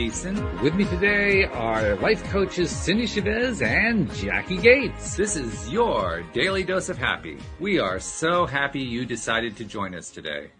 I'm 0.00 0.06
Walt 0.06 0.14
Thiessen. 0.14 0.62
With 0.62 0.74
me 0.74 0.84
today 0.86 1.44
are 1.44 1.94
life 1.96 2.24
coaches 2.24 2.70
Cindy 2.70 3.06
Chavez 3.06 3.60
and 3.60 4.08
Jacqui 4.08 4.62
Gates. 4.62 5.14
This 5.14 5.36
is 5.36 5.68
your 5.68 6.24
daily 6.32 6.62
dose 6.62 6.88
of 6.88 6.96
happy. 6.96 7.36
We 7.58 7.78
are 7.78 8.00
so 8.00 8.46
happy 8.46 8.80
you 8.80 9.04
decided 9.04 9.56
to 9.58 9.64
join 9.64 9.94
us 9.94 10.10
today. 10.10 10.52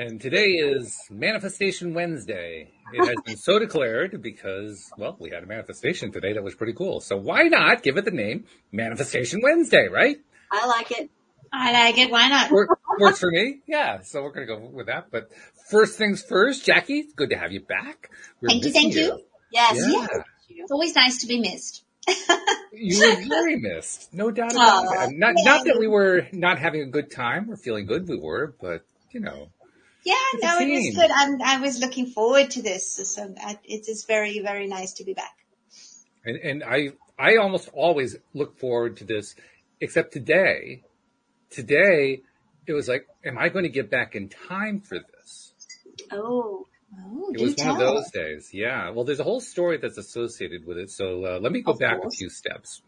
And 0.00 0.20
today 0.20 0.46
is 0.46 0.98
Manifestation 1.10 1.94
Wednesday. 1.94 2.72
It 2.92 3.06
has 3.06 3.16
been 3.24 3.36
so 3.36 3.60
declared 3.60 4.20
because, 4.20 4.90
well, 4.98 5.16
we 5.20 5.30
had 5.30 5.44
a 5.44 5.46
manifestation 5.46 6.10
today 6.10 6.32
that 6.32 6.42
was 6.42 6.56
pretty 6.56 6.72
cool. 6.72 7.00
So 7.00 7.16
why 7.16 7.44
not 7.44 7.84
give 7.84 7.98
it 7.98 8.04
the 8.04 8.10
name 8.10 8.46
Manifestation 8.72 9.40
Wednesday, 9.42 9.86
right? 9.88 10.18
I 10.50 10.66
like 10.66 10.90
it. 10.90 11.10
I 11.52 11.72
like 11.72 11.98
it. 11.98 12.10
Why 12.10 12.28
not? 12.28 12.50
Work, 12.50 12.78
works 12.98 13.18
for 13.20 13.30
me. 13.30 13.60
Yeah. 13.66 14.00
So 14.02 14.22
we're 14.22 14.32
going 14.32 14.46
to 14.46 14.54
go 14.56 14.68
with 14.68 14.86
that. 14.86 15.10
But 15.10 15.30
first 15.70 15.98
things 15.98 16.22
first, 16.22 16.66
Jacqui, 16.66 17.00
it's 17.00 17.14
good 17.14 17.30
to 17.30 17.36
have 17.36 17.52
you 17.52 17.60
back. 17.60 18.10
We're 18.40 18.48
thank 18.48 18.64
you. 18.64 18.72
Thank 18.72 18.94
you. 18.94 19.00
you. 19.02 19.20
Yes. 19.52 19.76
Yeah. 19.76 20.06
It's 20.50 20.72
always 20.72 20.94
nice 20.94 21.18
to 21.18 21.26
be 21.26 21.40
missed. 21.40 21.84
you 22.72 22.98
were 22.98 23.28
very 23.28 23.56
missed. 23.56 24.12
No 24.12 24.30
doubt 24.30 24.52
about 24.52 25.10
it. 25.10 25.18
Not, 25.18 25.34
not 25.38 25.64
that 25.66 25.78
we 25.78 25.86
were 25.86 26.26
not 26.32 26.58
having 26.58 26.82
a 26.82 26.86
good 26.86 27.10
time 27.10 27.50
or 27.50 27.56
feeling 27.56 27.86
good. 27.86 28.08
We 28.08 28.18
were, 28.18 28.54
but 28.60 28.82
you 29.12 29.20
know, 29.20 29.50
yeah, 30.04 30.14
no, 30.42 30.58
it 30.58 30.70
was 30.70 30.96
good. 30.96 31.10
I'm, 31.10 31.42
I 31.42 31.60
was 31.60 31.80
looking 31.80 32.06
forward 32.06 32.50
to 32.52 32.62
this. 32.62 33.14
So 33.14 33.24
um, 33.24 33.34
it 33.64 33.88
is 33.88 34.04
very, 34.04 34.40
very 34.40 34.66
nice 34.66 34.94
to 34.94 35.04
be 35.04 35.12
back. 35.12 35.36
And, 36.24 36.36
and 36.36 36.64
I, 36.64 36.92
I 37.18 37.36
almost 37.36 37.68
always 37.74 38.16
look 38.32 38.58
forward 38.58 38.96
to 38.98 39.04
this, 39.04 39.34
except 39.80 40.12
today. 40.12 40.82
Today, 41.50 42.22
it 42.66 42.72
was 42.72 42.88
like, 42.88 43.08
am 43.24 43.38
I 43.38 43.48
going 43.48 43.64
to 43.64 43.70
get 43.70 43.90
back 43.90 44.14
in 44.14 44.28
time 44.28 44.80
for 44.80 44.98
this? 44.98 45.52
Oh. 46.12 46.66
Oh, 46.96 47.30
it 47.34 47.40
was 47.40 47.54
one 47.56 47.68
of 47.68 47.78
those 47.78 48.10
days. 48.10 48.50
Yeah. 48.52 48.90
Well, 48.90 49.04
there's 49.04 49.20
a 49.20 49.24
whole 49.24 49.40
story 49.40 49.76
that's 49.76 49.98
associated 49.98 50.66
with 50.66 50.78
it. 50.78 50.90
So 50.90 51.24
uh, 51.24 51.38
let 51.38 51.52
me 51.52 51.60
go 51.60 51.72
of 51.72 51.78
back 51.78 52.00
course. 52.00 52.14
a 52.14 52.16
few 52.16 52.30
steps. 52.30 52.80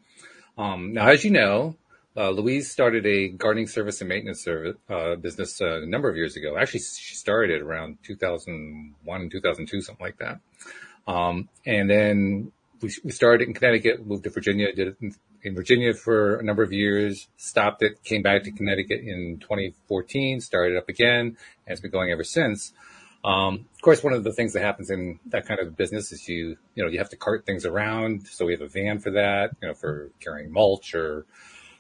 Um, 0.57 0.95
now, 0.95 1.09
as 1.09 1.23
you 1.25 1.31
know, 1.31 1.77
uh, 2.17 2.31
Louise 2.31 2.71
started 2.71 3.07
a 3.07 3.29
gardening 3.29 3.67
service 3.67 4.01
and 4.01 4.09
maintenance 4.09 4.43
service 4.43 4.77
uh, 4.89 5.17
business 5.17 5.61
uh, 5.61 5.83
a 5.83 5.87
number 5.87 6.09
of 6.09 6.17
years 6.17 6.37
ago. 6.37 6.57
Actually, 6.57 6.81
she 6.81 7.15
started 7.15 7.51
it 7.51 7.63
around 7.63 7.99
2001, 8.03 9.31
2002, 9.31 9.81
something 9.81 10.05
like 10.05 10.19
that. 10.19 10.41
Um, 11.07 11.49
and 11.65 11.89
then 11.89 12.53
we, 12.81 12.91
we, 13.05 13.11
started 13.11 13.49
in 13.49 13.55
Connecticut, 13.55 14.07
moved 14.07 14.25
to 14.25 14.31
Virginia, 14.31 14.73
did 14.73 14.89
it 14.89 14.97
in, 15.01 15.15
in, 15.43 15.55
Virginia 15.55 15.95
for 15.95 16.37
a 16.37 16.43
number 16.43 16.63
of 16.63 16.73
years, 16.73 17.29
stopped 17.37 17.83
it, 17.83 18.03
came 18.05 18.23
back 18.23 18.45
to 18.45 18.51
Connecticut 18.51 19.01
in 19.01 19.39
2014, 19.41 20.41
started 20.41 20.77
up 20.77 20.89
again, 20.89 21.27
and 21.27 21.37
it's 21.67 21.81
been 21.81 21.91
going 21.91 22.11
ever 22.11 22.25
since. 22.25 22.73
Um, 23.23 23.67
of 23.75 23.83
course, 23.83 24.03
one 24.03 24.15
of 24.15 24.25
the 24.25 24.33
things 24.33 24.55
that 24.55 24.63
happens 24.63 24.91
in 24.91 25.21
that 25.27 25.47
kind 25.47 25.61
of 25.61 25.77
business 25.77 26.11
is 26.13 26.27
you, 26.29 26.57
you 26.75 26.83
know, 26.83 26.91
you 26.91 26.99
have 26.99 27.11
to 27.11 27.17
cart 27.17 27.45
things 27.45 27.67
around. 27.67 28.27
So 28.27 28.47
we 28.47 28.53
have 28.53 28.63
a 28.63 28.69
van 28.69 28.99
for 28.99 29.11
that, 29.11 29.51
you 29.61 29.69
know, 29.69 29.75
for 29.75 30.11
carrying 30.21 30.53
mulch 30.53 30.95
or, 30.95 31.27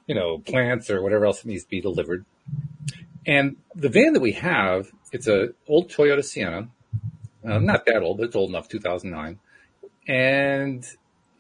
you 0.06 0.14
know, 0.14 0.38
plants 0.38 0.90
or 0.90 1.02
whatever 1.02 1.24
else 1.24 1.44
needs 1.44 1.64
to 1.64 1.70
be 1.70 1.80
delivered. 1.80 2.26
And 3.26 3.56
the 3.74 3.88
van 3.88 4.12
that 4.12 4.20
we 4.20 4.32
have, 4.32 4.90
it's 5.12 5.28
a 5.28 5.50
old 5.66 5.90
Toyota 5.90 6.24
Sienna, 6.24 6.68
uh, 7.44 7.58
not 7.58 7.86
that 7.86 8.02
old, 8.02 8.18
but 8.18 8.24
it's 8.24 8.36
old 8.36 8.50
enough, 8.50 8.68
2009. 8.68 9.38
And 10.06 10.84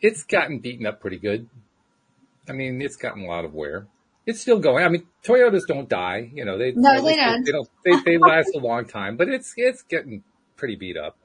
it's 0.00 0.24
gotten 0.24 0.60
beaten 0.60 0.86
up 0.86 1.00
pretty 1.00 1.18
good. 1.18 1.48
I 2.50 2.52
mean, 2.52 2.82
it's 2.82 2.96
gotten 2.96 3.22
a 3.22 3.26
lot 3.26 3.44
of 3.44 3.54
wear. 3.54 3.86
It's 4.26 4.40
still 4.40 4.58
going. 4.58 4.84
I 4.84 4.88
mean, 4.88 5.06
Toyotas 5.24 5.66
don't 5.68 5.88
die, 5.88 6.30
you 6.34 6.44
know, 6.44 6.58
they, 6.58 6.72
no, 6.72 7.00
they, 7.00 7.14
don't. 7.14 7.44
They, 7.44 7.52
don't 7.52 7.68
they, 7.84 8.12
they 8.12 8.18
last 8.18 8.50
a 8.56 8.58
long 8.58 8.86
time, 8.86 9.16
but 9.16 9.28
it's, 9.28 9.54
it's 9.56 9.82
getting 9.82 10.24
pretty 10.56 10.74
beat 10.74 10.96
up. 10.96 11.16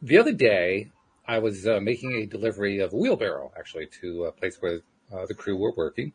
The 0.00 0.18
other 0.18 0.32
day, 0.32 0.92
I 1.26 1.40
was 1.40 1.66
uh, 1.66 1.80
making 1.80 2.12
a 2.12 2.26
delivery 2.26 2.78
of 2.78 2.92
a 2.92 2.96
wheelbarrow 2.96 3.52
actually 3.58 3.88
to 4.00 4.26
a 4.26 4.32
place 4.32 4.56
where 4.60 4.80
uh, 5.12 5.26
the 5.26 5.34
crew 5.34 5.56
were 5.56 5.72
working. 5.76 6.12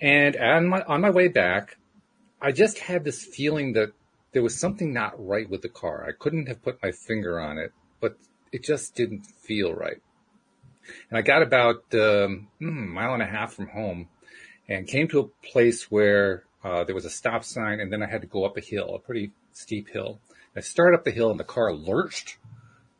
And 0.00 0.36
on 0.36 0.68
my, 0.68 0.82
on 0.82 1.00
my 1.00 1.10
way 1.10 1.28
back, 1.28 1.78
I 2.40 2.50
just 2.50 2.80
had 2.80 3.04
this 3.04 3.24
feeling 3.24 3.74
that 3.74 3.92
there 4.32 4.42
was 4.42 4.58
something 4.58 4.92
not 4.92 5.14
right 5.24 5.48
with 5.48 5.62
the 5.62 5.68
car. 5.68 6.04
I 6.06 6.12
couldn't 6.12 6.48
have 6.48 6.60
put 6.60 6.82
my 6.82 6.90
finger 6.90 7.38
on 7.38 7.56
it, 7.56 7.72
but 8.00 8.16
it 8.50 8.64
just 8.64 8.96
didn't 8.96 9.26
feel 9.26 9.72
right. 9.72 10.02
And 11.10 11.18
I 11.18 11.22
got 11.22 11.42
about 11.42 11.84
um, 11.94 12.48
hmm, 12.58 12.68
a 12.68 12.70
mile 12.70 13.14
and 13.14 13.22
a 13.22 13.26
half 13.26 13.52
from 13.52 13.68
home 13.68 14.08
and 14.68 14.86
came 14.86 15.08
to 15.08 15.20
a 15.20 15.46
place 15.46 15.90
where 15.90 16.44
uh, 16.64 16.84
there 16.84 16.94
was 16.94 17.04
a 17.04 17.10
stop 17.10 17.44
sign 17.44 17.80
and 17.80 17.92
then 17.92 18.02
I 18.02 18.06
had 18.06 18.20
to 18.22 18.26
go 18.26 18.44
up 18.44 18.56
a 18.56 18.60
hill, 18.60 18.94
a 18.94 18.98
pretty 18.98 19.32
steep 19.52 19.88
hill. 19.88 20.20
I 20.56 20.60
started 20.60 20.96
up 20.96 21.04
the 21.04 21.10
hill 21.10 21.30
and 21.30 21.40
the 21.40 21.44
car 21.44 21.72
lurched. 21.72 22.38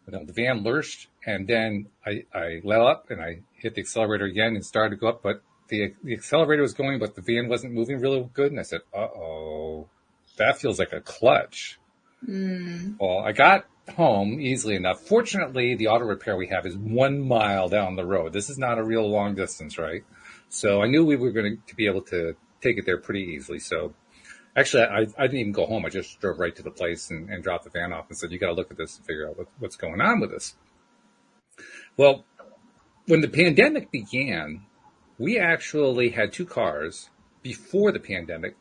You 0.06 0.12
know, 0.12 0.24
the 0.24 0.32
van 0.32 0.64
lurched 0.64 1.08
and 1.24 1.46
then 1.46 1.86
I, 2.04 2.24
I 2.34 2.60
let 2.64 2.80
up 2.80 3.10
and 3.10 3.20
I 3.20 3.40
hit 3.54 3.74
the 3.74 3.80
accelerator 3.80 4.24
again 4.24 4.54
and 4.54 4.64
started 4.64 4.96
to 4.96 5.00
go 5.00 5.08
up, 5.08 5.22
but 5.22 5.42
the, 5.68 5.94
the 6.02 6.12
accelerator 6.12 6.62
was 6.62 6.74
going, 6.74 6.98
but 6.98 7.14
the 7.14 7.22
van 7.22 7.48
wasn't 7.48 7.72
moving 7.72 8.00
really 8.00 8.28
good. 8.34 8.50
And 8.50 8.60
I 8.60 8.64
said, 8.64 8.80
uh 8.92 8.98
oh, 8.98 9.88
that 10.36 10.58
feels 10.58 10.78
like 10.78 10.92
a 10.92 11.00
clutch. 11.00 11.78
Mm. 12.28 12.96
Well, 13.00 13.18
I 13.18 13.32
got 13.32 13.66
home 13.90 14.40
easily 14.40 14.76
enough. 14.76 15.00
Fortunately, 15.00 15.74
the 15.74 15.88
auto 15.88 16.04
repair 16.04 16.36
we 16.36 16.48
have 16.48 16.66
is 16.66 16.76
one 16.76 17.20
mile 17.20 17.68
down 17.68 17.96
the 17.96 18.06
road. 18.06 18.32
This 18.32 18.48
is 18.48 18.58
not 18.58 18.78
a 18.78 18.84
real 18.84 19.08
long 19.08 19.34
distance, 19.34 19.78
right? 19.78 20.04
So 20.48 20.82
I 20.82 20.86
knew 20.86 21.04
we 21.04 21.16
were 21.16 21.32
going 21.32 21.58
to 21.66 21.74
be 21.74 21.86
able 21.86 22.02
to 22.02 22.36
take 22.60 22.78
it 22.78 22.86
there 22.86 22.98
pretty 22.98 23.22
easily. 23.22 23.58
So 23.58 23.94
actually, 24.56 24.84
I, 24.84 25.06
I 25.18 25.26
didn't 25.26 25.40
even 25.40 25.52
go 25.52 25.66
home. 25.66 25.84
I 25.84 25.88
just 25.88 26.20
drove 26.20 26.38
right 26.38 26.54
to 26.54 26.62
the 26.62 26.70
place 26.70 27.10
and, 27.10 27.28
and 27.28 27.42
dropped 27.42 27.64
the 27.64 27.70
van 27.70 27.92
off 27.92 28.08
and 28.08 28.16
said, 28.16 28.30
you 28.30 28.38
got 28.38 28.48
to 28.48 28.54
look 28.54 28.70
at 28.70 28.76
this 28.76 28.96
and 28.96 29.06
figure 29.06 29.28
out 29.28 29.38
what, 29.38 29.48
what's 29.58 29.76
going 29.76 30.00
on 30.00 30.20
with 30.20 30.30
this. 30.30 30.54
Well, 31.96 32.24
when 33.06 33.20
the 33.20 33.28
pandemic 33.28 33.90
began, 33.90 34.62
we 35.18 35.38
actually 35.38 36.10
had 36.10 36.32
two 36.32 36.46
cars 36.46 37.10
before 37.42 37.92
the 37.92 37.98
pandemic. 37.98 38.56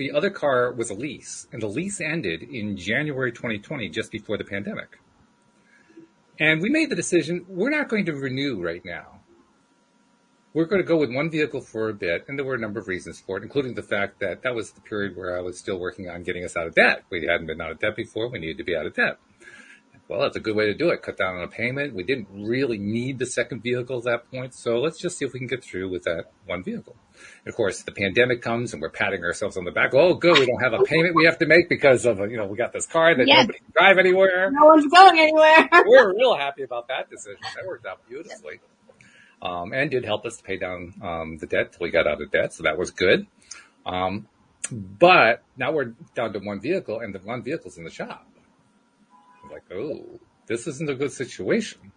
The 0.00 0.12
other 0.12 0.30
car 0.30 0.72
was 0.72 0.88
a 0.88 0.94
lease, 0.94 1.46
and 1.52 1.60
the 1.60 1.66
lease 1.66 2.00
ended 2.00 2.42
in 2.42 2.74
January 2.78 3.32
2020, 3.32 3.90
just 3.90 4.10
before 4.10 4.38
the 4.38 4.44
pandemic. 4.44 4.98
And 6.38 6.62
we 6.62 6.70
made 6.70 6.88
the 6.88 6.96
decision 6.96 7.44
we're 7.46 7.68
not 7.68 7.90
going 7.90 8.06
to 8.06 8.14
renew 8.14 8.62
right 8.62 8.82
now. 8.82 9.20
We're 10.54 10.64
going 10.64 10.80
to 10.80 10.88
go 10.88 10.96
with 10.96 11.14
one 11.14 11.30
vehicle 11.30 11.60
for 11.60 11.90
a 11.90 11.92
bit, 11.92 12.24
and 12.26 12.38
there 12.38 12.46
were 12.46 12.54
a 12.54 12.58
number 12.58 12.80
of 12.80 12.88
reasons 12.88 13.20
for 13.20 13.36
it, 13.36 13.42
including 13.42 13.74
the 13.74 13.82
fact 13.82 14.20
that 14.20 14.40
that 14.42 14.54
was 14.54 14.72
the 14.72 14.80
period 14.80 15.18
where 15.18 15.36
I 15.36 15.42
was 15.42 15.58
still 15.58 15.78
working 15.78 16.08
on 16.08 16.22
getting 16.22 16.46
us 16.46 16.56
out 16.56 16.66
of 16.66 16.74
debt. 16.74 17.04
We 17.10 17.26
hadn't 17.26 17.48
been 17.48 17.60
out 17.60 17.72
of 17.72 17.78
debt 17.78 17.94
before, 17.94 18.30
we 18.30 18.38
needed 18.38 18.56
to 18.56 18.64
be 18.64 18.74
out 18.74 18.86
of 18.86 18.94
debt 18.94 19.18
well, 20.10 20.22
that's 20.22 20.34
a 20.34 20.40
good 20.40 20.56
way 20.56 20.66
to 20.66 20.74
do 20.74 20.88
it. 20.88 21.02
Cut 21.02 21.16
down 21.16 21.36
on 21.36 21.42
a 21.44 21.48
payment. 21.48 21.94
We 21.94 22.02
didn't 22.02 22.26
really 22.32 22.78
need 22.78 23.20
the 23.20 23.26
second 23.26 23.62
vehicle 23.62 23.98
at 23.98 24.04
that 24.04 24.28
point. 24.28 24.54
So 24.54 24.80
let's 24.80 24.98
just 24.98 25.16
see 25.16 25.24
if 25.24 25.32
we 25.32 25.38
can 25.38 25.46
get 25.46 25.62
through 25.62 25.88
with 25.88 26.02
that 26.02 26.24
one 26.46 26.64
vehicle. 26.64 26.96
And 27.44 27.48
of 27.48 27.54
course, 27.54 27.84
the 27.84 27.92
pandemic 27.92 28.42
comes 28.42 28.72
and 28.72 28.82
we're 28.82 28.90
patting 28.90 29.22
ourselves 29.22 29.56
on 29.56 29.62
the 29.62 29.70
back. 29.70 29.94
Oh, 29.94 30.14
good. 30.14 30.36
We 30.36 30.46
don't 30.46 30.60
have 30.60 30.72
a 30.72 30.82
payment 30.82 31.14
we 31.14 31.26
have 31.26 31.38
to 31.38 31.46
make 31.46 31.68
because 31.68 32.06
of, 32.06 32.18
you 32.28 32.36
know, 32.36 32.46
we 32.46 32.56
got 32.56 32.72
this 32.72 32.88
car 32.88 33.16
that 33.16 33.24
yes. 33.24 33.42
nobody 33.42 33.58
can 33.60 33.72
drive 33.72 33.98
anywhere. 33.98 34.50
No 34.50 34.66
one's 34.66 34.88
going 34.88 35.16
anywhere. 35.16 35.68
we're 35.86 36.12
real 36.12 36.34
happy 36.34 36.64
about 36.64 36.88
that 36.88 37.08
decision. 37.08 37.38
That 37.54 37.64
worked 37.64 37.86
out 37.86 38.00
beautifully. 38.08 38.58
Um, 39.40 39.72
and 39.72 39.92
did 39.92 40.04
help 40.04 40.26
us 40.26 40.38
to 40.38 40.42
pay 40.42 40.56
down, 40.56 40.92
um, 41.04 41.38
the 41.38 41.46
debt 41.46 41.72
till 41.72 41.84
we 41.84 41.92
got 41.92 42.08
out 42.08 42.20
of 42.20 42.32
debt. 42.32 42.52
So 42.52 42.64
that 42.64 42.76
was 42.76 42.90
good. 42.90 43.28
Um, 43.86 44.26
but 44.72 45.44
now 45.56 45.70
we're 45.70 45.94
down 46.16 46.32
to 46.32 46.40
one 46.40 46.60
vehicle 46.60 46.98
and 46.98 47.14
the 47.14 47.20
one 47.20 47.44
vehicle's 47.44 47.78
in 47.78 47.84
the 47.84 47.90
shop 47.90 48.26
like, 49.50 49.62
oh, 49.72 50.20
this 50.46 50.66
isn't 50.66 50.90
a 50.90 50.94
good 50.94 51.12
situation. 51.12 51.92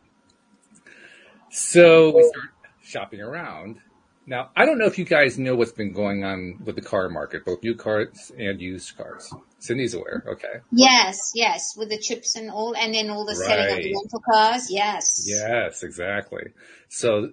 So 1.49 2.15
we 2.15 2.23
start 2.23 2.49
shopping 2.83 3.21
around. 3.21 3.79
Now, 4.25 4.51
I 4.55 4.65
don't 4.65 4.77
know 4.77 4.85
if 4.85 4.97
you 4.97 5.03
guys 5.03 5.37
know 5.37 5.55
what's 5.55 5.73
been 5.73 5.91
going 5.91 6.23
on 6.23 6.59
with 6.63 6.75
the 6.75 6.81
car 6.81 7.09
market, 7.09 7.43
both 7.43 7.61
new 7.61 7.75
cars 7.75 8.31
and 8.37 8.61
used 8.61 8.95
cars. 8.95 9.33
Cindy's 9.59 9.93
aware, 9.93 10.23
okay? 10.27 10.61
Yes, 10.71 11.33
yes, 11.35 11.75
with 11.77 11.89
the 11.89 11.97
chips 11.97 12.35
and 12.35 12.49
all, 12.49 12.73
and 12.75 12.93
then 12.93 13.09
all 13.09 13.25
the 13.25 13.33
right. 13.33 13.47
selling 13.47 13.77
of 13.77 13.83
the 13.83 13.93
rental 13.93 14.21
cars, 14.31 14.67
yes. 14.71 15.25
Yes, 15.27 15.83
exactly. 15.83 16.53
So 16.87 17.31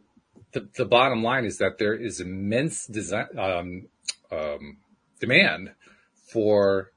the, 0.53 0.69
the 0.77 0.85
bottom 0.85 1.23
line 1.23 1.45
is 1.45 1.59
that 1.59 1.79
there 1.79 1.95
is 1.95 2.21
immense 2.21 2.87
design, 2.87 3.27
um, 3.39 3.87
um, 4.33 4.79
demand 5.21 5.73
for 6.33 6.91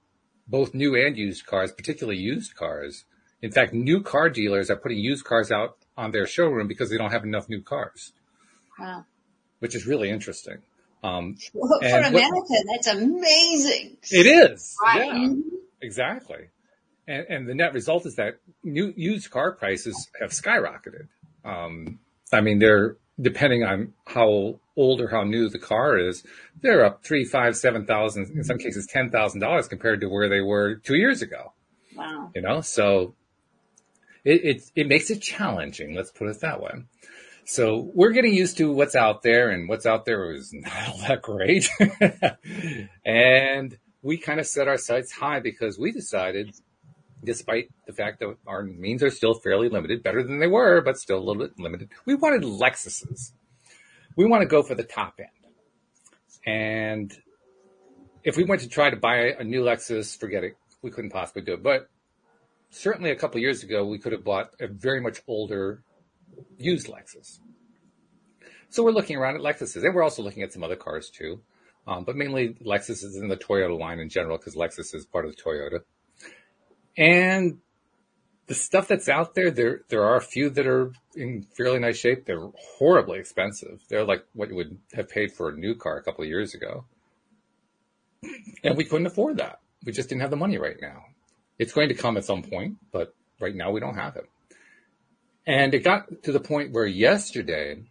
both 0.48 0.74
new 0.74 0.95
and 0.95 1.18
used 1.18 1.45
cars, 1.45 1.72
particularly 1.72 2.19
used 2.19 2.56
cars, 2.56 3.06
in 3.44 3.51
fact, 3.51 3.74
new 3.74 4.01
car 4.01 4.30
dealers 4.30 4.69
are 4.69 4.78
putting 4.78 5.00
used 5.00 5.25
cars 5.25 5.51
out 5.51 5.78
on 5.98 6.12
their 6.12 6.25
showroom 6.25 6.68
because 6.68 6.90
they 6.90 6.98
don't 6.98 7.12
have 7.12 7.25
enough 7.25 7.50
new 7.50 7.62
cars. 7.62 8.13
Wow. 8.80 9.06
Which 9.60 9.75
is 9.75 9.86
really 9.86 10.10
interesting. 10.10 10.60
Um, 11.04 11.36
well, 11.54 11.80
for 11.81 11.86
America, 11.86 12.31
what, 12.31 12.66
that's 12.72 12.88
amazing. 12.88 13.98
It 14.10 14.25
is. 14.25 14.75
Right. 14.81 15.06
Yeah, 15.06 15.13
mm-hmm. 15.13 15.42
exactly. 15.81 16.48
And, 17.06 17.25
and, 17.28 17.50
the 17.50 17.54
net 17.54 17.74
result 17.74 18.06
is 18.06 18.16
that 18.16 18.40
new 18.63 18.94
used 18.95 19.30
car 19.30 19.51
prices 19.51 20.10
have 20.22 20.31
skyrocketed. 20.31 21.10
Um, 21.44 22.00
I 22.31 22.40
mean, 22.40 22.60
they're 22.60 22.95
depending 23.19 23.66
on 23.66 23.92
how 24.06 24.62
old 24.75 25.02
or 25.02 25.08
how 25.08 25.24
new 25.24 25.50
the 25.50 25.60
car 25.60 25.98
is, 25.98 26.24
they're 26.62 26.86
up 26.86 27.04
three, 27.04 27.25
five, 27.25 27.56
seven 27.56 27.86
thousand, 27.86 28.30
in 28.36 28.44
some 28.44 28.58
cases 28.58 28.88
ten 28.88 29.10
thousand 29.10 29.40
dollars 29.42 29.68
compared 29.68 30.02
to 30.02 30.08
where 30.08 30.30
they 30.30 30.42
were 30.42 30.75
two 30.75 30.96
years 30.96 31.22
ago. 31.22 31.54
Wow. 31.96 32.31
You 32.34 32.42
know, 32.42 32.62
so 32.62 33.16
it, 34.24 34.44
it, 34.44 34.72
it 34.75 34.88
makes 34.88 35.10
it 35.10 35.22
challenging. 35.22 35.96
Let's 35.96 36.12
put 36.12 36.28
it 36.28 36.40
that 36.42 36.62
way. 36.62 36.72
So 37.46 37.92
we're 37.94 38.12
getting 38.12 38.34
used 38.34 38.58
to 38.58 38.72
what's 38.72 38.96
out 38.96 39.22
there 39.22 39.50
and 39.50 39.68
what's 39.68 39.86
out 39.86 40.06
there 40.06 40.31
is 40.31 40.54
not 40.54 40.88
all 40.88 40.98
that 41.00 41.22
great. 41.22 41.69
and 43.06 43.78
we 44.02 44.18
kind 44.18 44.40
of 44.40 44.48
set 44.48 44.68
our 44.68 44.78
sights 44.78 45.12
high 45.12 45.40
because 45.40 45.78
we 45.78 45.92
decided, 45.92 46.56
despite 47.24 47.69
the 47.86 47.94
fact 47.94 48.19
that 48.19 48.36
our 48.48 48.64
means 48.64 49.04
are 49.04 49.10
still 49.10 49.34
fairly 49.34 49.69
limited, 49.69 50.04
better 50.04 50.24
than 50.24 50.40
they 50.40 50.48
were, 50.48 50.81
but 50.81 50.98
still 50.98 51.18
a 51.18 51.24
little 51.24 51.42
bit 51.42 51.60
limited, 51.60 51.90
we 52.06 52.16
wanted 52.16 52.44
Lexuses. 52.44 53.34
We 54.15 54.25
want 54.25 54.42
to 54.42 54.48
go 54.48 54.63
for 54.63 54.75
the 54.75 54.83
top 54.83 55.19
end. 55.19 55.30
And 56.45 57.13
if 58.24 58.38
we 58.38 58.44
went 58.44 58.62
to 58.62 58.69
try 58.69 58.89
to 58.89 58.95
buy 58.95 59.33
a 59.39 59.44
new 59.44 59.63
Lexus, 59.63 60.18
forget 60.18 60.44
it. 60.44 60.56
We 60.81 60.92
couldn't 60.92 61.12
possibly 61.12 61.42
do 61.42 61.54
it. 61.54 61.63
But 61.63 61.89
certainly 62.69 63.12
a 63.12 63.15
couple 63.15 63.39
years 63.39 63.63
ago, 63.63 63.86
we 63.86 64.00
could 64.00 64.12
have 64.12 64.24
bought 64.24 64.51
a 64.60 64.68
very 64.68 65.00
much 65.00 65.21
older 65.27 65.83
used 66.57 66.88
Lexus. 66.88 67.39
So 68.69 68.83
we're 68.83 68.92
looking 68.92 69.18
around 69.18 69.36
at 69.36 69.42
Lexuses, 69.42 69.83
and 69.83 69.94
we're 69.94 70.04
also 70.04 70.24
looking 70.24 70.42
at 70.42 70.51
some 70.51 70.63
other 70.63 70.75
cars 70.75 71.09
too, 71.09 71.42
um, 71.86 72.06
but 72.06 72.16
mainly 72.16 72.56
Lexuses 72.66 73.16
in 73.16 73.27
the 73.27 73.38
Toyota 73.38 73.77
line 73.77 74.00
in 74.00 74.09
general 74.09 74.38
because 74.38 74.56
Lexus 74.56 74.95
is 74.95 75.06
part 75.06 75.25
of 75.25 75.36
the 75.36 75.42
Toyota. 75.42 75.81
And 76.98 77.59
the 78.54 78.60
stuff 78.60 78.88
that's 78.88 79.10
out 79.10 79.34
there, 79.34 79.50
there 79.50 79.82
there 79.90 80.04
are 80.04 80.16
a 80.16 80.22
few 80.22 80.50
that 80.52 80.68
are 80.68 80.92
in 81.16 81.48
fairly 81.58 81.80
nice 81.80 81.98
shape. 81.98 82.26
They're 82.26 82.50
horribly 82.78 83.18
expensive. 83.18 83.82
They're 83.90 84.06
like 84.06 84.26
what 84.34 84.50
you 84.50 84.56
would 84.56 84.78
have 84.94 85.10
paid 85.10 85.32
for 85.32 85.50
a 85.50 85.58
new 85.58 85.74
car 85.74 85.98
a 85.98 86.04
couple 86.04 86.24
of 86.24 86.30
years 86.30 86.54
ago, 86.54 86.86
and 88.64 88.78
we 88.78 88.84
couldn't 88.86 89.08
afford 89.08 89.38
that. 89.38 89.60
We 89.84 89.92
just 89.92 90.08
didn't 90.08 90.22
have 90.22 90.30
the 90.30 90.38
money 90.38 90.60
right 90.60 90.78
now. 90.80 91.06
It's 91.58 91.74
going 91.74 91.90
to 91.90 91.96
come 91.96 92.16
at 92.16 92.26
some 92.26 92.44
point, 92.44 92.78
but 92.92 93.16
right 93.40 93.56
now 93.56 93.72
we 93.72 93.80
don't 93.80 93.96
have 93.96 94.16
it. 94.18 94.30
And 95.48 95.74
it 95.74 95.84
got 95.84 96.24
to 96.24 96.32
the 96.32 96.40
point 96.40 96.74
where 96.74 96.86
yesterday 96.86 97.82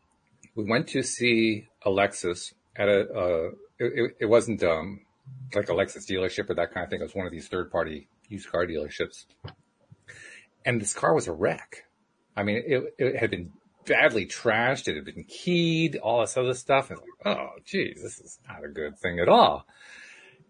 we 0.54 0.64
went 0.64 0.88
to 0.88 1.02
see 1.02 1.68
a 1.84 1.90
Lexus 1.90 2.54
at 2.76 2.88
a, 2.88 3.50
it, 3.78 4.16
it, 4.20 4.26
wasn't, 4.26 4.62
um, 4.62 5.00
like 5.54 5.68
a 5.68 5.72
Lexus 5.72 6.10
dealership 6.10 6.48
or 6.48 6.54
that 6.54 6.72
kind 6.72 6.84
of 6.84 6.90
thing. 6.90 7.00
It 7.00 7.04
was 7.04 7.14
one 7.14 7.26
of 7.26 7.32
these 7.32 7.48
third 7.48 7.70
party 7.70 8.08
used 8.28 8.50
car 8.50 8.66
dealerships. 8.66 9.26
And 10.64 10.80
this 10.80 10.94
car 10.94 11.14
was 11.14 11.28
a 11.28 11.32
wreck. 11.32 11.84
I 12.36 12.42
mean, 12.42 12.62
it, 12.66 12.94
it 12.98 13.16
had 13.16 13.30
been 13.30 13.50
badly 13.86 14.26
trashed. 14.26 14.88
It 14.88 14.96
had 14.96 15.04
been 15.04 15.24
keyed, 15.24 15.96
all 15.96 16.20
this 16.20 16.36
other 16.36 16.54
stuff. 16.54 16.90
And 16.90 17.00
like, 17.00 17.36
oh, 17.36 17.50
geez, 17.64 18.00
this 18.02 18.18
is 18.18 18.38
not 18.48 18.64
a 18.64 18.68
good 18.68 18.98
thing 18.98 19.18
at 19.18 19.28
all. 19.28 19.66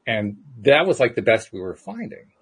And 0.07 0.39
that 0.61 0.87
was 0.87 1.01
like 1.01 1.15
the 1.15 1.23
best 1.23 1.53
we 1.53 1.61
were 1.61 1.77
finding. 1.77 2.33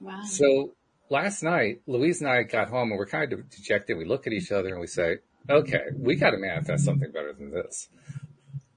Wow. 0.00 0.22
So 0.24 0.74
last 1.10 1.42
night, 1.42 1.82
Louise 1.86 2.20
and 2.20 2.30
I 2.30 2.42
got 2.42 2.68
home 2.68 2.90
and 2.90 2.98
we're 2.98 3.06
kind 3.06 3.32
of 3.32 3.50
dejected. 3.50 3.96
We 3.96 4.04
look 4.04 4.26
at 4.26 4.32
each 4.32 4.52
other 4.52 4.68
and 4.68 4.80
we 4.80 4.86
say, 4.86 5.18
okay, 5.48 5.82
we 5.96 6.16
got 6.16 6.30
to 6.30 6.38
manifest 6.38 6.84
something 6.84 7.10
better 7.12 7.32
than 7.32 7.50
this. 7.50 7.88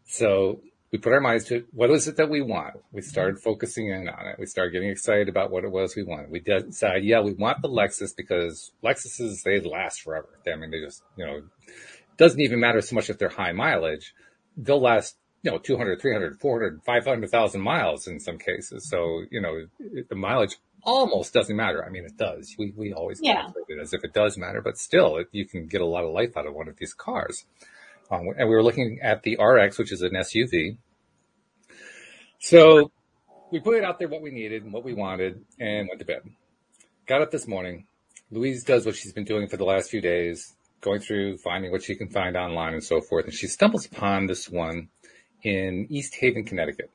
So 0.06 0.62
we 0.92 0.98
put 0.98 1.14
our 1.14 1.20
minds 1.20 1.46
to 1.46 1.58
it, 1.58 1.68
what 1.74 1.90
is 1.90 2.08
it 2.08 2.16
that 2.18 2.30
we 2.30 2.42
want? 2.42 2.76
We 2.92 3.02
started 3.02 3.40
focusing 3.40 3.90
in 3.90 4.08
on 4.08 4.28
it. 4.28 4.40
We 4.40 4.46
started 4.46 4.72
getting 4.72 4.90
excited 4.90 5.28
about 5.28 5.52
what 5.52 5.66
it 5.66 5.72
was 5.72 5.96
we 5.96 6.04
wanted. 6.04 6.32
We 6.32 6.40
decided, 6.40 7.04
yeah, 7.04 7.20
we 7.22 7.34
want 7.34 7.62
the 7.62 7.68
Lexus 7.68 8.16
because 8.16 8.72
Lexuses, 8.84 9.44
they 9.44 9.60
last 9.60 10.02
forever. 10.02 10.30
I 10.52 10.56
mean, 10.56 10.72
they 10.72 10.80
just, 10.80 11.04
you 11.18 11.26
know, 11.26 11.42
doesn't 12.18 12.40
even 12.40 12.60
matter 12.60 12.82
so 12.82 12.96
much 12.96 13.10
if 13.10 13.18
they're 13.18 13.30
high 13.30 13.52
mileage. 13.52 14.14
They'll 14.56 14.82
last, 14.82 15.18
you 15.44 15.52
know, 15.52 15.58
200, 15.58 16.02
300, 16.02 16.40
400, 16.40 16.82
500,000 16.84 17.62
miles 17.62 18.08
in 18.08 18.20
some 18.20 18.38
cases. 18.38 18.90
So, 18.90 19.24
you 19.30 19.42
know, 19.42 19.68
the 20.10 20.16
mileage 20.16 20.58
almost 20.84 21.34
doesn't 21.34 21.56
matter. 21.56 21.86
I 21.86 21.90
mean, 21.90 22.06
it 22.06 22.18
does. 22.18 22.56
We, 22.58 22.74
we 22.76 22.94
always 22.94 23.20
yeah. 23.22 23.50
it 23.68 23.80
as 23.80 23.94
if 23.94 24.06
it 24.06 24.14
does 24.14 24.38
matter, 24.38 24.62
but 24.62 24.78
still, 24.78 25.18
it, 25.18 25.28
you 25.32 25.46
can 25.46 25.68
get 25.68 25.82
a 25.82 25.86
lot 25.86 26.06
of 26.06 26.14
life 26.14 26.38
out 26.38 26.48
of 26.48 26.54
one 26.54 26.70
of 26.70 26.78
these 26.78 26.94
cars. 26.94 27.46
Um, 28.10 28.28
and 28.38 28.48
we 28.48 28.56
were 28.56 28.64
looking 28.64 29.00
at 29.02 29.24
the 29.24 29.38
RX, 29.38 29.78
which 29.78 29.92
is 29.92 30.02
an 30.02 30.12
SUV. 30.12 30.78
So 32.40 32.92
we 33.52 33.60
put 33.60 33.76
it 33.76 33.84
out 33.84 34.00
there 34.00 34.08
what 34.08 34.22
we 34.22 34.32
needed 34.32 34.64
and 34.64 34.72
what 34.72 34.84
we 34.84 34.94
wanted 34.94 35.44
and 35.60 35.88
went 35.88 36.00
to 36.00 36.06
bed. 36.06 36.22
Got 37.06 37.22
up 37.22 37.32
this 37.32 37.48
morning. 37.48 37.86
Louise 38.32 38.64
does 38.64 38.86
what 38.86 38.96
she's 38.96 39.14
been 39.14 39.24
doing 39.24 39.48
for 39.48 39.58
the 39.58 39.66
last 39.66 39.90
few 39.90 40.02
days, 40.02 40.56
going 40.82 41.00
through 41.00 41.38
finding 41.38 41.72
what 41.72 41.84
she 41.84 41.96
can 41.96 42.10
find 42.10 42.36
online 42.36 42.74
and 42.74 42.84
so 42.84 43.02
forth. 43.02 43.26
And 43.26 43.34
she 43.34 43.48
stumbles 43.48 43.86
upon 43.86 44.28
this 44.28 44.50
one 44.50 44.90
in 45.44 45.88
East 45.90 46.16
Haven, 46.16 46.44
Connecticut, 46.44 46.92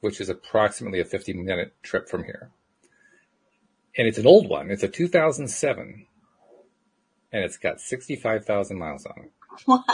which 0.00 0.20
is 0.20 0.28
approximately 0.28 1.00
a 1.00 1.04
50 1.04 1.32
minute 1.34 1.74
trip 1.82 2.08
from 2.08 2.24
here 2.24 2.50
and 3.96 4.06
it's 4.06 4.18
an 4.18 4.26
old 4.26 4.48
one. 4.48 4.70
It's 4.70 4.82
a 4.82 4.88
2007, 4.88 6.06
and 7.32 7.44
it's 7.44 7.56
got 7.56 7.80
65,000 7.80 8.78
miles 8.78 9.06
on 9.06 9.24
it. 9.24 9.32
What? 9.66 9.84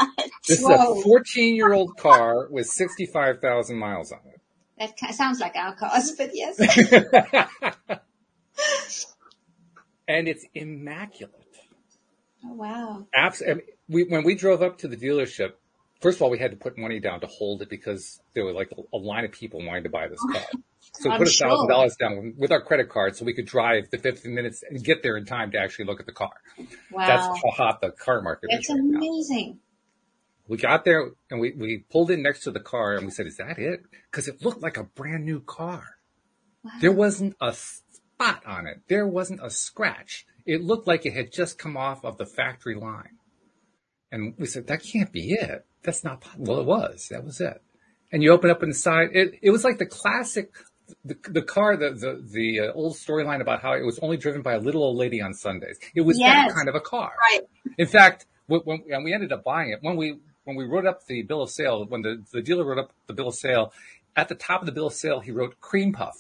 This 0.47 0.63
Whoa. 0.63 0.97
is 0.97 1.01
a 1.01 1.03
14 1.03 1.57
year 1.57 1.73
old 1.73 1.97
car 1.97 2.47
with 2.49 2.67
65,000 2.67 3.77
miles 3.77 4.13
on 4.13 4.21
it. 4.27 4.41
That 5.01 5.15
sounds 5.15 5.41
like 5.41 5.57
our 5.57 5.75
cars, 5.75 6.13
but 6.13 6.31
yes. 6.35 6.59
and 10.09 10.29
it's 10.29 10.45
immaculate. 10.55 11.35
Oh 12.45 12.53
wow! 12.53 13.07
Absolutely. 13.15 13.65
We, 13.89 14.05
when 14.05 14.25
we 14.25 14.35
drove 14.35 14.63
up 14.63 14.79
to 14.79 14.89
the 14.89 14.97
dealership, 14.97 15.53
first 16.01 16.19
of 16.19 16.23
all, 16.23 16.31
we 16.31 16.39
had 16.39 16.51
to 16.51 16.57
put 16.57 16.77
money 16.77 17.01
down 17.01 17.21
to 17.21 17.27
hold 17.27 17.63
it 17.63 17.71
because 17.71 18.21
there 18.35 18.45
were 18.45 18.53
like 18.53 18.71
a 18.93 18.97
line 18.97 19.25
of 19.25 19.33
people 19.33 19.65
wanting 19.65 19.85
to 19.85 19.91
buy 19.91 20.09
this 20.09 20.21
car. 20.31 20.43
So 20.99 21.11
we 21.11 21.19
put 21.19 21.29
a 21.29 21.31
thousand 21.31 21.69
dollars 21.69 21.97
down 21.97 22.35
with 22.37 22.53
our 22.53 22.63
credit 22.63 22.89
card 22.89 23.17
so 23.17 23.25
we 23.25 23.35
could 23.35 23.47
drive 23.47 23.91
the 23.91 23.99
15 23.99 24.35
minutes 24.35 24.63
and 24.69 24.83
get 24.83 25.03
there 25.03 25.17
in 25.17 25.25
time 25.25 25.51
to 25.53 25.59
actually 25.59 25.87
look 25.87 26.01
at 26.01 26.07
the 26.07 26.13
car. 26.13 26.33
Wow. 26.91 27.07
That's 27.07 27.27
how 27.27 27.51
hot 27.51 27.81
the 27.81 27.91
car 27.91 28.23
market 28.23 28.49
That's 28.51 28.69
is. 28.69 28.69
That's 28.69 28.81
right 28.81 28.97
amazing. 28.97 29.49
Now. 29.51 29.61
We 30.49 30.57
got 30.59 30.85
there 30.85 31.11
and 31.31 31.41
we, 31.41 31.53
we 31.57 31.85
pulled 31.91 32.11
in 32.11 32.23
next 32.23 32.41
to 32.45 32.51
the 32.51 32.61
car 32.61 32.95
and 32.95 33.05
we 33.05 33.11
said, 33.11 33.27
is 33.27 33.37
that 33.39 33.59
it? 33.59 33.81
Cause 34.13 34.29
it 34.29 34.43
looked 34.43 34.63
like 34.63 34.77
a 34.77 34.85
brand 34.85 35.25
new 35.25 35.41
car. 35.41 35.85
Wow. 36.63 36.71
There 36.81 36.93
wasn't 36.93 37.37
a 37.41 37.53
spot 37.53 38.43
on 38.47 38.67
it. 38.67 38.83
There 38.89 39.07
wasn't 39.07 39.41
a 39.43 39.51
scratch. 39.51 40.25
It 40.45 40.63
looked 40.63 40.87
like 40.87 41.05
it 41.05 41.15
had 41.15 41.33
just 41.33 41.59
come 41.59 41.77
off 41.77 42.05
of 42.05 42.17
the 42.17 42.27
factory 42.27 42.77
line. 42.77 43.19
And 44.13 44.35
we 44.39 44.47
said, 44.47 44.69
that 44.69 44.85
can't 44.85 45.13
be 45.13 45.33
it. 45.33 45.67
That's 45.83 46.05
not, 46.05 46.21
possible. 46.21 46.47
well, 46.47 46.61
it 46.61 46.67
was. 46.67 47.09
That 47.11 47.25
was 47.25 47.41
it. 47.41 47.61
And 48.13 48.23
you 48.23 48.33
open 48.33 48.51
up 48.51 48.63
inside, 48.63 49.09
it, 49.13 49.39
it 49.43 49.51
was 49.51 49.65
like 49.65 49.79
the 49.79 49.87
classic 49.87 50.53
the, 51.05 51.17
the 51.29 51.43
car, 51.43 51.77
the 51.77 51.91
the, 51.91 52.25
the 52.33 52.61
uh, 52.61 52.73
old 52.73 52.95
storyline 52.95 53.41
about 53.41 53.63
how 53.63 53.73
it 53.73 53.85
was 53.85 53.99
only 54.01 54.17
driven 54.17 54.43
by 54.43 54.55
a 54.55 54.61
little 54.61 54.83
old 54.83 54.97
lady 54.97 55.21
on 55.21 55.35
Sundays. 55.35 55.79
It 55.95 56.03
was 56.03 56.19
yes. 56.19 56.49
that 56.49 56.55
kind 56.55 56.69
of 56.69 56.75
a 56.75 56.81
car. 56.81 57.13
Right. 57.31 57.41
In 57.79 57.87
fact, 57.87 58.27
when, 58.47 58.85
and 58.91 59.05
we 59.05 59.13
ended 59.13 59.33
up 59.33 59.45
buying 59.45 59.71
it 59.71 59.79
when 59.83 59.97
we 59.97 60.19
when 60.45 60.57
we 60.57 60.65
wrote 60.65 60.87
up 60.87 61.05
the 61.07 61.23
bill 61.23 61.43
of 61.43 61.51
sale, 61.51 61.85
when 61.87 62.03
the, 62.03 62.25
the 62.33 62.41
dealer 62.41 62.65
wrote 62.65 62.79
up 62.79 62.93
the 63.09 63.13
bill 63.13 63.29
of 63.29 63.35
sale, 63.35 63.73
at 64.15 64.29
the 64.29 64.37
top 64.37 64.61
of 64.63 64.67
the 64.67 64.73
bill 64.73 64.87
of 64.87 64.93
sale, 64.93 65.21
he 65.21 65.33
wrote 65.33 65.61
cream 65.61 65.93
puff 65.93 66.15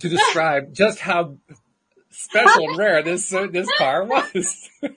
to 0.00 0.08
describe 0.16 0.72
just 0.72 1.00
how 1.00 1.36
special 2.10 2.68
and 2.70 2.78
rare 2.78 3.02
this 3.02 3.32
uh, 3.32 3.46
this 3.50 3.68
car 3.76 4.04
was. 4.04 4.70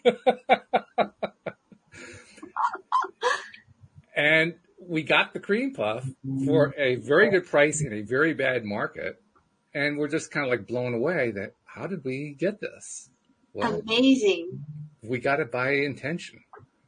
and 4.16 4.56
we 4.88 5.04
got 5.04 5.34
the 5.34 5.40
cream 5.40 5.74
puff 5.74 6.06
for 6.46 6.74
a 6.78 6.96
very 6.96 7.30
good 7.30 7.46
price 7.46 7.82
in 7.82 7.94
a 7.94 8.02
very 8.02 8.34
bad 8.34 8.64
market. 8.64 9.22
And 9.74 9.98
we're 9.98 10.08
just 10.08 10.32
kind 10.32 10.46
of 10.46 10.52
like 10.52 10.68
blown 10.68 10.94
away 10.94 11.32
that 11.32 11.54
how 11.66 11.88
did 11.88 12.04
we 12.04 12.36
get 12.40 12.62
this? 12.62 13.10
Well, 13.54 13.82
Amazing. 13.82 14.64
We 15.02 15.20
got 15.20 15.40
it 15.40 15.52
by 15.52 15.72
intention. 15.72 16.40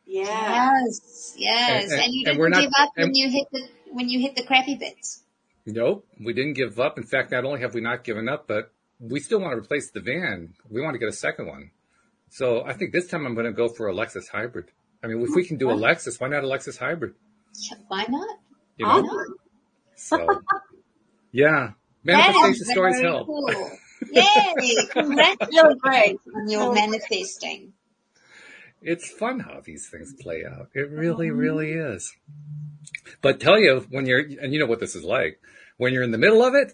Yeah. 0.06 0.72
Yes. 0.72 1.34
Yes. 1.38 1.84
And, 1.84 1.92
and, 1.92 2.01
and 2.01 2.13
you 2.13 2.25
didn't 2.25 2.51
give 2.54 2.72
not, 2.77 2.88
up 2.88 2.92
when 2.96 3.13
you 3.13 3.30
hit 3.30 3.48
the, 3.51 3.68
when 3.92 4.10
you 4.10 4.20
hit 4.20 4.36
the 4.36 4.44
crappy 4.44 4.75
bits. 4.75 5.24
Nope. 5.66 6.08
We 6.24 6.34
didn't 6.34 6.54
give 6.54 6.80
up. 6.80 6.98
In 6.98 7.04
fact, 7.04 7.32
not 7.32 7.44
only 7.44 7.60
have 7.62 7.74
we 7.74 7.82
not 7.82 8.04
given 8.04 8.30
up, 8.30 8.48
but 8.48 8.72
we 9.00 9.20
still 9.20 9.39
want 9.39 9.51
to 9.51 9.58
replace 9.58 9.92
the 9.92 10.00
van. 10.00 10.54
We 10.70 10.82
want 10.82 10.94
to 10.96 11.00
get 11.00 11.10
a 11.10 11.13
second 11.13 11.48
one. 11.48 11.72
So 12.30 12.63
I 12.66 12.74
think 12.74 12.94
this 12.94 13.08
time 13.08 13.25
I'm 13.25 13.36
going 13.36 13.46
to 13.46 13.54
go 13.54 13.68
for 13.68 13.88
a 13.89 13.94
Lexus 13.94 14.30
hybrid. 14.32 14.72
I 15.04 15.08
mean, 15.08 15.22
if 15.22 15.36
we 15.36 15.46
can 15.46 15.58
do 15.58 15.70
a 15.70 15.75
Lexus, 15.75 16.20
why 16.20 16.27
not 16.27 16.44
a 16.44 16.48
Lexus 16.48 16.77
hybrid? 16.77 17.13
Why 17.88 18.06
not? 18.10 18.38
You 18.78 18.86
know? 18.86 18.92
Why 18.92 19.02
not? 19.02 19.28
So, 19.96 20.42
yeah. 21.32 21.72
Manifestation 22.04 22.66
stories 22.66 23.02
help. 23.02 23.28
Cool. 23.28 23.50
Yay! 24.12 24.76
Congratulations 24.92 25.82
great 25.82 26.20
on 26.36 26.50
your 26.50 26.74
manifesting. 26.74 27.74
It's 28.82 29.10
fun 29.10 29.40
how 29.40 29.62
these 29.64 29.90
things 29.90 30.14
play 30.22 30.44
out. 30.46 30.70
It 30.74 30.92
really, 30.92 31.28
mm-hmm. 31.28 31.38
really 31.38 31.72
is. 31.72 32.16
But 33.22 33.40
tell 33.40 33.58
you 33.60 33.86
when 33.90 34.06
you're, 34.06 34.20
and 34.20 34.54
you 34.54 34.60
know 34.60 34.68
what 34.68 34.80
this 34.80 34.96
is 34.96 35.04
like, 35.04 35.42
when 35.78 35.94
you're 35.94 36.04
in 36.04 36.12
the 36.12 36.18
middle 36.18 36.44
of 36.44 36.54
it, 36.54 36.74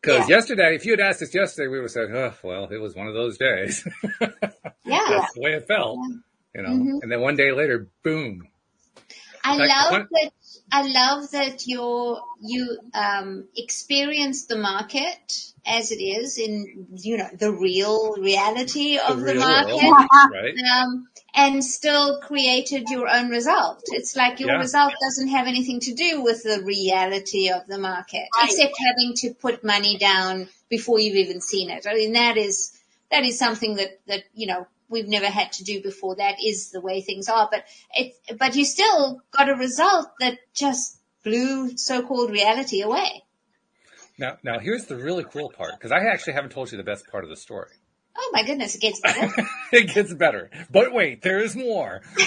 because 0.00 0.28
yeah. 0.28 0.36
yesterday, 0.36 0.74
if 0.74 0.84
you 0.84 0.92
had 0.92 1.00
asked 1.00 1.22
us 1.22 1.34
yesterday, 1.34 1.68
we 1.68 1.78
would 1.78 1.84
have 1.84 1.90
said, 1.90 2.10
oh, 2.10 2.34
well, 2.42 2.68
it 2.70 2.78
was 2.78 2.94
one 2.94 3.06
of 3.06 3.14
those 3.14 3.38
days. 3.38 3.86
yeah. 4.20 4.28
That's 4.84 5.32
the 5.34 5.40
way 5.40 5.52
it 5.52 5.66
felt, 5.66 5.98
yeah. 5.98 6.16
you 6.54 6.62
know, 6.62 6.74
mm-hmm. 6.74 6.98
and 7.02 7.10
then 7.10 7.20
one 7.20 7.36
day 7.36 7.52
later, 7.52 7.88
boom, 8.02 8.48
I 9.44 9.56
love 9.56 10.08
that 10.10 10.30
I 10.70 10.82
love 10.82 11.30
that 11.32 11.66
you 11.66 12.18
you 12.40 12.78
um, 12.94 13.48
experience 13.56 14.46
the 14.46 14.56
market 14.56 15.52
as 15.66 15.92
it 15.92 16.02
is 16.02 16.38
in 16.38 16.86
you 16.96 17.18
know 17.18 17.28
the 17.38 17.52
real 17.52 18.14
reality 18.16 18.98
of 18.98 19.20
the, 19.20 19.34
the 19.34 19.34
market, 19.34 19.82
right? 20.32 20.54
Um, 20.76 21.08
and 21.34 21.64
still 21.64 22.20
created 22.20 22.88
your 22.88 23.08
own 23.08 23.30
result. 23.30 23.82
It's 23.86 24.16
like 24.16 24.40
your 24.40 24.50
yeah. 24.50 24.58
result 24.58 24.92
doesn't 25.00 25.28
have 25.28 25.46
anything 25.46 25.80
to 25.80 25.94
do 25.94 26.22
with 26.22 26.42
the 26.42 26.62
reality 26.64 27.50
of 27.50 27.66
the 27.66 27.78
market, 27.78 28.26
right. 28.36 28.44
except 28.44 28.74
having 28.78 29.14
to 29.16 29.34
put 29.34 29.64
money 29.64 29.98
down 29.98 30.48
before 30.68 31.00
you've 31.00 31.16
even 31.16 31.40
seen 31.40 31.70
it. 31.70 31.86
I 31.86 31.94
mean 31.94 32.12
that 32.14 32.36
is 32.36 32.78
that 33.10 33.24
is 33.24 33.38
something 33.38 33.76
that 33.76 34.00
that 34.06 34.24
you 34.34 34.46
know 34.46 34.66
we've 34.92 35.08
never 35.08 35.26
had 35.26 35.50
to 35.52 35.64
do 35.64 35.82
before. 35.82 36.16
That 36.16 36.36
is 36.44 36.70
the 36.70 36.80
way 36.80 37.00
things 37.00 37.28
are. 37.28 37.48
But 37.50 37.64
it, 37.94 38.14
but 38.38 38.54
you 38.54 38.64
still 38.64 39.22
got 39.32 39.48
a 39.48 39.54
result 39.54 40.08
that 40.20 40.38
just 40.54 40.98
blew 41.24 41.76
so-called 41.76 42.30
reality 42.30 42.82
away. 42.82 43.24
Now, 44.18 44.36
now 44.44 44.58
here's 44.58 44.84
the 44.84 44.96
really 44.96 45.24
cool 45.24 45.50
part, 45.50 45.72
because 45.72 45.90
I 45.90 46.06
actually 46.12 46.34
haven't 46.34 46.50
told 46.50 46.70
you 46.70 46.78
the 46.78 46.84
best 46.84 47.08
part 47.08 47.24
of 47.24 47.30
the 47.30 47.36
story. 47.36 47.70
Oh 48.16 48.30
my 48.32 48.44
goodness, 48.44 48.74
it 48.74 48.80
gets 48.80 49.00
better. 49.00 49.32
it 49.72 49.94
gets 49.94 50.12
better. 50.12 50.50
But 50.70 50.92
wait, 50.92 51.22
there 51.22 51.40
is 51.40 51.56
more. 51.56 52.02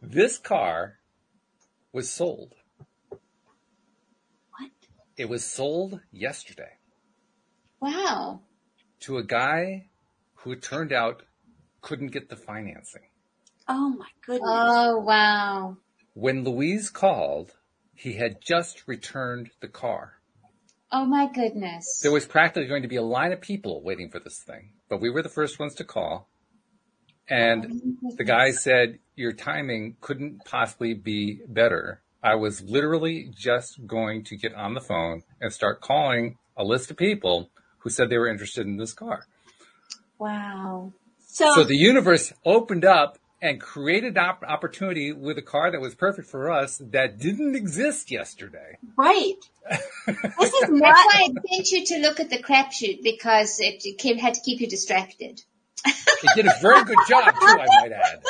this 0.00 0.38
car 0.38 0.98
was 1.92 2.08
sold. 2.08 2.54
What? 3.08 4.70
It 5.16 5.28
was 5.28 5.44
sold 5.44 6.00
yesterday. 6.12 6.78
Wow 7.80 8.42
to 9.04 9.18
a 9.18 9.22
guy 9.22 9.86
who 10.34 10.52
it 10.52 10.62
turned 10.62 10.92
out 10.92 11.22
couldn't 11.82 12.08
get 12.08 12.28
the 12.30 12.36
financing. 12.36 13.02
Oh 13.68 13.90
my 13.90 14.08
goodness. 14.26 14.50
Oh 14.50 14.98
wow. 14.98 15.76
When 16.14 16.44
Louise 16.44 16.90
called, 16.90 17.52
he 17.94 18.14
had 18.14 18.40
just 18.40 18.82
returned 18.86 19.50
the 19.60 19.68
car. 19.68 20.14
Oh 20.90 21.04
my 21.04 21.30
goodness. 21.30 22.00
There 22.02 22.12
was 22.12 22.26
practically 22.26 22.68
going 22.68 22.82
to 22.82 22.88
be 22.88 22.96
a 22.96 23.02
line 23.02 23.32
of 23.32 23.40
people 23.40 23.82
waiting 23.82 24.10
for 24.10 24.20
this 24.20 24.38
thing, 24.38 24.70
but 24.88 25.00
we 25.00 25.10
were 25.10 25.22
the 25.22 25.28
first 25.28 25.58
ones 25.58 25.74
to 25.74 25.84
call. 25.84 26.28
And 27.28 27.82
oh 28.04 28.14
the 28.16 28.24
guy 28.24 28.52
said, 28.52 28.98
your 29.16 29.32
timing 29.32 29.96
couldn't 30.00 30.44
possibly 30.44 30.94
be 30.94 31.40
better. 31.46 32.02
I 32.22 32.36
was 32.36 32.62
literally 32.62 33.30
just 33.36 33.86
going 33.86 34.24
to 34.24 34.36
get 34.36 34.54
on 34.54 34.74
the 34.74 34.80
phone 34.80 35.24
and 35.40 35.52
start 35.52 35.82
calling 35.82 36.38
a 36.56 36.64
list 36.64 36.90
of 36.90 36.96
people 36.96 37.50
who 37.84 37.90
said 37.90 38.08
they 38.08 38.18
were 38.18 38.28
interested 38.28 38.66
in 38.66 38.78
this 38.78 38.94
car. 38.94 39.26
Wow. 40.18 40.92
So, 41.26 41.52
so 41.54 41.64
the 41.64 41.76
universe 41.76 42.32
opened 42.44 42.84
up 42.84 43.18
and 43.42 43.60
created 43.60 44.16
op- 44.16 44.42
opportunity 44.42 45.12
with 45.12 45.36
a 45.36 45.42
car 45.42 45.70
that 45.70 45.80
was 45.80 45.94
perfect 45.94 46.28
for 46.28 46.50
us 46.50 46.78
that 46.92 47.18
didn't 47.18 47.54
exist 47.54 48.10
yesterday. 48.10 48.78
Right. 48.96 49.34
this 50.06 50.54
is 50.54 50.70
not. 50.70 50.94
That's 50.94 51.06
why 51.06 51.28
I 51.28 51.28
sent 51.52 51.70
you 51.72 51.84
to 51.84 51.98
look 51.98 52.20
at 52.20 52.30
the 52.30 52.38
crapshoot 52.38 53.02
because 53.02 53.60
it, 53.60 53.82
it 53.84 54.18
had 54.18 54.34
to 54.34 54.40
keep 54.40 54.60
you 54.60 54.66
distracted. 54.66 55.42
it 55.84 56.30
did 56.34 56.46
a 56.46 56.54
very 56.62 56.84
good 56.84 56.98
job 57.06 57.34
too, 57.34 57.46
I 57.46 57.66
might 57.82 57.92
add. 57.92 58.22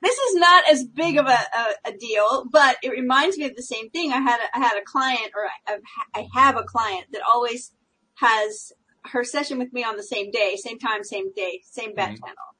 This 0.00 0.18
is 0.18 0.34
not 0.36 0.64
as 0.70 0.84
big 0.84 1.16
of 1.18 1.26
a, 1.26 1.30
a, 1.30 1.74
a, 1.86 1.92
deal, 1.96 2.46
but 2.50 2.76
it 2.82 2.90
reminds 2.90 3.38
me 3.38 3.46
of 3.46 3.56
the 3.56 3.62
same 3.62 3.88
thing. 3.88 4.12
I 4.12 4.20
had 4.20 4.38
a, 4.38 4.56
I 4.56 4.60
had 4.60 4.76
a 4.76 4.84
client, 4.84 5.32
or 5.34 5.46
I, 5.66 5.78
I 6.14 6.28
have 6.34 6.58
a 6.58 6.62
client 6.62 7.06
that 7.12 7.22
always 7.26 7.72
has 8.16 8.72
her 9.06 9.24
session 9.24 9.58
with 9.58 9.72
me 9.72 9.84
on 9.84 9.96
the 9.96 10.02
same 10.02 10.30
day, 10.30 10.56
same 10.56 10.78
time, 10.78 11.04
same 11.04 11.32
day, 11.32 11.60
same 11.64 11.94
bat 11.94 12.10
mm-hmm. 12.10 12.24
channel. 12.24 12.54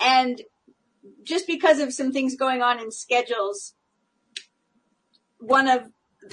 And 0.00 0.42
just 1.22 1.46
because 1.46 1.80
of 1.80 1.92
some 1.92 2.12
things 2.12 2.36
going 2.36 2.62
on 2.62 2.80
in 2.80 2.90
schedules, 2.90 3.74
one 5.38 5.68
of 5.68 5.82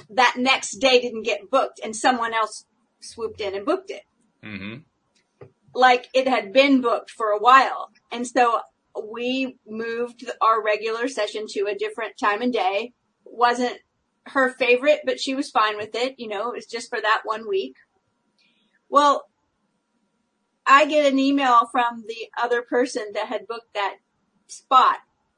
that 0.10 0.36
next 0.38 0.78
day 0.78 1.02
didn't 1.02 1.24
get 1.24 1.50
booked 1.50 1.80
and 1.84 1.96
someone 1.96 2.34
else 2.34 2.66
swooped 3.02 3.42
in 3.42 3.56
and 3.56 3.66
booked 3.66 3.92
it. 3.92 4.04
Mm-hmm. 4.44 4.80
Like 5.74 6.08
it 6.14 6.28
had 6.28 6.54
been 6.54 6.82
booked 6.82 7.12
for 7.12 7.28
a 7.28 7.40
while. 7.40 7.90
And 8.12 8.26
so 8.28 8.62
we 9.10 9.58
moved 9.68 10.30
our 10.42 10.64
regular 10.64 11.08
session 11.08 11.46
to 11.50 11.66
a 11.66 11.76
different 11.76 12.18
time 12.18 12.42
and 12.42 12.54
day. 12.54 12.94
Wasn't 13.26 13.80
her 14.28 14.50
favorite, 14.50 15.02
but 15.06 15.20
she 15.20 15.34
was 15.34 15.50
fine 15.50 15.78
with 15.78 15.96
it. 15.96 16.16
You 16.18 16.28
know, 16.28 16.50
it 16.50 16.56
was 16.56 16.66
just 16.66 16.90
for 16.90 17.00
that 17.02 17.22
one 17.24 17.48
week. 17.48 17.76
Well, 18.92 19.24
I 20.68 20.86
get 20.86 21.12
an 21.12 21.18
email 21.18 21.68
from 21.72 22.04
the 22.08 22.28
other 22.40 22.62
person 22.62 23.06
that 23.14 23.28
had 23.28 23.48
booked 23.48 23.74
that 23.74 23.96
spot 24.48 24.98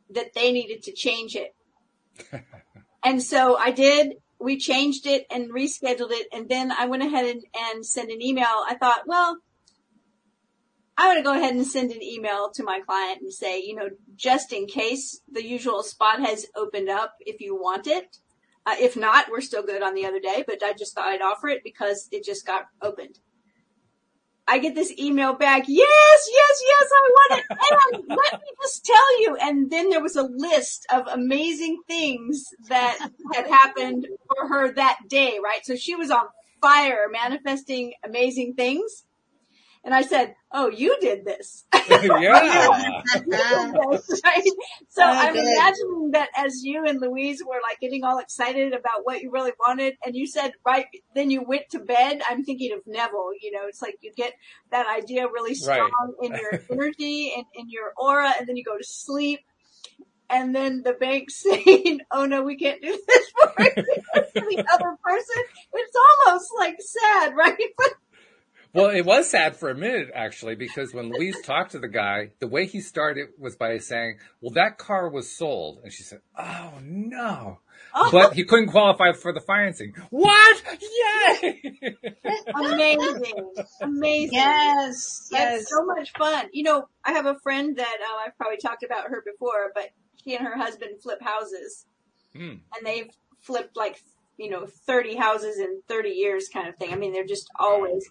that 0.09 0.33
they 0.33 0.51
needed 0.51 0.81
to 0.83 0.91
change 0.91 1.35
it. 1.35 1.55
and 3.05 3.21
so 3.21 3.55
I 3.55 3.69
did. 3.71 4.15
We 4.39 4.57
changed 4.57 5.05
it 5.05 5.25
and 5.31 5.53
rescheduled 5.53 6.11
it. 6.11 6.27
And 6.33 6.49
then 6.49 6.71
I 6.71 6.87
went 6.87 7.03
ahead 7.03 7.25
and, 7.25 7.43
and 7.55 7.85
sent 7.85 8.11
an 8.11 8.21
email. 8.21 8.65
I 8.67 8.75
thought, 8.75 9.03
well, 9.05 9.37
I'm 10.97 11.13
going 11.13 11.23
to 11.23 11.23
go 11.23 11.37
ahead 11.37 11.55
and 11.55 11.65
send 11.65 11.91
an 11.91 12.03
email 12.03 12.49
to 12.55 12.63
my 12.63 12.81
client 12.81 13.21
and 13.21 13.31
say, 13.31 13.61
you 13.61 13.75
know, 13.75 13.89
just 14.15 14.51
in 14.51 14.65
case 14.65 15.21
the 15.31 15.45
usual 15.45 15.83
spot 15.83 16.19
has 16.21 16.47
opened 16.55 16.89
up, 16.89 17.13
if 17.19 17.39
you 17.39 17.55
want 17.55 17.85
it. 17.85 18.17
Uh, 18.65 18.75
if 18.79 18.97
not, 18.97 19.29
we're 19.29 19.41
still 19.41 19.63
good 19.63 19.83
on 19.83 19.93
the 19.93 20.05
other 20.05 20.19
day, 20.19 20.43
but 20.47 20.63
I 20.63 20.73
just 20.73 20.95
thought 20.95 21.09
I'd 21.09 21.21
offer 21.21 21.49
it 21.49 21.61
because 21.63 22.07
it 22.11 22.23
just 22.23 22.45
got 22.45 22.65
opened. 22.81 23.19
I 24.47 24.59
get 24.59 24.75
this 24.75 24.93
email 24.99 25.33
back. 25.33 25.63
Yes, 25.67 26.29
yes, 26.31 26.61
yes, 26.67 26.89
I 26.97 27.09
want 27.09 27.39
it. 27.39 27.45
And 27.49 28.07
let 28.09 28.33
me 28.33 28.47
just 28.61 28.85
tell 28.85 29.21
you. 29.21 29.37
And 29.41 29.71
then 29.71 29.89
there 29.89 30.01
was 30.01 30.15
a 30.15 30.23
list 30.23 30.85
of 30.91 31.07
amazing 31.07 31.79
things 31.87 32.43
that 32.67 32.97
had 33.33 33.47
happened 33.47 34.07
for 34.27 34.47
her 34.49 34.73
that 34.73 34.99
day, 35.07 35.39
right? 35.43 35.65
So 35.65 35.75
she 35.75 35.95
was 35.95 36.11
on 36.11 36.25
fire 36.61 37.07
manifesting 37.11 37.93
amazing 38.03 38.55
things. 38.55 39.05
And 39.85 39.93
I 39.93 40.01
said, 40.01 40.35
"Oh, 40.51 40.69
you 40.69 40.97
did 41.01 41.25
this." 41.25 41.65
yeah. 41.89 42.31
right? 43.27 44.43
So 44.89 45.03
oh, 45.03 45.05
I'm 45.05 45.33
good. 45.33 45.43
imagining 45.43 46.11
that 46.11 46.29
as 46.37 46.63
you 46.63 46.85
and 46.85 47.01
Louise 47.01 47.43
were 47.45 47.59
like 47.61 47.79
getting 47.81 48.03
all 48.03 48.19
excited 48.19 48.73
about 48.73 49.03
what 49.03 49.21
you 49.21 49.31
really 49.31 49.51
wanted, 49.59 49.95
and 50.05 50.15
you 50.15 50.25
said 50.25 50.53
right 50.65 50.85
then 51.15 51.29
you 51.29 51.43
went 51.43 51.69
to 51.71 51.79
bed. 51.79 52.21
I'm 52.29 52.45
thinking 52.45 52.71
of 52.71 52.79
Neville. 52.85 53.31
You 53.41 53.51
know, 53.51 53.67
it's 53.67 53.81
like 53.81 53.97
you 54.01 54.13
get 54.15 54.33
that 54.71 54.87
idea 54.87 55.27
really 55.27 55.55
strong 55.55 55.91
right. 56.21 56.31
in 56.31 56.39
your 56.39 56.61
energy 56.71 57.33
and 57.35 57.45
in 57.53 57.69
your 57.69 57.91
aura, 57.97 58.33
and 58.39 58.47
then 58.47 58.55
you 58.55 58.63
go 58.63 58.77
to 58.77 58.83
sleep. 58.83 59.41
And 60.29 60.55
then 60.55 60.81
the 60.83 60.93
bank 60.93 61.29
saying, 61.29 61.99
"Oh 62.09 62.25
no, 62.25 62.41
we 62.43 62.55
can't 62.55 62.81
do 62.81 62.97
this 63.07 63.31
for 63.35 63.53
the 63.57 64.65
other 64.71 64.97
person." 65.03 65.43
It's 65.73 65.95
almost 66.25 66.51
like 66.57 66.77
sad, 66.79 67.35
right? 67.35 67.57
Well, 68.73 68.89
it 68.89 69.05
was 69.05 69.29
sad 69.29 69.55
for 69.55 69.69
a 69.69 69.75
minute 69.75 70.09
actually, 70.13 70.55
because 70.55 70.93
when 70.93 71.09
Louise 71.09 71.41
talked 71.41 71.71
to 71.71 71.79
the 71.79 71.87
guy, 71.87 72.31
the 72.39 72.47
way 72.47 72.65
he 72.65 72.81
started 72.81 73.29
was 73.37 73.55
by 73.55 73.77
saying, 73.77 74.17
"Well, 74.41 74.53
that 74.53 74.77
car 74.77 75.09
was 75.09 75.35
sold," 75.35 75.79
and 75.83 75.91
she 75.91 76.03
said, 76.03 76.19
"Oh 76.37 76.73
no." 76.81 77.59
Oh. 77.95 78.09
But 78.11 78.33
he 78.33 78.43
couldn't 78.43 78.69
qualify 78.69 79.11
for 79.13 79.33
the 79.33 79.39
financing. 79.39 79.93
What? 80.09 80.63
Yay! 80.81 81.61
Amazing. 82.55 83.53
Amazing. 83.81 84.33
Yes. 84.33 85.29
Yes. 85.31 85.59
That's 85.59 85.69
so 85.69 85.85
much 85.85 86.11
fun. 86.13 86.47
You 86.53 86.63
know, 86.63 86.87
I 87.05 87.11
have 87.11 87.27
a 87.27 87.35
friend 87.43 87.75
that 87.77 87.97
uh, 88.01 88.25
I've 88.25 88.37
probably 88.37 88.57
talked 88.57 88.83
about 88.83 89.09
her 89.09 89.23
before, 89.23 89.71
but 89.75 89.89
she 90.23 90.35
and 90.35 90.45
her 90.45 90.57
husband 90.57 91.01
flip 91.01 91.21
houses. 91.21 91.85
Mm. 92.35 92.61
And 92.75 92.85
they've 92.85 93.09
flipped 93.41 93.77
like, 93.77 94.01
you 94.37 94.49
know, 94.49 94.65
30 94.65 95.15
houses 95.15 95.59
in 95.59 95.81
30 95.87 96.09
years 96.09 96.49
kind 96.51 96.67
of 96.67 96.75
thing. 96.77 96.91
I 96.93 96.95
mean, 96.95 97.13
they're 97.13 97.25
just 97.25 97.49
always, 97.59 98.09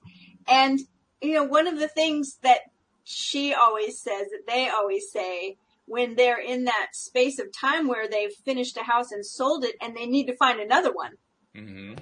and, 0.48 0.80
you 1.20 1.34
know, 1.34 1.44
one 1.44 1.66
of 1.66 1.78
the 1.78 1.88
things 1.88 2.38
that 2.42 2.60
she 3.04 3.54
always 3.54 4.00
says, 4.00 4.28
that 4.30 4.46
they 4.46 4.68
always 4.68 5.10
say, 5.10 5.56
when 5.86 6.14
they're 6.14 6.40
in 6.40 6.64
that 6.64 6.88
space 6.92 7.38
of 7.38 7.52
time 7.52 7.88
where 7.88 8.08
they've 8.08 8.32
finished 8.44 8.76
a 8.76 8.84
house 8.84 9.10
and 9.10 9.26
sold 9.26 9.64
it 9.64 9.74
and 9.80 9.96
they 9.96 10.06
need 10.06 10.26
to 10.26 10.36
find 10.36 10.60
another 10.60 10.92
one. 10.92 11.12
Mm-hmm. 11.56 11.94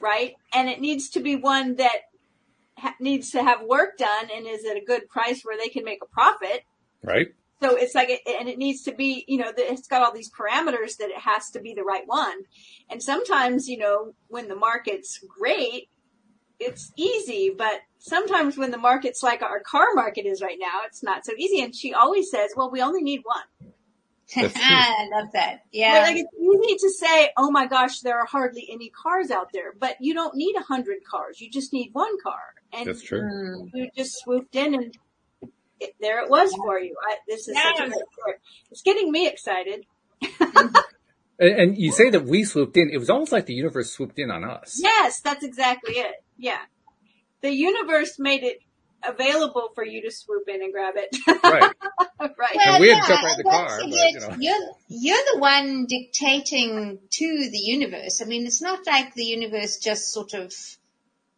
Right? 0.00 0.34
And 0.52 0.68
it 0.68 0.80
needs 0.80 1.10
to 1.10 1.20
be 1.20 1.36
one 1.36 1.76
that 1.76 2.00
ha- 2.76 2.96
needs 3.00 3.30
to 3.30 3.42
have 3.42 3.62
work 3.62 3.98
done 3.98 4.28
and 4.34 4.46
is 4.46 4.64
at 4.64 4.76
a 4.76 4.84
good 4.84 5.08
price 5.08 5.42
where 5.42 5.56
they 5.56 5.68
can 5.68 5.84
make 5.84 6.00
a 6.02 6.06
profit. 6.06 6.64
Right. 7.02 7.28
So 7.62 7.76
it's 7.76 7.94
like, 7.94 8.08
and 8.26 8.48
it 8.48 8.56
needs 8.56 8.82
to 8.84 8.92
be, 8.92 9.24
you 9.28 9.38
know, 9.38 9.52
it's 9.56 9.86
got 9.86 10.02
all 10.02 10.12
these 10.12 10.30
parameters 10.30 10.96
that 10.96 11.10
it 11.10 11.18
has 11.18 11.50
to 11.50 11.60
be 11.60 11.74
the 11.74 11.84
right 11.84 12.06
one. 12.06 12.42
And 12.90 13.02
sometimes, 13.02 13.68
you 13.68 13.76
know, 13.76 14.14
when 14.28 14.48
the 14.48 14.56
market's 14.56 15.18
great, 15.18 15.88
it's 16.60 16.92
easy, 16.96 17.52
but 17.56 17.80
sometimes 17.98 18.56
when 18.56 18.70
the 18.70 18.78
market's 18.78 19.22
like 19.22 19.42
our 19.42 19.60
car 19.60 19.86
market 19.94 20.26
is 20.26 20.42
right 20.42 20.58
now, 20.60 20.82
it's 20.86 21.02
not 21.02 21.24
so 21.24 21.32
easy. 21.36 21.62
And 21.62 21.74
she 21.74 21.94
always 21.94 22.30
says, 22.30 22.50
well, 22.54 22.70
we 22.70 22.82
only 22.82 23.02
need 23.02 23.22
one. 23.24 23.70
Ah, 24.56 24.94
I 25.00 25.08
love 25.12 25.32
that. 25.32 25.64
Yeah. 25.72 26.02
like 26.02 26.16
it's 26.16 26.32
easy 26.38 26.76
to 26.76 26.90
say, 26.92 27.30
oh 27.36 27.50
my 27.50 27.66
gosh, 27.66 27.98
there 27.98 28.16
are 28.16 28.26
hardly 28.26 28.68
any 28.70 28.88
cars 28.90 29.28
out 29.32 29.48
there, 29.52 29.72
but 29.76 29.96
you 29.98 30.14
don't 30.14 30.36
need 30.36 30.54
a 30.56 30.62
hundred 30.62 30.98
cars. 31.04 31.40
You 31.40 31.50
just 31.50 31.72
need 31.72 31.90
one 31.94 32.16
car. 32.22 32.38
And 32.72 32.86
That's 32.86 33.02
true. 33.02 33.22
Mm. 33.22 33.70
You 33.74 33.90
just 33.96 34.20
swooped 34.20 34.54
in 34.54 34.74
and 34.74 34.96
it, 35.80 35.96
there 36.00 36.22
it 36.22 36.30
was 36.30 36.54
for 36.54 36.78
you. 36.78 36.94
I, 37.04 37.16
this 37.26 37.48
is 37.48 37.56
such 37.56 37.80
a 37.80 37.88
great 37.88 37.92
story. 37.92 38.34
It's 38.70 38.82
getting 38.82 39.10
me 39.10 39.26
excited. 39.26 39.84
And, 41.40 41.58
and 41.58 41.78
you 41.78 41.90
say 41.90 42.10
that 42.10 42.26
we 42.26 42.44
swooped 42.44 42.76
in. 42.76 42.90
It 42.90 42.98
was 42.98 43.08
almost 43.08 43.32
like 43.32 43.46
the 43.46 43.54
universe 43.54 43.90
swooped 43.90 44.18
in 44.18 44.30
on 44.30 44.44
us. 44.44 44.78
Yes, 44.80 45.20
that's 45.20 45.42
exactly 45.42 45.94
it. 45.94 46.22
Yeah. 46.40 46.58
The 47.42 47.52
universe 47.52 48.18
made 48.18 48.42
it 48.42 48.60
available 49.06 49.70
for 49.74 49.84
you 49.84 50.02
to 50.02 50.10
swoop 50.10 50.48
in 50.48 50.62
and 50.62 50.72
grab 50.72 50.94
it. 50.96 51.16
Right. 51.42 51.62
right. 52.20 52.56
Well, 52.56 52.74
And 52.74 52.80
we 52.80 52.88
had 52.88 52.98
yeah, 52.98 53.16
to 53.16 53.22
jump 53.22 53.36
the 53.36 53.44
car, 53.44 53.68
but, 53.68 53.84
forget, 53.84 54.12
you 54.12 54.20
know. 54.20 54.36
You're, 54.38 54.68
you're 54.88 55.24
the 55.34 55.38
one 55.38 55.86
dictating 55.86 56.98
to 57.10 57.50
the 57.50 57.58
universe. 57.58 58.20
I 58.20 58.24
mean, 58.24 58.46
it's 58.46 58.62
not 58.62 58.86
like 58.86 59.14
the 59.14 59.24
universe 59.24 59.78
just 59.78 60.12
sort 60.12 60.34
of 60.34 60.52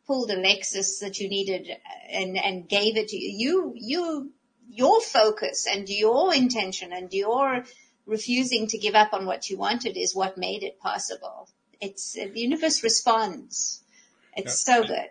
pulled 0.07 0.31
a 0.31 0.37
Lexus 0.37 1.01
that 1.01 1.19
you 1.19 1.29
needed 1.29 1.69
and, 2.11 2.37
and 2.37 2.69
gave 2.69 2.97
it 2.97 3.09
to 3.09 3.17
you. 3.17 3.33
You, 3.37 3.73
you, 3.77 4.33
your 4.69 5.01
focus 5.01 5.67
and 5.71 5.89
your 5.89 6.35
intention 6.35 6.93
and 6.93 7.13
your 7.13 7.65
refusing 8.07 8.67
to 8.69 8.79
give 8.79 8.95
up 8.95 9.13
on 9.13 9.27
what 9.27 9.49
you 9.51 9.57
wanted 9.57 9.97
is 9.97 10.15
what 10.15 10.39
made 10.39 10.63
it 10.63 10.81
possible. 10.81 11.49
It's, 11.81 12.13
the 12.13 12.31
universe 12.35 12.83
responds. 12.83 13.82
It's 14.37 14.59
so 14.61 14.83
good. 14.83 15.09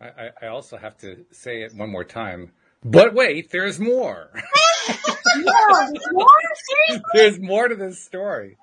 I, 0.00 0.06
I- 0.06 0.30
I 0.42 0.46
also 0.48 0.76
have 0.76 0.96
to 0.98 1.24
say 1.30 1.62
it 1.62 1.74
one 1.74 1.90
more 1.90 2.04
time. 2.04 2.52
But 2.84 3.14
wait, 3.14 3.50
there's 3.50 3.80
more. 3.80 4.30
No, 5.36 5.88
more? 6.12 6.26
There's 7.14 7.40
more 7.40 7.68
to 7.68 7.74
this 7.74 8.04
story. 8.04 8.56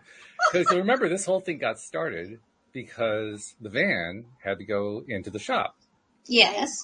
Because 0.51 0.74
remember, 0.75 1.10
this 1.10 1.25
whole 1.25 1.39
thing 1.41 1.57
got 1.57 1.79
started 1.79 2.39
because 2.72 3.55
the 3.60 3.69
van 3.69 4.25
had 4.43 4.60
to 4.60 4.65
go 4.65 5.03
into 5.07 5.29
the 5.29 5.39
shop. 5.39 5.75
Yes. 6.25 6.83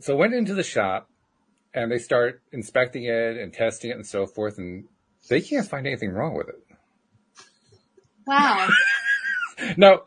So 0.00 0.16
went 0.16 0.34
into 0.34 0.54
the 0.54 0.62
shop 0.62 1.08
and 1.72 1.90
they 1.90 1.98
start 1.98 2.42
inspecting 2.52 3.04
it 3.04 3.36
and 3.36 3.52
testing 3.52 3.90
it 3.90 3.96
and 3.96 4.06
so 4.06 4.26
forth, 4.26 4.58
and 4.58 4.84
they 5.28 5.40
can't 5.40 5.66
find 5.68 5.86
anything 5.86 6.10
wrong 6.10 6.34
with 6.34 6.48
it. 6.48 6.62
Wow. 8.26 8.68
Now, 9.78 10.02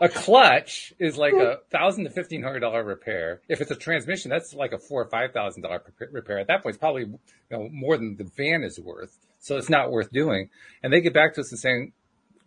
a 0.00 0.08
clutch 0.08 0.92
is 0.98 1.16
like 1.16 1.34
a 1.34 1.58
thousand 1.70 2.04
to 2.04 2.10
fifteen 2.10 2.42
hundred 2.42 2.60
dollar 2.60 2.84
repair. 2.84 3.40
If 3.48 3.60
it's 3.60 3.70
a 3.70 3.76
transmission, 3.76 4.30
that's 4.30 4.54
like 4.54 4.72
a 4.72 4.78
four 4.78 5.02
or 5.02 5.08
five 5.08 5.32
thousand 5.32 5.62
dollar 5.62 5.82
repair. 6.10 6.38
At 6.38 6.46
that 6.48 6.62
point, 6.62 6.74
it's 6.74 6.80
probably 6.80 7.02
you 7.02 7.18
know 7.50 7.68
more 7.70 7.96
than 7.96 8.16
the 8.16 8.24
van 8.36 8.62
is 8.62 8.78
worth. 8.80 9.16
So 9.40 9.56
it's 9.56 9.70
not 9.70 9.90
worth 9.90 10.10
doing. 10.10 10.50
And 10.82 10.92
they 10.92 11.00
get 11.00 11.14
back 11.14 11.34
to 11.34 11.40
us 11.40 11.50
and 11.50 11.58
saying, 11.58 11.92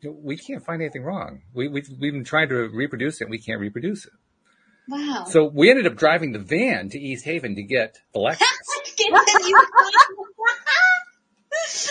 "We 0.04 0.38
can't 0.38 0.64
find 0.66 0.82
anything 0.82 1.04
wrong. 1.04 1.42
We 1.54 1.68
we've, 1.68 1.90
we've 2.00 2.14
been 2.14 2.24
trying 2.24 2.50
to 2.50 2.56
reproduce 2.70 3.22
it. 3.22 3.26
and 3.26 3.32
We 3.32 3.40
can't 3.40 3.60
reproduce 3.60 4.06
it." 4.06 4.14
Wow. 4.88 5.26
So 5.28 5.46
we 5.46 5.70
ended 5.70 5.88
up 5.88 5.96
driving 5.96 6.32
the 6.32 6.40
van 6.40 6.90
to 6.90 7.00
East 7.00 7.26
Haven 7.26 7.56
to 7.56 7.64
get 7.64 7.98
the 8.14 8.20
Lexus. 8.26 8.40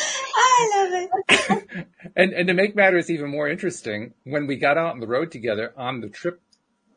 Get 0.35 0.91
the 0.91 0.99
new- 0.99 1.09
I 1.11 1.57
love 1.57 1.69
it. 1.71 1.87
And 2.17 2.33
and 2.33 2.47
to 2.49 2.55
make 2.55 2.77
matters 2.77 3.11
even 3.11 3.31
more 3.31 3.49
interesting, 3.49 4.15
when 4.25 4.47
we 4.47 4.57
got 4.57 4.79
out 4.79 4.93
on 4.93 5.01
the 5.01 5.07
road 5.07 5.33
together 5.33 5.73
on 5.77 6.01
the 6.01 6.09
trip 6.09 6.41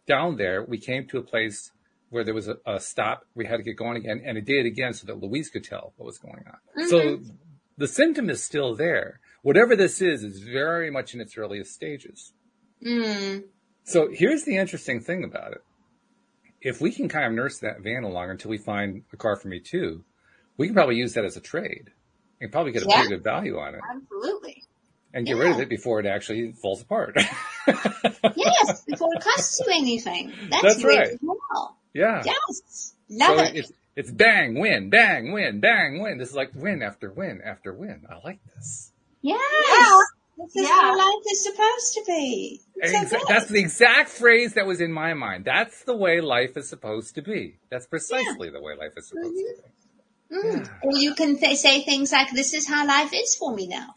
down 0.05 0.37
there, 0.37 0.63
we 0.63 0.77
came 0.77 1.07
to 1.07 1.17
a 1.17 1.23
place 1.23 1.71
where 2.09 2.23
there 2.23 2.33
was 2.33 2.47
a, 2.47 2.57
a 2.65 2.79
stop. 2.79 3.25
We 3.35 3.45
had 3.45 3.57
to 3.57 3.63
get 3.63 3.77
going 3.77 3.97
again, 3.97 4.21
and 4.23 4.37
it 4.37 4.45
did 4.45 4.65
again 4.65 4.93
so 4.93 5.07
that 5.07 5.19
Louise 5.19 5.49
could 5.49 5.63
tell 5.63 5.93
what 5.97 6.05
was 6.05 6.17
going 6.17 6.43
on. 6.47 6.87
So 6.87 7.19
the 7.77 7.87
symptom 7.87 8.29
is 8.29 8.43
still 8.43 8.75
there. 8.75 9.19
Whatever 9.41 9.75
this 9.75 10.01
is, 10.01 10.23
is 10.23 10.39
very 10.39 10.91
much 10.91 11.13
in 11.13 11.21
its 11.21 11.37
earliest 11.37 11.73
stages. 11.73 12.33
Mm. 12.85 13.43
So 13.83 14.09
here's 14.11 14.43
the 14.43 14.57
interesting 14.57 14.99
thing 14.99 15.23
about 15.23 15.53
it. 15.53 15.63
If 16.61 16.81
we 16.81 16.91
can 16.91 17.07
kind 17.09 17.25
of 17.25 17.33
nurse 17.33 17.59
that 17.59 17.81
van 17.81 18.03
along 18.03 18.29
until 18.29 18.51
we 18.51 18.57
find 18.57 19.03
a 19.13 19.17
car 19.17 19.35
for 19.35 19.47
me 19.47 19.59
too, 19.59 20.03
we 20.57 20.67
can 20.67 20.75
probably 20.75 20.95
use 20.95 21.13
that 21.13 21.25
as 21.25 21.37
a 21.37 21.41
trade 21.41 21.91
and 22.41 22.51
probably 22.51 22.71
get 22.71 22.83
a 22.83 22.85
Yeah. 22.87 22.95
pretty 22.95 23.09
good 23.15 23.23
value 23.23 23.57
on 23.57 23.75
it 23.75 23.81
Absolutely. 23.89 24.63
and 25.13 25.25
get 25.25 25.37
rid 25.37 25.51
of 25.51 25.59
it 25.59 25.69
before 25.69 25.99
it 25.99 26.05
actually 26.05 26.51
falls 26.53 26.81
apart. 26.81 27.17
Yes, 28.35 28.83
before 28.85 29.09
it 29.13 29.21
costs 29.21 29.59
you 29.65 29.73
anything. 29.73 30.31
That's, 30.49 30.63
That's 30.63 30.83
right. 30.83 31.17
cool. 31.19 31.75
yeah. 31.93 32.23
Yes. 32.25 32.93
Love 33.09 33.37
so 33.37 33.43
it. 33.43 33.55
it's 33.55 33.73
it's 33.95 34.11
bang, 34.11 34.59
win, 34.59 34.89
bang, 34.89 35.31
win, 35.33 35.59
bang, 35.59 36.01
win. 36.01 36.17
This 36.17 36.29
is 36.29 36.35
like 36.35 36.51
win 36.55 36.81
after 36.83 37.11
win 37.11 37.41
after 37.43 37.73
win. 37.73 38.05
I 38.09 38.19
like 38.25 38.39
this. 38.55 38.91
Yes. 39.21 39.39
Yeah. 39.67 40.45
This 40.45 40.55
is 40.55 40.69
Yeah. 40.69 40.75
how 40.75 40.97
life 40.97 41.23
is 41.31 41.43
supposed 41.43 41.93
to 41.95 42.03
be. 42.05 42.61
So 42.83 42.93
Exa- 42.93 43.27
that's 43.27 43.47
the 43.49 43.59
exact 43.59 44.09
phrase 44.09 44.53
that 44.53 44.67
was 44.67 44.79
in 44.81 44.91
my 44.91 45.13
mind. 45.15 45.45
That's 45.45 45.83
the 45.83 45.95
way 45.95 46.21
life 46.21 46.55
is 46.57 46.69
supposed 46.69 47.15
to 47.15 47.21
be. 47.23 47.57
That's 47.71 47.87
precisely 47.87 48.49
the 48.51 48.61
way 48.61 48.75
life 48.75 48.91
is 48.97 49.07
supposed 49.09 49.29
to 49.29 49.33
be. 49.33 49.43
Mm-hmm. 49.43 49.67
Mm. 50.31 50.43
Yeah. 50.65 50.67
Or 50.83 50.97
you 50.97 51.15
can 51.15 51.37
th- 51.37 51.57
say 51.57 51.81
things 51.83 52.11
like, 52.11 52.31
this 52.31 52.53
is 52.53 52.67
how 52.67 52.85
life 52.85 53.11
is 53.13 53.35
for 53.35 53.53
me 53.53 53.67
now. 53.67 53.95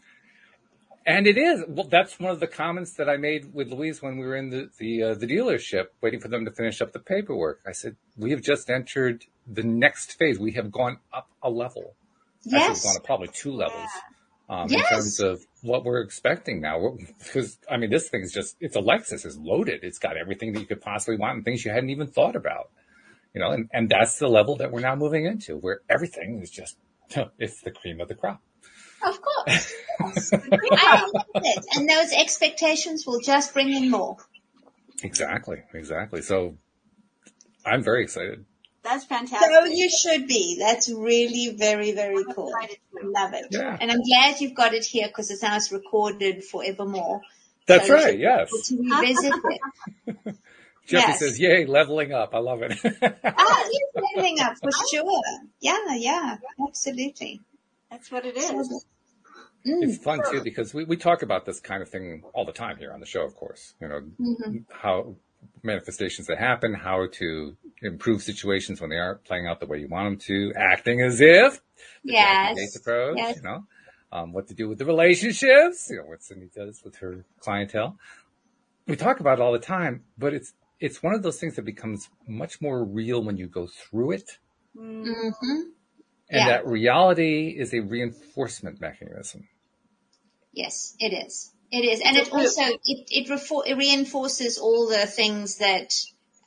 And 1.05 1.25
it 1.25 1.37
is. 1.37 1.63
Well, 1.67 1.87
that's 1.89 2.19
one 2.19 2.31
of 2.31 2.39
the 2.39 2.47
comments 2.47 2.93
that 2.93 3.09
I 3.09 3.17
made 3.17 3.53
with 3.55 3.69
Louise 3.71 4.01
when 4.03 4.17
we 4.19 4.25
were 4.25 4.35
in 4.35 4.51
the 4.51 4.69
the, 4.77 5.03
uh, 5.03 5.13
the 5.15 5.25
dealership, 5.25 5.85
waiting 5.99 6.19
for 6.19 6.27
them 6.27 6.45
to 6.45 6.51
finish 6.51 6.79
up 6.79 6.91
the 6.93 6.99
paperwork. 6.99 7.59
I 7.65 7.71
said, 7.71 7.95
"We 8.17 8.29
have 8.31 8.41
just 8.41 8.69
entered 8.69 9.25
the 9.47 9.63
next 9.63 10.19
phase. 10.19 10.37
We 10.37 10.51
have 10.51 10.71
gone 10.71 10.99
up 11.11 11.27
a 11.41 11.49
level. 11.49 11.95
Actually, 12.45 12.59
we've 12.69 12.83
gone 12.83 12.95
up 12.97 13.03
probably 13.03 13.29
two 13.29 13.51
levels 13.51 13.89
um, 14.47 14.67
in 14.71 14.79
terms 14.91 15.19
of 15.19 15.41
what 15.63 15.83
we're 15.83 16.01
expecting 16.01 16.61
now. 16.61 16.77
We're- 16.79 17.07
Because 17.17 17.57
I 17.69 17.77
mean, 17.77 17.89
this 17.89 18.07
thing 18.09 18.21
is 18.21 18.31
just—it's 18.31 18.75
a 18.75 18.81
Lexus. 18.81 19.25
It's 19.25 19.37
loaded. 19.37 19.79
It's 19.83 19.97
got 19.97 20.17
everything 20.17 20.53
that 20.53 20.59
you 20.59 20.67
could 20.67 20.81
possibly 20.81 21.17
want 21.17 21.37
and 21.37 21.43
things 21.43 21.65
you 21.65 21.71
hadn't 21.71 21.89
even 21.89 22.07
thought 22.07 22.35
about. 22.35 22.69
You 23.33 23.41
know, 23.41 23.51
and, 23.51 23.69
and 23.71 23.89
that's 23.89 24.19
the 24.19 24.27
level 24.27 24.57
that 24.57 24.71
we're 24.71 24.81
now 24.81 24.95
moving 24.95 25.25
into, 25.25 25.57
where 25.57 25.81
everything 25.89 26.41
is 26.41 26.49
just—it's 26.49 27.61
the 27.63 27.71
cream 27.71 28.01
of 28.01 28.07
the 28.07 28.15
crop. 28.15 28.41
Of 29.03 29.19
course. 29.21 29.73
Yes. 29.99 30.33
I 30.51 31.01
love 31.01 31.25
it. 31.35 31.65
And 31.75 31.89
those 31.89 32.11
expectations 32.11 33.05
will 33.07 33.19
just 33.19 33.53
bring 33.53 33.71
in 33.73 33.89
more. 33.89 34.17
Exactly, 35.03 35.63
exactly. 35.73 36.21
So 36.21 36.57
I'm 37.65 37.83
very 37.83 38.03
excited. 38.03 38.45
That's 38.83 39.05
fantastic. 39.05 39.49
So 39.49 39.65
you 39.65 39.89
should 39.89 40.27
be. 40.27 40.57
That's 40.59 40.89
really 40.89 41.55
very, 41.55 41.91
very 41.91 42.17
I'm 42.17 42.33
cool. 42.33 42.53
Love 43.03 43.33
it. 43.33 43.47
Yeah. 43.51 43.77
And 43.79 43.91
I'm 43.91 44.01
glad 44.01 44.39
you've 44.41 44.55
got 44.55 44.73
it 44.73 44.85
here 44.85 45.07
because 45.07 45.29
it's 45.29 45.43
now 45.43 45.55
it's 45.55 45.71
recorded 45.71 46.43
forevermore. 46.43 47.21
That's 47.67 47.87
So 47.87 47.93
right. 47.93 48.17
Yes. 48.17 48.49
To 48.67 48.77
revisit 48.77 49.33
it. 49.45 50.35
Jeffrey 50.87 51.11
Yes. 51.11 51.19
says, 51.19 51.39
"Yay, 51.39 51.65
leveling 51.65 52.11
up! 52.11 52.33
I 52.33 52.39
love 52.39 52.61
it." 52.63 52.73
Ah, 52.83 53.67
yes, 53.71 54.03
leveling 54.15 54.39
up 54.39 54.53
for 54.61 54.69
sure. 54.91 55.21
Yeah, 55.59 55.77
yeah, 55.95 56.37
absolutely. 56.67 57.39
That's 57.89 58.11
what 58.11 58.25
it 58.25 58.35
is. 58.37 58.85
Mm. 59.63 59.83
it's 59.83 60.03
fun 60.03 60.19
too 60.31 60.41
because 60.43 60.73
we, 60.73 60.85
we 60.85 60.97
talk 60.97 61.21
about 61.21 61.45
this 61.45 61.59
kind 61.59 61.83
of 61.83 61.89
thing 61.89 62.23
all 62.33 62.45
the 62.45 62.51
time 62.51 62.77
here 62.77 62.91
on 62.91 62.99
the 62.99 63.05
show. 63.05 63.21
Of 63.23 63.35
course, 63.35 63.75
you 63.79 63.87
know 63.87 64.01
Mhm. 64.19 64.65
how 64.71 65.15
manifestations 65.63 66.27
that 66.27 66.39
happen, 66.39 66.73
how 66.73 67.07
to 67.13 67.55
improve 67.83 68.23
situations 68.23 68.81
when 68.81 68.89
they 68.89 68.97
aren't 68.97 69.23
playing 69.23 69.45
out 69.47 69.59
the 69.59 69.67
way 69.67 69.77
you 69.79 69.87
want 69.87 70.05
them 70.07 70.17
to, 70.17 70.53
acting 70.55 71.01
as 71.01 71.21
if 71.21 71.61
the 72.03 72.13
Yes. 72.13 72.75
approach. 72.75 73.17
Yes. 73.17 73.35
You 73.37 73.43
know, 73.43 73.67
um, 74.11 74.33
what 74.33 74.47
to 74.47 74.55
do 74.55 74.67
with 74.67 74.79
the 74.79 74.85
relationships. 74.85 75.89
You 75.91 75.97
know 75.97 76.05
what 76.05 76.23
Cindy 76.23 76.49
does 76.55 76.81
with 76.83 76.95
her 76.97 77.23
clientele. 77.39 77.97
We 78.87 78.95
talk 78.95 79.19
about 79.19 79.37
it 79.39 79.41
all 79.43 79.51
the 79.53 79.59
time, 79.59 80.05
but 80.17 80.33
it's 80.33 80.53
it's 80.81 81.01
one 81.01 81.13
of 81.13 81.21
those 81.21 81.39
things 81.39 81.55
that 81.55 81.63
becomes 81.63 82.09
much 82.27 82.59
more 82.59 82.83
real 82.83 83.23
when 83.23 83.37
you 83.37 83.47
go 83.47 83.67
through 83.67 84.11
it. 84.11 84.29
Mm. 84.75 85.05
hmm 85.05 85.61
And 86.29 86.39
Yeah. 86.39 86.47
that 86.47 86.67
reality 86.67 87.49
is 87.57 87.73
a 87.73 87.81
reinforcement 87.81 88.81
mechanism. 88.81 89.47
Yes, 90.53 90.95
it 90.99 91.13
is. 91.13 91.51
It 91.71 91.85
is. 91.85 92.01
And 92.01 92.17
it 92.17 92.33
also, 92.33 92.63
it, 92.63 93.07
it, 93.11 93.27
refor- 93.29 93.65
it 93.65 93.77
reinforces 93.77 94.57
all 94.57 94.89
the 94.89 95.05
things 95.05 95.59
that, 95.59 95.93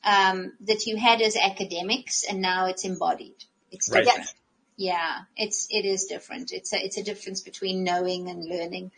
um, 0.02 0.52
that 0.60 0.84
you 0.86 0.96
had 0.96 1.22
as 1.22 1.36
academics 1.36 2.24
and 2.28 2.42
now 2.42 2.66
it's 2.66 2.84
embodied. 2.84 3.36
It's 3.70 3.90
Right. 3.90 4.04
different. 4.04 4.28
Yeah, 4.76 5.20
it's, 5.36 5.68
it 5.70 5.84
is 5.84 6.06
different. 6.06 6.52
It's 6.52 6.72
a, 6.72 6.84
it's 6.84 6.98
a 6.98 7.04
difference 7.04 7.40
between 7.40 7.84
knowing 7.84 8.28
and 8.28 8.44
learning. 8.44 8.90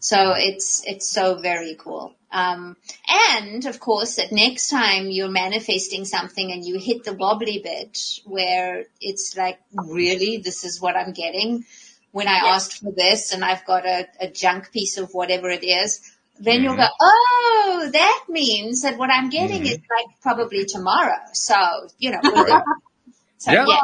So 0.00 0.34
it's, 0.36 0.82
it's 0.86 1.10
so 1.10 1.36
very 1.36 1.76
cool. 1.78 2.14
Um, 2.30 2.76
and 3.08 3.64
of 3.66 3.80
course 3.80 4.16
that 4.16 4.32
next 4.32 4.68
time 4.68 5.10
you're 5.10 5.30
manifesting 5.30 6.04
something 6.04 6.52
and 6.52 6.64
you 6.64 6.78
hit 6.78 7.04
the 7.04 7.14
wobbly 7.14 7.60
bit 7.62 7.98
where 8.24 8.84
it's 9.00 9.36
like, 9.36 9.58
really, 9.72 10.38
this 10.38 10.64
is 10.64 10.80
what 10.80 10.96
I'm 10.96 11.12
getting 11.12 11.64
when 12.12 12.28
I 12.28 12.38
asked 12.54 12.78
for 12.78 12.92
this 12.92 13.32
and 13.32 13.44
I've 13.44 13.66
got 13.66 13.84
a, 13.86 14.06
a 14.20 14.30
junk 14.30 14.72
piece 14.72 14.96
of 14.96 15.10
whatever 15.12 15.50
it 15.50 15.64
is, 15.64 16.00
then 16.38 16.62
you'll 16.62 16.74
Mhm. 16.74 16.78
go, 16.78 16.88
oh, 17.00 17.90
that 17.92 18.24
means 18.28 18.82
that 18.82 18.96
what 18.98 19.10
I'm 19.10 19.28
getting 19.28 19.62
Mhm. 19.62 19.70
is 19.70 19.78
like 19.90 20.06
probably 20.22 20.64
tomorrow. 20.64 21.18
So, 21.32 21.56
you 21.98 22.12
know, 22.12 22.20
so, 23.38 23.52
Yeah. 23.52 23.66
yeah. 23.66 23.80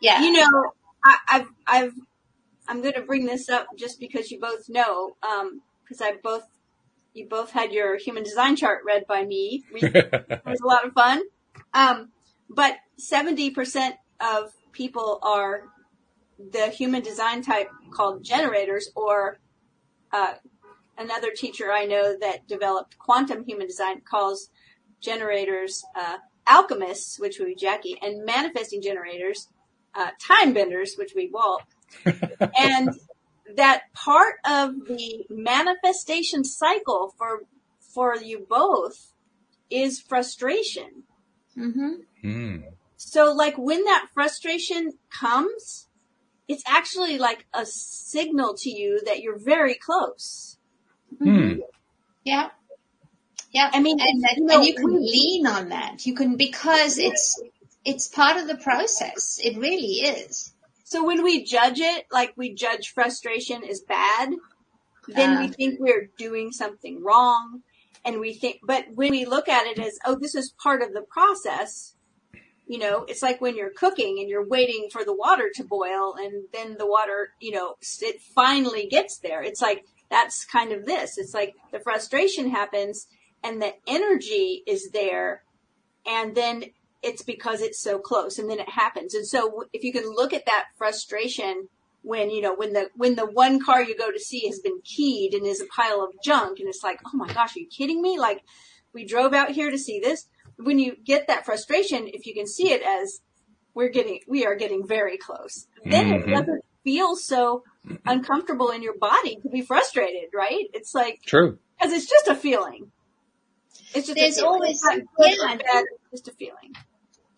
Yeah. 0.00 0.22
You 0.22 0.32
know, 0.32 0.72
I, 1.04 1.16
I've, 1.28 1.48
I've, 1.66 1.92
I'm 2.70 2.82
going 2.82 2.94
to 2.94 3.02
bring 3.02 3.26
this 3.26 3.48
up 3.48 3.66
just 3.76 3.98
because 3.98 4.30
you 4.30 4.38
both 4.38 4.68
know, 4.68 5.16
um, 5.24 5.60
because 5.82 6.00
I 6.00 6.12
both, 6.22 6.46
you 7.12 7.26
both 7.28 7.50
had 7.50 7.72
your 7.72 7.98
human 7.98 8.22
design 8.22 8.54
chart 8.54 8.82
read 8.86 9.08
by 9.08 9.24
me. 9.24 9.64
We, 9.72 9.80
it 9.82 10.42
was 10.46 10.60
a 10.60 10.66
lot 10.66 10.86
of 10.86 10.92
fun. 10.92 11.20
Um, 11.74 12.10
but 12.48 12.76
70% 12.96 13.94
of 14.20 14.52
people 14.70 15.18
are 15.22 15.64
the 16.52 16.68
human 16.68 17.02
design 17.02 17.42
type 17.42 17.70
called 17.92 18.22
generators 18.22 18.88
or 18.94 19.40
uh, 20.12 20.34
another 20.96 21.32
teacher 21.34 21.72
I 21.72 21.86
know 21.86 22.16
that 22.20 22.46
developed 22.46 22.98
quantum 22.98 23.44
human 23.44 23.66
design 23.66 24.02
calls 24.08 24.48
generators 25.00 25.82
uh, 25.96 26.18
alchemists, 26.46 27.18
which 27.18 27.40
would 27.40 27.46
be 27.46 27.56
Jacqui, 27.56 27.96
and 28.00 28.24
manifesting 28.24 28.80
generators, 28.80 29.48
uh, 29.94 30.10
time 30.20 30.52
benders, 30.52 30.94
which 30.96 31.14
would 31.16 31.20
be 31.20 31.30
Walt. 31.32 31.62
And 32.04 32.90
that 33.56 33.82
part 33.94 34.34
of 34.44 34.74
the 34.86 35.24
manifestation 35.28 36.44
cycle 36.44 37.14
for 37.18 37.42
for 37.78 38.16
you 38.16 38.46
both 38.48 39.12
is 39.70 40.00
frustration. 40.00 41.04
Mm-hmm. 41.56 41.92
Mm. 42.24 42.64
So 42.96 43.32
like 43.32 43.56
when 43.56 43.84
that 43.84 44.08
frustration 44.12 44.92
comes, 45.10 45.88
it's 46.48 46.62
actually 46.66 47.18
like 47.18 47.46
a 47.54 47.64
signal 47.64 48.54
to 48.58 48.70
you 48.70 49.00
that 49.06 49.20
you're 49.20 49.38
very 49.38 49.74
close. 49.74 50.58
Hmm. 51.18 51.54
Yeah. 52.24 52.50
Yeah. 53.52 53.70
I 53.72 53.80
mean, 53.80 53.98
and, 54.00 54.22
that, 54.22 54.36
you 54.36 54.46
know, 54.46 54.56
and 54.58 54.66
you 54.66 54.74
can 54.74 54.94
lean 54.94 55.46
on 55.46 55.70
that. 55.70 56.06
You 56.06 56.14
can, 56.14 56.36
because 56.36 56.98
it's, 56.98 57.40
it's 57.84 58.08
part 58.08 58.36
of 58.36 58.46
the 58.46 58.56
process. 58.56 59.40
It 59.42 59.56
really 59.58 60.00
is. 60.00 60.52
So 60.90 61.04
when 61.04 61.22
we 61.22 61.44
judge 61.44 61.78
it, 61.78 62.06
like 62.10 62.32
we 62.36 62.52
judge 62.52 62.92
frustration 62.92 63.62
as 63.62 63.80
bad, 63.80 64.30
then 65.06 65.38
we 65.38 65.46
think 65.46 65.78
we're 65.78 66.10
doing 66.18 66.50
something 66.50 67.04
wrong. 67.04 67.62
And 68.04 68.18
we 68.18 68.34
think, 68.34 68.56
but 68.64 68.86
when 68.92 69.12
we 69.12 69.24
look 69.24 69.48
at 69.48 69.68
it 69.68 69.78
as, 69.78 70.00
oh, 70.04 70.18
this 70.20 70.34
is 70.34 70.52
part 70.60 70.82
of 70.82 70.92
the 70.92 71.02
process, 71.02 71.94
you 72.66 72.78
know, 72.78 73.04
it's 73.06 73.22
like 73.22 73.40
when 73.40 73.54
you're 73.54 73.70
cooking 73.70 74.18
and 74.18 74.28
you're 74.28 74.46
waiting 74.46 74.88
for 74.90 75.04
the 75.04 75.14
water 75.14 75.48
to 75.54 75.62
boil 75.62 76.16
and 76.18 76.46
then 76.52 76.76
the 76.76 76.88
water, 76.88 77.28
you 77.40 77.52
know, 77.52 77.76
it 78.00 78.20
finally 78.20 78.88
gets 78.88 79.18
there. 79.18 79.42
It's 79.44 79.62
like, 79.62 79.84
that's 80.10 80.44
kind 80.44 80.72
of 80.72 80.86
this. 80.86 81.18
It's 81.18 81.34
like 81.34 81.54
the 81.70 81.78
frustration 81.78 82.50
happens 82.50 83.06
and 83.44 83.62
the 83.62 83.74
energy 83.86 84.64
is 84.66 84.90
there 84.90 85.44
and 86.04 86.34
then 86.34 86.64
it's 87.02 87.22
because 87.22 87.60
it's 87.62 87.80
so 87.80 87.98
close 87.98 88.38
and 88.38 88.48
then 88.50 88.58
it 88.60 88.68
happens. 88.68 89.14
And 89.14 89.26
so 89.26 89.64
if 89.72 89.82
you 89.84 89.92
can 89.92 90.04
look 90.06 90.32
at 90.32 90.46
that 90.46 90.66
frustration 90.76 91.68
when, 92.02 92.30
you 92.30 92.40
know, 92.42 92.54
when 92.54 92.72
the, 92.72 92.90
when 92.94 93.14
the 93.14 93.26
one 93.26 93.62
car 93.62 93.82
you 93.82 93.96
go 93.96 94.10
to 94.10 94.18
see 94.18 94.46
has 94.46 94.58
been 94.58 94.80
keyed 94.84 95.34
and 95.34 95.46
is 95.46 95.60
a 95.60 95.66
pile 95.66 96.02
of 96.02 96.10
junk 96.24 96.58
and 96.58 96.68
it's 96.68 96.82
like, 96.82 96.98
oh 97.06 97.16
my 97.16 97.32
gosh, 97.32 97.56
are 97.56 97.60
you 97.60 97.66
kidding 97.66 98.00
me? 98.02 98.18
Like 98.18 98.42
we 98.92 99.04
drove 99.04 99.32
out 99.34 99.50
here 99.50 99.70
to 99.70 99.78
see 99.78 100.00
this. 100.00 100.26
When 100.56 100.78
you 100.78 100.96
get 101.04 101.26
that 101.28 101.44
frustration, 101.46 102.06
if 102.08 102.26
you 102.26 102.34
can 102.34 102.46
see 102.46 102.70
it 102.72 102.82
as 102.82 103.20
we're 103.74 103.88
getting, 103.88 104.20
we 104.28 104.44
are 104.44 104.54
getting 104.56 104.86
very 104.86 105.16
close, 105.16 105.66
then 105.84 106.06
Mhm. 106.10 106.22
it 106.28 106.30
doesn't 106.30 106.64
feel 106.84 107.16
so 107.16 107.62
uncomfortable 108.06 108.70
in 108.70 108.82
your 108.82 108.96
body 108.98 109.36
to 109.42 109.48
be 109.48 109.62
frustrated, 109.62 110.30
right? 110.34 110.66
It's 110.74 110.94
like, 110.94 111.20
True. 111.26 111.58
cause 111.80 111.92
it's 111.92 112.06
just 112.08 112.28
a 112.28 112.34
feeling. 112.34 112.90
It's 113.94 114.06
just 114.06 114.14
There's 114.18 114.36
a 114.38 114.40
feeling. 114.42 114.54
always- 114.54 114.70
It's 114.72 114.84
not 114.84 114.98
good 115.16 115.36
yeah. 115.38 115.54
or 115.54 115.58
bad, 115.58 115.84
it's 116.12 116.22
just 116.22 116.28
a 116.28 116.32
feeling. 116.32 116.74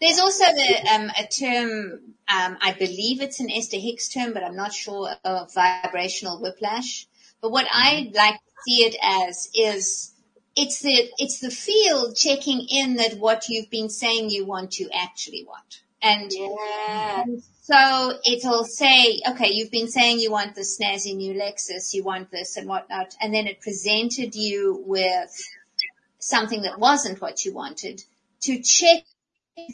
There's 0.02 0.18
also 0.18 0.44
the, 0.44 0.88
um, 0.92 1.10
a 1.16 1.28
term, 1.28 2.14
um, 2.28 2.58
I 2.60 2.74
believe 2.76 3.22
it's 3.22 3.38
an 3.38 3.48
Esther 3.52 3.78
Hicks 3.78 4.08
term, 4.08 4.32
but 4.32 4.42
I'm 4.42 4.56
not 4.56 4.72
sure 4.72 5.08
of 5.24 5.54
vibrational 5.54 6.42
whiplash. 6.42 7.06
But 7.40 7.52
what 7.52 7.66
I 7.70 8.10
like 8.12 8.34
to 8.34 8.52
see 8.66 8.82
it 8.82 8.96
as 9.00 9.48
is 9.54 10.12
it's 10.56 10.80
the, 10.80 11.08
it's 11.18 11.38
the 11.38 11.50
field 11.50 12.16
checking 12.16 12.66
in 12.68 12.96
that 12.96 13.16
what 13.18 13.48
you've 13.48 13.70
been 13.70 13.88
saying 13.88 14.30
you 14.30 14.44
want 14.44 14.80
you 14.80 14.90
actually 14.92 15.44
want. 15.46 15.82
And 16.02 16.32
Yeah. 16.32 17.24
so 17.62 18.18
it'll 18.26 18.64
say, 18.64 19.22
okay, 19.30 19.50
you've 19.52 19.70
been 19.70 19.88
saying 19.88 20.18
you 20.18 20.32
want 20.32 20.56
the 20.56 20.62
snazzy 20.62 21.14
new 21.14 21.32
Lexus, 21.32 21.94
you 21.94 22.02
want 22.02 22.28
this 22.32 22.56
and 22.56 22.66
whatnot, 22.68 23.14
and 23.20 23.32
then 23.32 23.46
it 23.46 23.60
presented 23.60 24.34
you 24.34 24.82
with 24.84 25.30
something 26.18 26.62
that 26.62 26.80
wasn't 26.80 27.20
what 27.20 27.44
you 27.44 27.54
wanted 27.54 28.02
to 28.42 28.60
check 28.60 29.04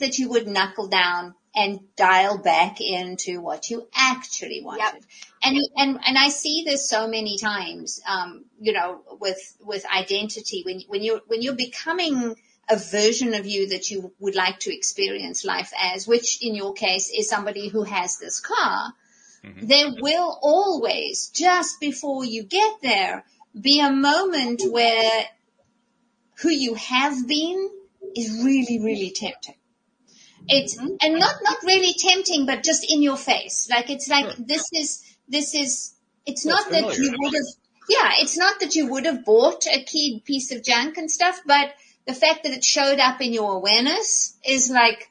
that 0.00 0.18
you 0.18 0.30
would 0.30 0.46
knuckle 0.46 0.88
down 0.88 1.34
and 1.54 1.80
dial 1.96 2.38
back 2.38 2.80
into 2.80 3.40
what 3.40 3.70
you 3.70 3.88
actually 3.94 4.62
wanted. 4.62 4.80
Yep. 4.80 5.02
And, 5.42 5.56
and, 5.76 6.00
and 6.04 6.18
I 6.18 6.28
see 6.28 6.64
this 6.64 6.88
so 6.88 7.08
many 7.08 7.38
times, 7.38 8.00
um, 8.08 8.44
you 8.60 8.72
know, 8.72 9.00
with, 9.20 9.38
with 9.60 9.84
identity, 9.86 10.62
when, 10.64 10.82
when 10.88 11.02
you're, 11.02 11.20
when 11.26 11.42
you're 11.42 11.54
becoming 11.56 12.36
a 12.68 12.76
version 12.76 13.34
of 13.34 13.46
you 13.46 13.70
that 13.70 13.90
you 13.90 14.12
would 14.18 14.34
like 14.34 14.58
to 14.60 14.74
experience 14.74 15.44
life 15.44 15.72
as, 15.80 16.06
which 16.06 16.42
in 16.42 16.54
your 16.54 16.74
case 16.74 17.10
is 17.10 17.28
somebody 17.28 17.68
who 17.68 17.82
has 17.82 18.18
this 18.18 18.40
car, 18.40 18.92
there 19.62 19.94
will 20.00 20.38
always, 20.42 21.30
just 21.30 21.80
before 21.80 22.24
you 22.24 22.42
get 22.42 22.82
there, 22.82 23.24
be 23.58 23.80
a 23.80 23.90
moment 23.90 24.62
where 24.70 25.22
who 26.42 26.50
you 26.50 26.74
have 26.74 27.26
been 27.26 27.70
is 28.16 28.42
really, 28.44 28.80
really 28.80 29.10
tempting. 29.10 29.54
It's, 30.48 30.76
and 30.76 31.18
not, 31.18 31.34
not 31.42 31.62
really 31.62 31.94
tempting, 31.98 32.46
but 32.46 32.62
just 32.62 32.90
in 32.90 33.02
your 33.02 33.16
face. 33.16 33.68
Like, 33.70 33.90
it's 33.90 34.08
like, 34.08 34.24
Sure. 34.24 34.34
this 34.38 34.70
is, 34.72 35.04
this 35.28 35.54
is, 35.54 35.94
it's 36.26 36.44
Well, 36.44 36.56
not 36.56 36.70
that 36.70 36.98
you 36.98 37.14
would 37.18 37.34
have, 37.34 37.46
yeah, 37.88 38.12
it's 38.20 38.37
not 38.37 38.61
that 38.61 38.74
you 38.74 38.87
would 38.88 39.06
have 39.06 39.24
bought 39.24 39.66
a 39.66 39.82
keyed 39.84 40.24
piece 40.24 40.52
of 40.52 40.64
junk 40.64 40.96
and 40.96 41.11
stuff, 41.11 41.40
but 41.46 41.74
the 42.06 42.14
fact 42.14 42.44
that 42.44 42.52
it 42.52 42.64
showed 42.64 42.98
up 42.98 43.20
in 43.20 43.32
your 43.32 43.52
awareness 43.52 44.37
is 44.46 44.70
like, 44.70 45.11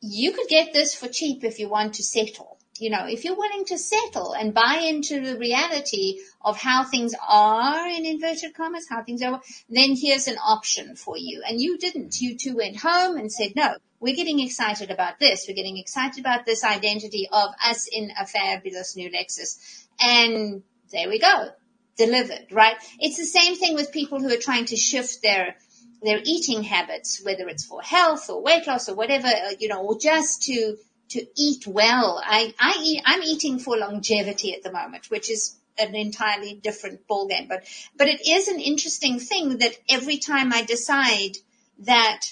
you 0.00 0.32
could 0.32 0.48
get 0.48 0.72
this 0.72 0.94
for 0.94 1.08
cheap 1.08 1.44
if 1.44 1.58
you 1.58 1.68
want 1.68 1.94
to 1.94 2.02
settle. 2.02 2.58
You 2.78 2.90
know, 2.90 3.06
if 3.06 3.24
you're 3.24 3.36
willing 3.36 3.64
to 3.66 3.78
settle 3.78 4.32
and 4.32 4.54
buy 4.54 4.84
into 4.86 5.20
the 5.20 5.36
reality 5.36 6.20
of 6.40 6.56
how 6.56 6.84
things 6.84 7.14
are 7.28 7.88
in 7.88 8.06
inverted 8.06 8.54
commas, 8.54 8.86
how 8.88 9.02
things 9.02 9.20
are, 9.20 9.42
then 9.68 9.96
here's 9.96 10.28
an 10.28 10.36
option 10.38 10.94
for 10.94 11.18
you. 11.18 11.42
And 11.46 11.60
you 11.60 11.76
didn't. 11.76 12.20
You 12.20 12.36
two 12.38 12.56
went 12.56 12.76
home 12.76 13.16
and 13.16 13.32
said, 13.32 13.54
no, 13.56 13.74
we're 14.00 14.16
getting 14.16 14.40
excited 14.40 14.90
about 14.90 15.18
this. 15.18 15.46
We're 15.48 15.54
getting 15.54 15.78
excited 15.78 16.20
about 16.20 16.46
this 16.46 16.64
identity 16.64 17.28
of 17.30 17.50
us 17.64 17.88
in 17.90 18.10
a 18.18 18.26
fabulous 18.26 18.96
new 18.96 19.10
Lexus. 19.10 19.86
And 20.00 20.62
there 20.92 21.08
we 21.08 21.18
go. 21.18 21.48
Delivered, 21.96 22.46
right? 22.52 22.76
It's 23.00 23.16
the 23.16 23.24
same 23.24 23.56
thing 23.56 23.74
with 23.74 23.92
people 23.92 24.20
who 24.20 24.32
are 24.32 24.40
trying 24.40 24.66
to 24.66 24.76
shift 24.76 25.22
their 25.22 25.56
their 26.00 26.20
eating 26.22 26.62
habits, 26.62 27.20
whether 27.24 27.48
it's 27.48 27.64
for 27.64 27.82
health 27.82 28.30
or 28.30 28.40
weight 28.40 28.68
loss 28.68 28.88
or 28.88 28.94
whatever, 28.94 29.26
uh, 29.26 29.54
you 29.58 29.66
know, 29.66 29.82
or 29.82 29.98
just 29.98 30.44
to 30.44 30.76
to 31.08 31.26
eat 31.36 31.66
well. 31.66 32.22
I 32.24 32.54
I 32.58 32.80
eat, 32.84 33.02
I'm 33.04 33.22
eating 33.22 33.58
for 33.58 33.76
longevity 33.76 34.54
at 34.54 34.62
the 34.62 34.72
moment, 34.72 35.10
which 35.10 35.28
is 35.28 35.56
an 35.76 35.94
entirely 35.94 36.54
different 36.54 37.06
ballgame. 37.08 37.48
But 37.48 37.64
but 37.96 38.08
it 38.08 38.28
is 38.28 38.46
an 38.46 38.60
interesting 38.60 39.18
thing 39.18 39.58
that 39.58 39.76
every 39.88 40.18
time 40.18 40.52
I 40.52 40.62
decide 40.62 41.36
that, 41.80 42.26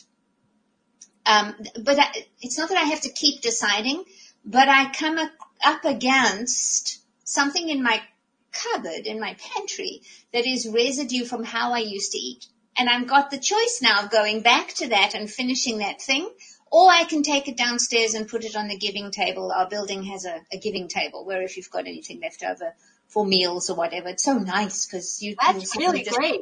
um, 1.27 1.55
but 1.83 1.99
I, 1.99 2.27
it's 2.41 2.57
not 2.57 2.69
that 2.69 2.79
I 2.79 2.85
have 2.85 3.01
to 3.03 3.12
keep 3.12 3.43
deciding, 3.43 4.05
but 4.45 4.69
I 4.69 4.93
come 4.93 5.19
up, 5.19 5.33
up 5.65 5.85
against 5.85 7.01
something 7.25 7.69
in 7.69 7.83
my 7.83 8.01
cupboard 8.53 9.07
in 9.07 9.21
my 9.21 9.37
pantry 9.55 10.03
that 10.33 10.47
is 10.47 10.69
residue 10.69 11.25
from 11.25 11.45
how 11.45 11.73
I 11.73 11.81
used 11.81 12.12
to 12.12 12.19
eat. 12.19 12.47
And 12.79 12.89
I've 12.89 13.07
got 13.07 13.31
the 13.31 13.39
choice 13.39 13.81
now 13.83 14.05
of 14.05 14.11
going 14.11 14.41
back 14.41 14.69
to 14.75 14.89
that 14.89 15.15
and 15.15 15.31
finishing 15.31 15.79
that 15.79 16.01
thing, 16.01 16.29
or 16.71 16.91
I 16.91 17.05
can 17.05 17.23
take 17.23 17.49
it 17.49 17.57
downstairs 17.57 18.15
and 18.15 18.29
put 18.29 18.45
it 18.45 18.57
on 18.57 18.69
the 18.69 18.77
giving 18.77 19.11
table. 19.11 19.51
Our 19.51 19.69
building 19.69 20.05
has 20.05 20.27
a, 20.27 20.41
a 20.53 20.59
giving 20.59 20.89
table 20.89 21.25
where 21.25 21.43
if 21.43 21.57
you've 21.57 21.71
got 21.71 21.87
anything 21.87 22.21
left 22.21 22.43
over 22.43 22.75
for 23.09 23.25
meals 23.25 23.71
or 23.71 23.77
whatever, 23.77 24.09
it's 24.09 24.25
so 24.25 24.39
nice 24.39 24.87
because 24.87 25.23
you 25.23 25.37
That's 25.41 25.73
simply 25.73 25.87
really 25.87 26.05
just 26.05 26.17
great. 26.17 26.41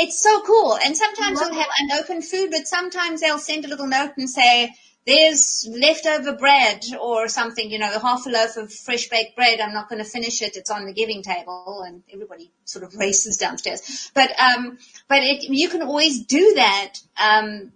It's 0.00 0.20
so 0.20 0.42
cool. 0.42 0.78
And 0.84 0.96
sometimes 0.96 1.40
they'll 1.40 1.54
have 1.54 1.68
unopened 1.78 2.24
food, 2.24 2.50
but 2.50 2.66
sometimes 2.66 3.20
they'll 3.20 3.38
send 3.38 3.64
a 3.64 3.68
little 3.68 3.86
note 3.86 4.12
and 4.16 4.28
say, 4.28 4.74
there's 5.06 5.66
leftover 5.70 6.36
bread 6.36 6.84
or 7.00 7.28
something, 7.28 7.70
you 7.70 7.78
know, 7.78 7.98
half 7.98 8.26
a 8.26 8.30
loaf 8.30 8.56
of 8.56 8.72
fresh 8.72 9.08
baked 9.08 9.34
bread. 9.34 9.60
I'm 9.60 9.72
not 9.72 9.88
going 9.88 10.02
to 10.02 10.08
finish 10.08 10.42
it. 10.42 10.56
It's 10.56 10.70
on 10.70 10.86
the 10.86 10.92
giving 10.92 11.22
table 11.22 11.82
and 11.86 12.02
everybody 12.12 12.50
sort 12.64 12.84
of 12.84 12.94
races 12.94 13.38
downstairs. 13.38 14.10
But, 14.14 14.30
um, 14.38 14.78
but 15.08 15.22
it, 15.22 15.42
you 15.44 15.68
can 15.68 15.82
always 15.82 16.24
do 16.26 16.54
that. 16.56 16.94
Um, 17.20 17.72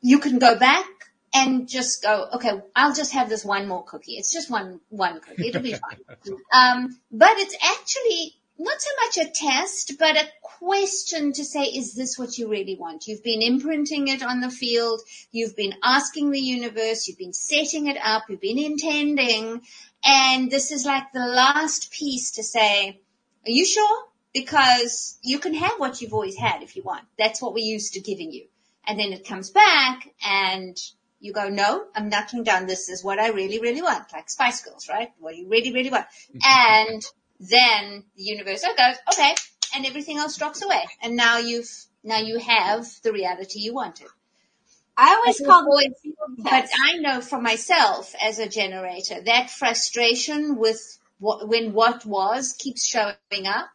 you 0.00 0.18
can 0.18 0.38
go 0.38 0.58
back 0.58 0.86
and 1.34 1.68
just 1.68 2.02
go, 2.02 2.28
okay, 2.34 2.60
I'll 2.76 2.94
just 2.94 3.12
have 3.12 3.28
this 3.28 3.44
one 3.44 3.66
more 3.66 3.84
cookie. 3.84 4.12
It's 4.12 4.32
just 4.32 4.50
one, 4.50 4.80
one 4.90 5.20
cookie. 5.20 5.48
It'll 5.48 5.62
be 5.62 5.74
fine. 5.88 6.00
Um, 6.52 6.98
but 7.10 7.32
it's 7.36 7.56
actually 7.62 8.34
not 8.58 8.80
so 8.80 8.90
much 9.04 9.26
a 9.26 9.30
test, 9.30 9.92
but 9.98 10.16
a 10.16 10.28
question 10.42 11.32
to 11.32 11.44
say, 11.44 11.62
is 11.62 11.94
this 11.94 12.18
what 12.18 12.36
you 12.38 12.48
really 12.48 12.76
want? 12.76 13.06
You've 13.06 13.22
been 13.22 13.42
imprinting 13.42 14.08
it 14.08 14.22
on 14.22 14.40
the 14.40 14.50
field. 14.50 15.00
You've 15.30 15.56
been 15.56 15.74
asking 15.82 16.30
the 16.30 16.40
universe. 16.40 17.06
You've 17.06 17.18
been 17.18 17.32
setting 17.32 17.86
it 17.86 17.96
up. 18.02 18.24
You've 18.28 18.40
been 18.40 18.58
intending. 18.58 19.62
And 20.04 20.50
this 20.50 20.72
is 20.72 20.84
like 20.84 21.12
the 21.12 21.26
last 21.26 21.92
piece 21.92 22.32
to 22.32 22.42
say, 22.42 23.00
are 23.46 23.50
you 23.50 23.64
sure? 23.64 24.04
Because 24.34 25.18
you 25.22 25.38
can 25.38 25.54
have 25.54 25.78
what 25.78 26.00
you've 26.00 26.12
always 26.12 26.36
had 26.36 26.62
if 26.62 26.74
you 26.76 26.82
want. 26.82 27.04
That's 27.16 27.40
what 27.40 27.54
we're 27.54 27.64
used 27.64 27.94
to 27.94 28.00
giving 28.00 28.32
you. 28.32 28.46
And 28.86 28.98
then 28.98 29.12
it 29.12 29.26
comes 29.26 29.50
back 29.50 30.08
and 30.24 30.76
You 31.20 31.32
go, 31.32 31.48
no, 31.48 31.84
I'm 31.96 32.08
knuckling 32.10 32.44
down. 32.44 32.66
This 32.66 32.88
is 32.88 33.02
what 33.02 33.18
I 33.18 33.30
really, 33.30 33.58
really 33.58 33.82
want. 33.82 34.12
Like 34.12 34.30
Spice 34.30 34.62
Girls, 34.62 34.88
right? 34.88 35.10
What 35.18 35.36
you 35.36 35.48
really, 35.48 35.72
really 35.72 35.90
want. 35.90 36.06
and 36.44 37.02
then 37.40 38.04
the 38.16 38.22
universe 38.22 38.62
goes, 38.62 38.96
okay. 39.12 39.34
And 39.74 39.86
everything 39.86 40.18
else 40.18 40.36
drops 40.36 40.62
away. 40.62 40.84
And 41.02 41.16
now 41.16 41.38
you've, 41.38 41.68
now 42.02 42.18
you 42.18 42.38
have 42.38 42.86
the 43.02 43.12
reality 43.12 43.60
you 43.60 43.74
wanted. 43.74 44.08
I 44.96 45.14
always 45.14 45.40
call 45.40 45.78
it, 45.78 45.92
but 46.38 46.68
I 46.84 46.96
know 46.96 47.20
for 47.20 47.40
myself 47.40 48.14
as 48.20 48.40
a 48.40 48.48
generator, 48.48 49.20
that 49.22 49.50
frustration 49.50 50.56
with 50.56 50.80
what, 51.20 51.48
when 51.48 51.72
what 51.72 52.04
was 52.04 52.54
keeps 52.58 52.84
showing 52.84 53.46
up 53.46 53.68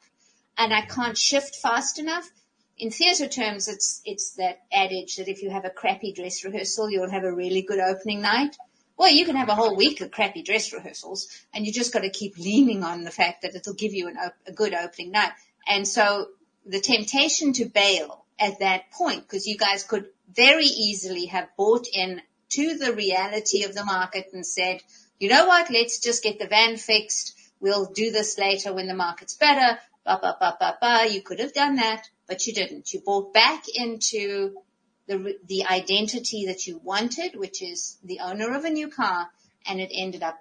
and 0.58 0.74
I 0.74 0.82
can't 0.82 1.18
shift 1.18 1.56
fast 1.56 1.98
enough. 2.00 2.30
In 2.78 2.92
theatre 2.92 3.30
terms, 3.30 3.70
it's, 3.70 4.02
it's 4.04 4.34
that 4.34 4.64
adage 4.74 5.16
that 5.16 5.30
if 5.30 5.42
you 5.42 5.50
have 5.52 5.64
a 5.64 5.70
crappy 5.70 6.12
dress 6.12 6.44
rehearsal, 6.44 6.90
you'll 6.90 7.10
have 7.10 7.24
a 7.24 7.34
really 7.34 7.62
good 7.62 7.80
opening 7.80 8.22
night. 8.22 8.58
Well, 8.98 9.12
you 9.12 9.26
can 9.26 9.36
have 9.36 9.50
a 9.50 9.56
whole 9.56 9.76
week 9.76 10.02
of 10.02 10.12
crappy 10.12 10.44
dress 10.44 10.72
rehearsals 10.72 11.28
and 11.54 11.66
you 11.66 11.74
just 11.74 11.94
got 11.94 12.02
to 12.02 12.10
keep 12.10 12.38
leaning 12.38 12.84
on 12.84 13.04
the 13.04 13.12
fact 13.12 13.42
that 13.42 13.56
it'll 13.56 13.74
give 13.74 13.94
you 13.94 14.08
an, 14.08 14.18
a 14.48 14.52
good 14.52 14.74
opening 14.74 15.12
night. 15.12 15.32
And 15.68 15.88
so 15.88 16.28
the 16.66 16.80
temptation 16.80 17.54
to 17.54 17.66
bail 17.66 18.26
at 18.40 18.60
that 18.60 18.92
point, 18.92 19.24
because 19.24 19.48
you 19.48 19.58
guys 19.58 19.84
could 19.84 20.08
very 20.34 20.66
easily 20.66 21.26
have 21.28 21.50
bought 21.58 21.88
in 21.92 22.22
to 22.50 22.78
the 22.78 22.94
reality 22.94 23.64
of 23.64 23.74
the 23.74 23.86
market 23.86 24.30
and 24.34 24.46
said, 24.46 24.82
you 25.20 25.30
know 25.30 25.48
what, 25.48 25.72
let's 25.72 26.00
just 26.00 26.24
get 26.24 26.40
the 26.40 26.48
van 26.48 26.78
fixed. 26.78 27.38
We'll 27.60 27.86
do 27.86 28.12
this 28.12 28.38
later 28.38 28.74
when 28.74 28.88
the 28.88 28.94
market's 28.94 29.36
better. 29.36 29.80
Ba, 30.06 30.20
ba, 30.22 30.36
ba, 30.40 30.58
ba, 30.60 30.78
ba. 30.82 31.08
You 31.10 31.22
could 31.22 31.40
have 31.40 31.54
done 31.54 31.76
that, 31.78 32.10
but 32.28 32.46
you 32.46 32.54
didn't. 32.54 32.94
You 32.94 33.00
bought 33.00 33.34
back 33.34 33.64
into 33.74 34.58
the, 35.08 35.38
the 35.48 35.66
identity 35.66 36.46
that 36.48 36.66
you 36.66 36.80
wanted, 36.84 37.36
which 37.36 37.62
is 37.62 37.98
the 38.04 38.20
owner 38.20 38.54
of 38.56 38.66
a 38.66 38.70
new 38.70 38.88
car, 38.88 39.30
and 39.68 39.80
it 39.80 39.92
ended 39.94 40.24
up 40.24 40.40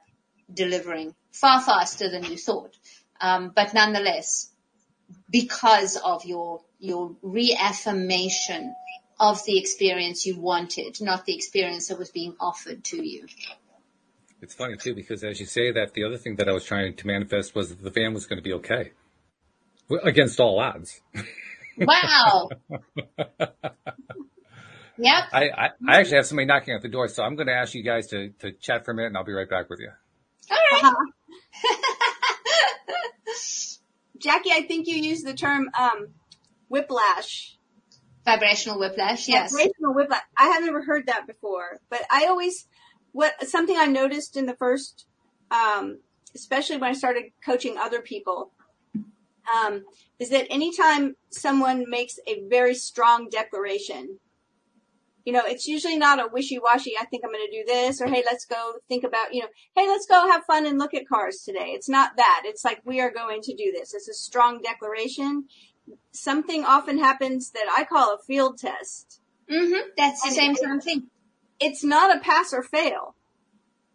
delivering 0.52 1.14
far 1.32 1.60
faster 1.60 2.10
than 2.10 2.24
you 2.24 2.36
thought. 2.36 2.76
Um, 3.20 3.52
but 3.54 3.74
nonetheless, 3.74 4.50
because 5.30 5.96
of 5.96 6.24
your 6.24 6.62
your 6.78 7.14
reaffirmation 7.22 8.74
of 9.20 9.44
the 9.44 9.58
experience 9.58 10.26
you 10.26 10.36
wanted, 10.38 11.00
not 11.00 11.24
the 11.24 11.34
experience 11.34 11.88
that 11.88 11.98
was 11.98 12.10
being 12.10 12.34
offered 12.40 12.82
to 12.82 13.06
you. 13.06 13.26
It's 14.40 14.54
funny 14.54 14.76
too, 14.76 14.94
because 14.96 15.22
as 15.22 15.38
you 15.38 15.46
say 15.46 15.70
that, 15.70 15.94
the 15.94 16.02
other 16.02 16.18
thing 16.18 16.36
that 16.36 16.48
I 16.48 16.52
was 16.52 16.64
trying 16.64 16.96
to 16.96 17.06
manifest 17.06 17.54
was 17.54 17.68
that 17.68 17.80
the 17.80 17.90
van 17.90 18.14
was 18.14 18.26
going 18.26 18.38
to 18.38 18.42
be 18.42 18.52
okay. 18.54 18.90
Against 20.02 20.40
all 20.40 20.58
odds. 20.58 21.00
Wow. 21.78 22.48
yep. 24.98 25.24
I, 25.32 25.48
I, 25.48 25.68
I, 25.88 26.00
actually 26.00 26.16
have 26.16 26.26
somebody 26.26 26.46
knocking 26.46 26.74
at 26.74 26.82
the 26.82 26.88
door, 26.88 27.08
so 27.08 27.22
I'm 27.22 27.36
going 27.36 27.46
to 27.46 27.54
ask 27.54 27.74
you 27.74 27.82
guys 27.82 28.08
to, 28.08 28.30
to 28.40 28.52
chat 28.52 28.84
for 28.84 28.90
a 28.92 28.94
minute 28.94 29.08
and 29.08 29.16
I'll 29.16 29.24
be 29.24 29.32
right 29.32 29.48
back 29.48 29.68
with 29.70 29.80
you. 29.80 29.90
All 30.50 30.58
right. 30.72 30.84
Uh-huh. 30.84 31.06
Jacqui, 34.18 34.52
I 34.52 34.62
think 34.62 34.86
you 34.86 34.96
used 34.96 35.26
the 35.26 35.34
term 35.34 35.68
um, 35.78 36.08
whiplash. 36.68 37.56
Vibrational 38.24 38.78
whiplash, 38.78 39.28
yes. 39.28 39.52
Vibrational 39.52 39.94
whiplash. 39.94 40.22
I 40.36 40.48
have 40.48 40.64
never 40.64 40.82
heard 40.82 41.06
that 41.06 41.26
before, 41.26 41.80
but 41.90 42.02
I 42.10 42.26
always, 42.26 42.66
what, 43.10 43.48
something 43.48 43.76
I 43.76 43.86
noticed 43.86 44.36
in 44.36 44.46
the 44.46 44.54
first, 44.54 45.06
um, 45.50 45.98
especially 46.34 46.76
when 46.76 46.90
I 46.90 46.92
started 46.92 47.24
coaching 47.44 47.76
other 47.78 48.00
people, 48.00 48.52
um, 49.52 49.84
is 50.20 50.30
that 50.30 50.46
anytime 50.50 51.16
someone 51.30 51.90
makes 51.90 52.20
a 52.28 52.44
very 52.48 52.76
strong 52.76 53.28
declaration, 53.28 54.18
you 55.24 55.32
know, 55.32 55.42
it's 55.44 55.66
usually 55.66 55.96
not 55.96 56.18
a 56.18 56.28
wishy-washy, 56.32 56.92
I 56.98 57.04
think 57.04 57.24
I'm 57.24 57.32
going 57.32 57.46
to 57.50 57.58
do 57.58 57.64
this, 57.64 58.00
or 58.00 58.06
hey, 58.06 58.22
let's 58.24 58.44
go 58.44 58.74
think 58.88 59.04
about, 59.04 59.32
you 59.32 59.40
know, 59.40 59.48
hey, 59.76 59.86
let's 59.86 60.06
go 60.06 60.30
have 60.30 60.44
fun 60.44 60.66
and 60.66 60.78
look 60.78 60.94
at 60.94 61.08
cars 61.08 61.42
today. 61.44 61.72
It's 61.74 61.88
not 61.88 62.16
that. 62.16 62.42
It's 62.44 62.64
like, 62.64 62.80
we 62.84 63.00
are 63.00 63.10
going 63.10 63.40
to 63.42 63.54
do 63.54 63.72
this. 63.72 63.94
It's 63.94 64.08
a 64.08 64.14
strong 64.14 64.60
declaration. 64.62 65.44
Something 66.12 66.64
often 66.64 66.98
happens 66.98 67.50
that 67.50 67.66
I 67.76 67.84
call 67.84 68.14
a 68.14 68.18
field 68.18 68.58
test. 68.58 69.20
Mm-hmm. 69.50 69.90
That's 69.96 70.22
the 70.22 70.28
and 70.28 70.36
same 70.36 70.54
kind 70.56 70.78
of 70.78 70.84
thing. 70.84 71.08
It's 71.60 71.84
not 71.84 72.16
a 72.16 72.20
pass 72.20 72.52
or 72.52 72.62
fail. 72.62 73.14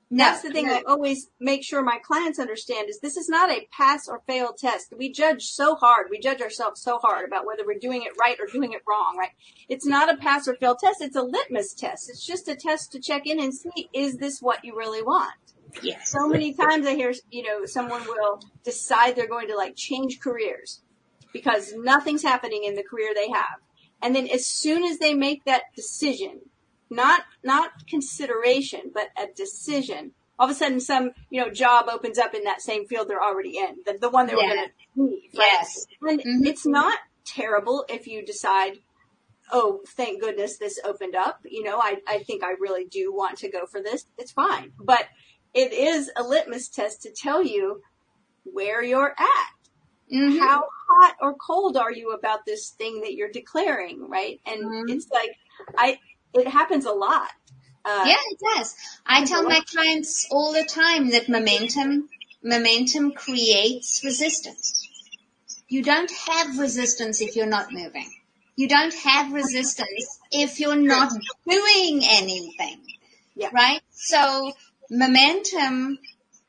No, 0.09 0.23
That's 0.23 0.41
the 0.41 0.51
thing 0.51 0.67
no. 0.67 0.75
I 0.75 0.83
always 0.87 1.29
make 1.39 1.65
sure 1.65 1.83
my 1.83 1.99
clients 2.01 2.39
understand 2.39 2.89
is 2.89 2.99
this 2.99 3.17
is 3.17 3.27
not 3.27 3.51
a 3.51 3.67
pass 3.77 4.07
or 4.07 4.21
fail 4.25 4.53
test. 4.53 4.93
We 4.97 5.11
judge 5.11 5.43
so 5.47 5.75
hard. 5.75 6.07
We 6.09 6.19
judge 6.19 6.41
ourselves 6.41 6.81
so 6.81 6.97
hard 6.97 7.27
about 7.27 7.45
whether 7.45 7.65
we're 7.65 7.77
doing 7.77 8.03
it 8.03 8.13
right 8.17 8.37
or 8.39 8.45
doing 8.45 8.71
it 8.71 8.83
wrong, 8.87 9.17
right? 9.19 9.31
It's 9.67 9.85
not 9.85 10.13
a 10.13 10.15
pass 10.15 10.47
or 10.47 10.55
fail 10.55 10.75
test. 10.75 11.01
It's 11.01 11.17
a 11.17 11.21
litmus 11.21 11.73
test. 11.73 12.09
It's 12.09 12.25
just 12.25 12.47
a 12.47 12.55
test 12.55 12.93
to 12.93 13.01
check 13.01 13.23
in 13.25 13.41
and 13.41 13.53
see, 13.53 13.89
is 13.93 14.15
this 14.15 14.39
what 14.41 14.63
you 14.63 14.77
really 14.77 15.03
want? 15.03 15.33
Yes. 15.81 16.09
So 16.09 16.29
many 16.29 16.53
times 16.53 16.87
I 16.87 16.95
hear, 16.95 17.13
you 17.29 17.43
know, 17.43 17.65
someone 17.65 18.03
will 18.07 18.39
decide 18.63 19.17
they're 19.17 19.27
going 19.27 19.49
to 19.49 19.57
like 19.57 19.75
change 19.75 20.21
careers 20.21 20.81
because 21.33 21.73
nothing's 21.75 22.23
happening 22.23 22.63
in 22.63 22.75
the 22.75 22.83
career 22.83 23.11
they 23.13 23.29
have. 23.29 23.59
And 24.01 24.15
then 24.15 24.27
as 24.27 24.45
soon 24.45 24.83
as 24.83 24.99
they 24.99 25.13
make 25.13 25.43
that 25.45 25.63
decision, 25.75 26.39
not 26.89 27.23
not 27.43 27.87
consideration, 27.87 28.91
but 28.93 29.09
a 29.17 29.27
decision. 29.35 30.11
All 30.39 30.45
of 30.45 30.51
a 30.51 30.55
sudden, 30.55 30.79
some 30.79 31.11
you 31.29 31.41
know 31.41 31.49
job 31.49 31.87
opens 31.91 32.17
up 32.17 32.33
in 32.33 32.43
that 32.43 32.61
same 32.61 32.85
field 32.85 33.07
they're 33.07 33.23
already 33.23 33.57
in, 33.57 33.77
the, 33.85 33.97
the 33.99 34.09
one 34.09 34.27
they 34.27 34.35
were 34.35 34.41
going 34.41 34.67
to 34.67 35.03
leave. 35.03 35.31
Right? 35.37 35.47
Yes, 35.51 35.87
and 36.01 36.19
mm-hmm. 36.19 36.45
it's 36.45 36.65
not 36.65 36.99
terrible 37.25 37.85
if 37.89 38.07
you 38.07 38.25
decide, 38.25 38.79
oh, 39.51 39.81
thank 39.87 40.21
goodness 40.21 40.57
this 40.57 40.79
opened 40.83 41.15
up. 41.15 41.39
You 41.45 41.63
know, 41.63 41.79
I 41.79 41.97
I 42.07 42.19
think 42.19 42.43
I 42.43 42.51
really 42.59 42.85
do 42.85 43.13
want 43.13 43.39
to 43.39 43.49
go 43.49 43.65
for 43.65 43.81
this. 43.81 44.05
It's 44.17 44.31
fine, 44.31 44.71
but 44.79 45.05
it 45.53 45.73
is 45.73 46.11
a 46.15 46.23
litmus 46.23 46.69
test 46.69 47.01
to 47.03 47.11
tell 47.11 47.43
you 47.43 47.81
where 48.43 48.83
you're 48.83 49.15
at. 49.17 50.13
Mm-hmm. 50.13 50.37
How 50.37 50.63
hot 50.87 51.15
or 51.21 51.35
cold 51.35 51.75
are 51.75 51.91
you 51.91 52.11
about 52.11 52.45
this 52.45 52.69
thing 52.69 53.01
that 53.01 53.13
you're 53.13 53.31
declaring, 53.31 54.07
right? 54.07 54.39
And 54.45 54.63
mm-hmm. 54.63 54.89
it's 54.89 55.09
like, 55.11 55.31
I, 55.77 55.99
it 56.37 56.47
happens 56.47 56.85
a 56.85 56.91
lot. 56.91 57.29
Uh, 57.85 58.03
yeah, 58.05 58.15
it 58.29 58.39
does. 58.39 58.75
I 59.05 59.23
tell 59.25 59.43
my 59.43 59.61
clients 59.71 60.27
all 60.29 60.51
the 60.51 60.65
time 60.65 61.11
that 61.11 61.29
momentum, 61.29 62.09
momentum 62.43 63.11
creates 63.11 64.03
resistance. 64.03 64.87
You 65.69 65.83
don't 65.83 66.11
have 66.27 66.59
resistance 66.59 67.21
if 67.21 67.35
you're 67.35 67.45
not 67.45 67.71
moving. 67.71 68.11
You 68.55 68.67
don't 68.67 68.93
have 68.93 69.31
resistance 69.31 70.19
if 70.31 70.59
you're 70.59 70.75
not 70.75 71.11
doing 71.47 72.01
anything. 72.03 72.81
Yeah. 73.35 73.49
Right? 73.53 73.81
So 73.91 74.53
momentum 74.89 75.99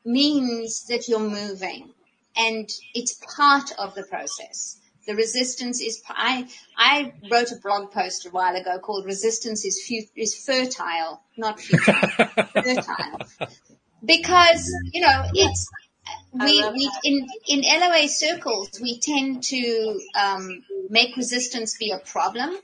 means 0.04 0.86
that 0.86 1.08
you're 1.08 1.20
moving 1.20 1.90
and 2.36 2.68
it's 2.94 3.20
part 3.36 3.72
of 3.78 3.94
the 3.94 4.04
process. 4.04 4.77
The 5.08 5.16
resistance 5.16 5.80
is, 5.80 6.02
I, 6.06 6.46
I 6.76 7.14
wrote 7.32 7.50
a 7.50 7.56
blog 7.56 7.92
post 7.92 8.26
a 8.26 8.28
while 8.28 8.54
ago 8.54 8.78
called 8.78 9.06
resistance 9.06 9.64
is, 9.64 9.82
fu- 9.82 10.06
is 10.14 10.36
fertile, 10.44 11.22
not 11.34 11.58
futile, 11.58 11.94
fertile. 12.52 13.48
Because, 14.04 14.70
you 14.92 15.00
know, 15.00 15.22
it's, 15.32 15.70
we, 16.34 16.62
we, 16.74 16.90
in, 17.04 17.26
in 17.46 17.80
LOA 17.80 18.06
circles, 18.06 18.78
we 18.82 19.00
tend 19.00 19.44
to, 19.44 19.98
um, 20.14 20.62
make 20.90 21.16
resistance 21.16 21.78
be 21.78 21.90
a 21.90 21.98
problem. 21.98 22.54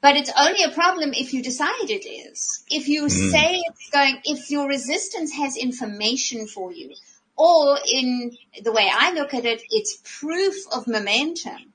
But 0.00 0.14
it's 0.14 0.30
only 0.38 0.62
a 0.62 0.70
problem 0.70 1.12
if 1.12 1.34
you 1.34 1.42
decide 1.42 1.90
it 1.90 2.06
is. 2.06 2.62
If 2.70 2.86
you 2.86 3.06
mm. 3.06 3.30
say 3.32 3.64
it's 3.66 3.90
going, 3.90 4.20
if 4.22 4.48
your 4.48 4.68
resistance 4.68 5.32
has 5.32 5.56
information 5.56 6.46
for 6.46 6.72
you, 6.72 6.94
or 7.38 7.78
in 7.86 8.36
the 8.62 8.72
way 8.72 8.90
I 8.92 9.12
look 9.12 9.32
at 9.32 9.44
it, 9.44 9.62
it's 9.70 10.02
proof 10.04 10.56
of 10.72 10.88
momentum. 10.88 11.72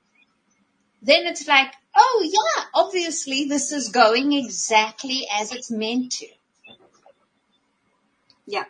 Then 1.02 1.26
it's 1.26 1.48
like, 1.48 1.74
oh 1.96 2.22
yeah, 2.24 2.66
obviously 2.74 3.46
this 3.46 3.72
is 3.72 3.90
going 3.90 4.34
exactly 4.34 5.26
as 5.34 5.54
it's 5.54 5.72
meant 5.72 6.12
to. 6.14 6.28
Yeah. 8.46 8.66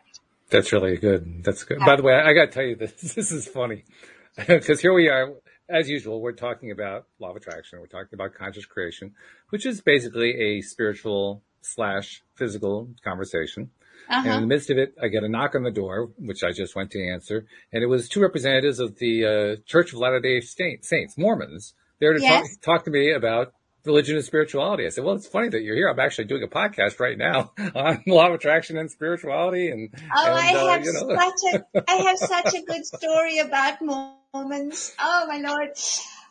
That's 0.49 0.71
really 0.71 0.97
good. 0.97 1.43
That's 1.43 1.63
good. 1.63 1.79
Yeah. 1.79 1.86
By 1.86 1.95
the 1.95 2.03
way, 2.03 2.13
I 2.13 2.34
got 2.34 2.45
to 2.45 2.51
tell 2.51 2.63
you 2.63 2.75
this. 2.79 2.91
This 2.93 3.32
is 3.32 3.47
funny 3.47 3.84
because 4.47 4.79
here 4.79 4.93
we 4.93 5.10
are. 5.10 5.34
As 5.69 5.89
usual, 5.89 6.21
we're 6.21 6.34
talking 6.34 6.71
about 6.71 7.08
law 7.19 7.32
of 7.32 7.38
attraction. 7.38 7.79
We're 7.79 7.88
talking 7.88 8.13
about 8.13 8.36
conscious 8.36 8.65
creation, 8.65 9.15
which 9.49 9.65
is 9.65 9.82
basically 9.82 10.36
a 10.39 10.62
spiritual 10.62 11.41
slash 11.62 12.21
physical 12.36 12.89
conversation. 13.03 13.71
Uh-huh. 14.10 14.22
And 14.26 14.36
in 14.36 14.42
the 14.42 14.48
midst 14.48 14.70
of 14.70 14.78
it, 14.78 14.96
I 15.02 15.08
get 15.08 15.24
a 15.24 15.30
knock 15.30 15.56
on 15.56 15.63
the 15.63 15.72
door, 15.72 16.12
which 16.18 16.44
I 16.44 16.52
just 16.52 16.76
went 16.76 16.92
to 16.92 17.10
answer, 17.10 17.46
and 17.72 17.84
it 17.84 17.88
was 17.88 18.10
two 18.10 18.22
representatives 18.22 18.80
of 18.80 18.98
the 18.98 19.26
uh, 19.26 19.62
Church 19.66 19.94
of 19.94 20.00
Latter-day 20.00 20.42
Saints, 20.42 21.18
Mormons, 21.18 21.74
there 22.00 22.13
to 22.13 22.22
yes. 22.22 22.58
talk, 22.58 22.78
talk 22.78 22.86
to 22.86 22.92
me 22.92 23.12
about 23.12 23.54
religion 23.86 24.16
and 24.16 24.26
spirituality. 24.26 24.86
I 24.86 24.89
said, 24.89 25.04
well, 25.04 25.16
it's 25.16 25.28
funny 25.28 25.50
that 25.50 25.62
you're 25.62 25.76
here. 25.76 25.89
I'm 25.89 26.00
actually 26.00 26.26
doing 26.26 26.44
a 26.44 26.48
podcast 26.48 27.00
right 27.00 27.18
now 27.18 27.52
on 27.76 28.04
law 28.08 28.28
of 28.28 28.34
attraction 28.34 28.78
and 28.78 28.89
spirituality. 28.89 29.70
And, 29.70 29.89
oh, 30.16 30.26
and, 30.26 30.36
I 30.36 30.54
uh, 30.54 30.68
have 30.68 30.86
you 30.86 30.94
know. 30.94 31.16
such 31.16 31.54
a, 31.54 31.84
I 31.89 31.96
have 31.96 32.18
such 32.44 32.54
a 32.54 32.62
good 32.62 32.86
story 32.86 33.39
about 33.39 33.82
Mormons. 33.82 34.94
Oh 35.00 35.26
my 35.28 35.38
Lord. 35.38 35.70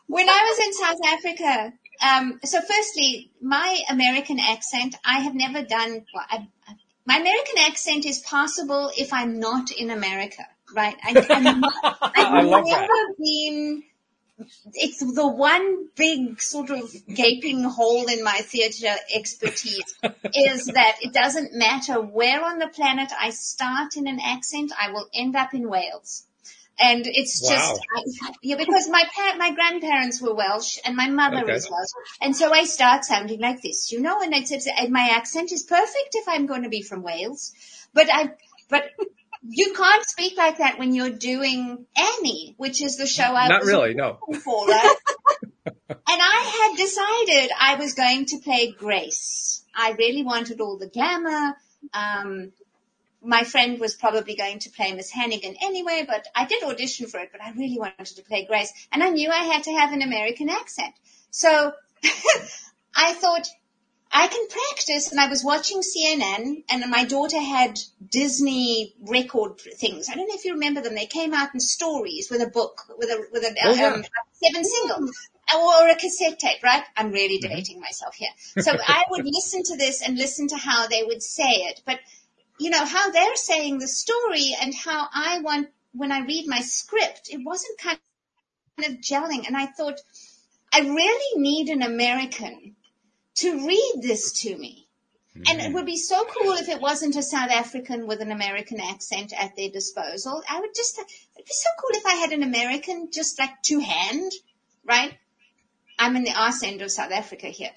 When 0.06 0.28
I 0.28 0.42
was 0.48 0.66
in 0.66 0.72
South 0.74 0.98
Africa, 1.06 1.72
um, 2.02 2.40
so 2.44 2.60
firstly, 2.60 3.30
my 3.40 3.80
American 3.88 4.38
accent, 4.40 4.96
I 5.04 5.20
have 5.20 5.34
never 5.34 5.62
done, 5.62 6.04
well, 6.12 6.24
I, 6.28 6.48
my 7.04 7.16
American 7.16 7.58
accent 7.58 8.06
is 8.06 8.20
possible 8.20 8.90
if 8.96 9.12
I'm 9.12 9.40
not 9.40 9.70
in 9.70 9.90
America, 9.90 10.46
right? 10.74 10.96
I, 11.02 11.26
I'm 11.30 11.60
not, 11.60 11.94
I've 12.16 12.64
never 12.64 13.14
been, 13.18 13.82
it's 14.74 15.00
the 15.00 15.26
one 15.26 15.88
big 15.96 16.40
sort 16.40 16.70
of 16.70 16.90
gaping 17.12 17.64
hole 17.64 18.06
in 18.06 18.22
my 18.22 18.38
theater 18.38 18.94
expertise 19.14 19.94
is 20.34 20.66
that 20.74 20.98
it 21.00 21.12
doesn't 21.12 21.54
matter 21.54 22.00
where 22.00 22.44
on 22.44 22.58
the 22.58 22.68
planet 22.68 23.10
I 23.18 23.30
start 23.30 23.96
in 23.96 24.06
an 24.06 24.20
accent, 24.20 24.72
I 24.78 24.92
will 24.92 25.08
end 25.14 25.36
up 25.36 25.54
in 25.54 25.68
Wales. 25.68 26.26
And 26.82 27.06
it's 27.06 27.40
wow. 27.42 27.50
just, 27.50 27.80
I, 28.24 28.32
yeah, 28.42 28.56
because 28.56 28.88
my 28.88 29.04
parent, 29.14 29.38
my 29.38 29.52
grandparents 29.52 30.20
were 30.20 30.34
Welsh 30.34 30.78
and 30.84 30.96
my 30.96 31.08
mother 31.08 31.44
okay. 31.44 31.54
is 31.54 31.70
Welsh. 31.70 31.90
And 32.20 32.34
so 32.34 32.52
I 32.52 32.64
start 32.64 33.04
sounding 33.04 33.40
like 33.40 33.62
this, 33.62 33.92
you 33.92 34.00
know, 34.00 34.20
and 34.20 34.34
it's, 34.34 34.50
it's, 34.50 34.66
and 34.66 34.92
my 34.92 35.10
accent 35.12 35.52
is 35.52 35.62
perfect 35.62 36.14
if 36.14 36.28
I'm 36.28 36.46
going 36.46 36.64
to 36.64 36.68
be 36.68 36.82
from 36.82 37.02
Wales. 37.02 37.52
But 37.94 38.08
I, 38.12 38.32
but 38.68 38.90
you 39.48 39.74
can't 39.74 40.04
speak 40.08 40.36
like 40.36 40.58
that 40.58 40.80
when 40.80 40.92
you're 40.92 41.10
doing 41.10 41.86
Annie, 41.96 42.54
which 42.56 42.82
is 42.82 42.96
the 42.96 43.06
show 43.06 43.32
I 43.32 43.46
Not 43.46 43.60
was 43.60 43.68
really, 43.68 43.94
no. 43.94 44.18
for, 44.42 44.66
right? 44.66 44.96
and 45.66 45.98
I 46.08 46.68
had 46.68 46.76
decided 46.76 47.52
I 47.60 47.76
was 47.76 47.94
going 47.94 48.26
to 48.26 48.38
play 48.38 48.72
Grace. 48.72 49.64
I 49.74 49.92
really 49.92 50.24
wanted 50.24 50.60
all 50.60 50.78
the 50.78 50.88
glamour. 50.88 51.56
Um, 51.94 52.52
my 53.24 53.44
friend 53.44 53.78
was 53.78 53.94
probably 53.94 54.34
going 54.34 54.58
to 54.60 54.70
play 54.70 54.92
Miss 54.92 55.10
Hannigan 55.10 55.56
anyway, 55.62 56.04
but 56.06 56.26
I 56.34 56.46
did 56.46 56.62
audition 56.64 57.06
for 57.06 57.20
it, 57.20 57.30
but 57.32 57.42
I 57.42 57.52
really 57.52 57.78
wanted 57.78 58.16
to 58.16 58.22
play 58.22 58.44
Grace. 58.44 58.72
And 58.90 59.02
I 59.02 59.10
knew 59.10 59.30
I 59.30 59.44
had 59.44 59.64
to 59.64 59.72
have 59.72 59.92
an 59.92 60.02
American 60.02 60.48
accent. 60.48 60.94
So 61.30 61.72
I 62.96 63.12
thought, 63.14 63.48
I 64.14 64.26
can 64.26 64.46
practice 64.46 65.10
and 65.10 65.18
I 65.18 65.28
was 65.28 65.42
watching 65.42 65.80
CNN 65.80 66.64
and 66.68 66.90
my 66.90 67.04
daughter 67.06 67.40
had 67.40 67.80
Disney 68.10 68.94
record 69.00 69.58
things. 69.58 70.10
I 70.10 70.14
don't 70.14 70.28
know 70.28 70.34
if 70.34 70.44
you 70.44 70.52
remember 70.52 70.82
them. 70.82 70.94
They 70.94 71.06
came 71.06 71.32
out 71.32 71.54
in 71.54 71.60
stories 71.60 72.28
with 72.30 72.42
a 72.42 72.46
book, 72.46 72.82
with 72.98 73.08
a, 73.08 73.24
with 73.32 73.42
a, 73.42 73.56
oh, 73.64 73.72
yeah. 73.72 73.86
um, 73.86 74.04
seven 74.32 74.64
singles 74.64 75.28
or 75.54 75.88
a 75.88 75.94
cassette 75.94 76.38
tape, 76.38 76.62
right? 76.62 76.82
I'm 76.94 77.10
really 77.10 77.38
mm-hmm. 77.38 77.48
debating 77.48 77.76
mm-hmm. 77.76 77.84
myself 77.84 78.14
here. 78.14 78.28
So 78.60 78.72
I 78.86 79.04
would 79.10 79.24
listen 79.24 79.62
to 79.64 79.76
this 79.78 80.02
and 80.02 80.18
listen 80.18 80.48
to 80.48 80.56
how 80.56 80.88
they 80.88 81.04
would 81.04 81.22
say 81.22 81.50
it. 81.50 81.80
But 81.86 82.00
you 82.62 82.70
know, 82.70 82.84
how 82.84 83.10
they're 83.10 83.36
saying 83.36 83.78
the 83.78 83.88
story 83.88 84.54
and 84.60 84.74
how 84.74 85.08
I 85.12 85.40
want, 85.40 85.68
when 85.92 86.12
I 86.12 86.20
read 86.24 86.46
my 86.46 86.60
script, 86.60 87.28
it 87.30 87.40
wasn't 87.44 87.78
kind 87.78 87.98
of 88.78 89.00
gelling. 89.00 89.46
And 89.46 89.56
I 89.56 89.66
thought, 89.66 90.00
I 90.72 90.80
really 90.80 91.40
need 91.40 91.68
an 91.68 91.82
American 91.82 92.76
to 93.36 93.66
read 93.66 93.94
this 94.00 94.32
to 94.42 94.56
me. 94.56 94.86
Mm-hmm. 95.36 95.42
And 95.48 95.60
it 95.60 95.74
would 95.74 95.86
be 95.86 95.96
so 95.96 96.24
cool 96.24 96.52
if 96.52 96.68
it 96.68 96.80
wasn't 96.80 97.16
a 97.16 97.22
South 97.22 97.50
African 97.50 98.06
with 98.06 98.20
an 98.20 98.30
American 98.30 98.80
accent 98.80 99.32
at 99.36 99.56
their 99.56 99.70
disposal. 99.70 100.42
I 100.48 100.60
would 100.60 100.74
just, 100.74 100.98
it'd 100.98 101.46
be 101.46 101.52
so 101.52 101.70
cool 101.80 101.90
if 101.94 102.06
I 102.06 102.14
had 102.14 102.32
an 102.32 102.42
American 102.42 103.08
just 103.10 103.38
like 103.38 103.62
to 103.64 103.80
hand, 103.80 104.30
right? 104.84 105.14
I'm 105.98 106.16
in 106.16 106.24
the 106.24 106.34
arse 106.38 106.62
end 106.62 106.82
of 106.82 106.90
South 106.90 107.12
Africa 107.12 107.48
here. 107.48 107.70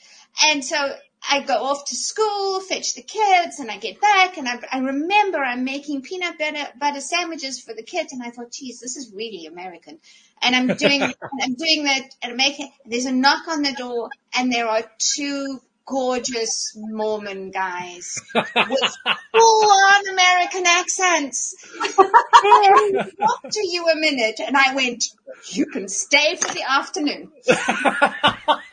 And 0.47 0.63
so 0.63 0.95
I 1.29 1.41
go 1.41 1.63
off 1.63 1.85
to 1.85 1.95
school, 1.95 2.59
fetch 2.59 2.95
the 2.95 3.01
kids, 3.01 3.59
and 3.59 3.71
I 3.71 3.77
get 3.77 3.99
back, 3.99 4.37
and 4.37 4.47
I, 4.47 4.59
I 4.71 4.79
remember 4.79 5.37
I'm 5.39 5.63
making 5.63 6.01
peanut 6.01 6.37
butter, 6.37 6.67
butter 6.79 7.01
sandwiches 7.01 7.59
for 7.59 7.73
the 7.73 7.83
kids, 7.83 8.13
and 8.13 8.21
I 8.21 8.29
thought, 8.29 8.51
geez, 8.51 8.79
this 8.79 8.95
is 8.95 9.11
really 9.13 9.45
American. 9.45 9.99
And 10.41 10.55
I'm 10.55 10.75
doing, 10.77 11.01
I'm 11.41 11.55
doing 11.55 11.85
that, 11.85 12.03
and 12.21 12.31
I'm 12.31 12.37
making, 12.37 12.71
there's 12.85 13.05
a 13.05 13.11
knock 13.11 13.47
on 13.47 13.63
the 13.63 13.73
door, 13.73 14.09
and 14.37 14.51
there 14.51 14.67
are 14.67 14.83
two 14.99 15.59
gorgeous 15.85 16.73
Mormon 16.75 17.51
guys 17.51 18.19
with 18.33 18.45
full 19.31 19.71
on 19.71 20.07
American 20.09 20.63
accents. 20.65 21.55
talk 21.95 23.49
to 23.51 23.67
you 23.67 23.87
a 23.87 23.95
minute, 23.95 24.39
and 24.45 24.57
I 24.57 24.75
went, 24.75 25.05
you 25.49 25.67
can 25.67 25.87
stay 25.87 26.35
for 26.35 26.53
the 26.53 26.63
afternoon. 26.67 27.31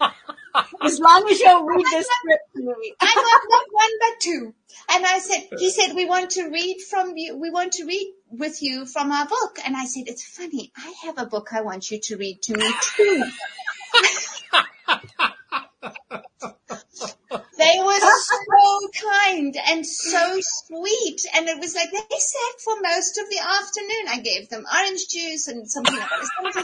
as 0.84 1.00
long 1.00 1.28
as 1.30 1.40
you'll 1.40 1.64
read 1.64 1.84
the 1.84 2.02
script 2.02 2.54
to 2.56 2.62
me. 2.62 2.94
I 3.00 3.14
got 3.14 3.40
not 3.48 3.66
one 3.70 3.90
but 4.00 4.20
two. 4.20 4.54
And 4.90 5.06
I 5.06 5.18
said, 5.18 5.48
he 5.58 5.70
said, 5.70 5.94
we 5.94 6.04
want 6.04 6.30
to 6.32 6.48
read 6.48 6.78
from 6.88 7.16
you, 7.16 7.36
we 7.36 7.50
want 7.50 7.72
to 7.74 7.84
read 7.84 8.14
with 8.30 8.62
you 8.62 8.86
from 8.86 9.12
our 9.12 9.26
book. 9.26 9.58
And 9.64 9.76
I 9.76 9.84
said, 9.84 10.04
it's 10.06 10.24
funny, 10.24 10.72
I 10.76 10.94
have 11.04 11.18
a 11.18 11.26
book 11.26 11.52
I 11.52 11.62
want 11.62 11.90
you 11.90 12.00
to 12.00 12.16
read 12.16 12.42
to 12.42 12.56
me 12.56 12.72
too. 12.96 13.24
they 17.58 17.78
were 17.78 18.00
so 18.00 18.90
kind 19.20 19.56
and 19.68 19.86
so 19.86 20.38
sweet. 20.40 21.20
And 21.34 21.48
it 21.48 21.58
was 21.58 21.74
like 21.74 21.90
they 21.90 21.98
sat 21.98 22.60
for 22.64 22.74
most 22.82 23.18
of 23.18 23.28
the 23.30 23.40
afternoon. 23.40 24.08
I 24.08 24.20
gave 24.20 24.48
them 24.48 24.64
orange 24.74 25.08
juice 25.08 25.48
and 25.48 25.70
something 25.70 25.98
butter 26.42 26.62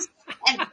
and 0.48 0.66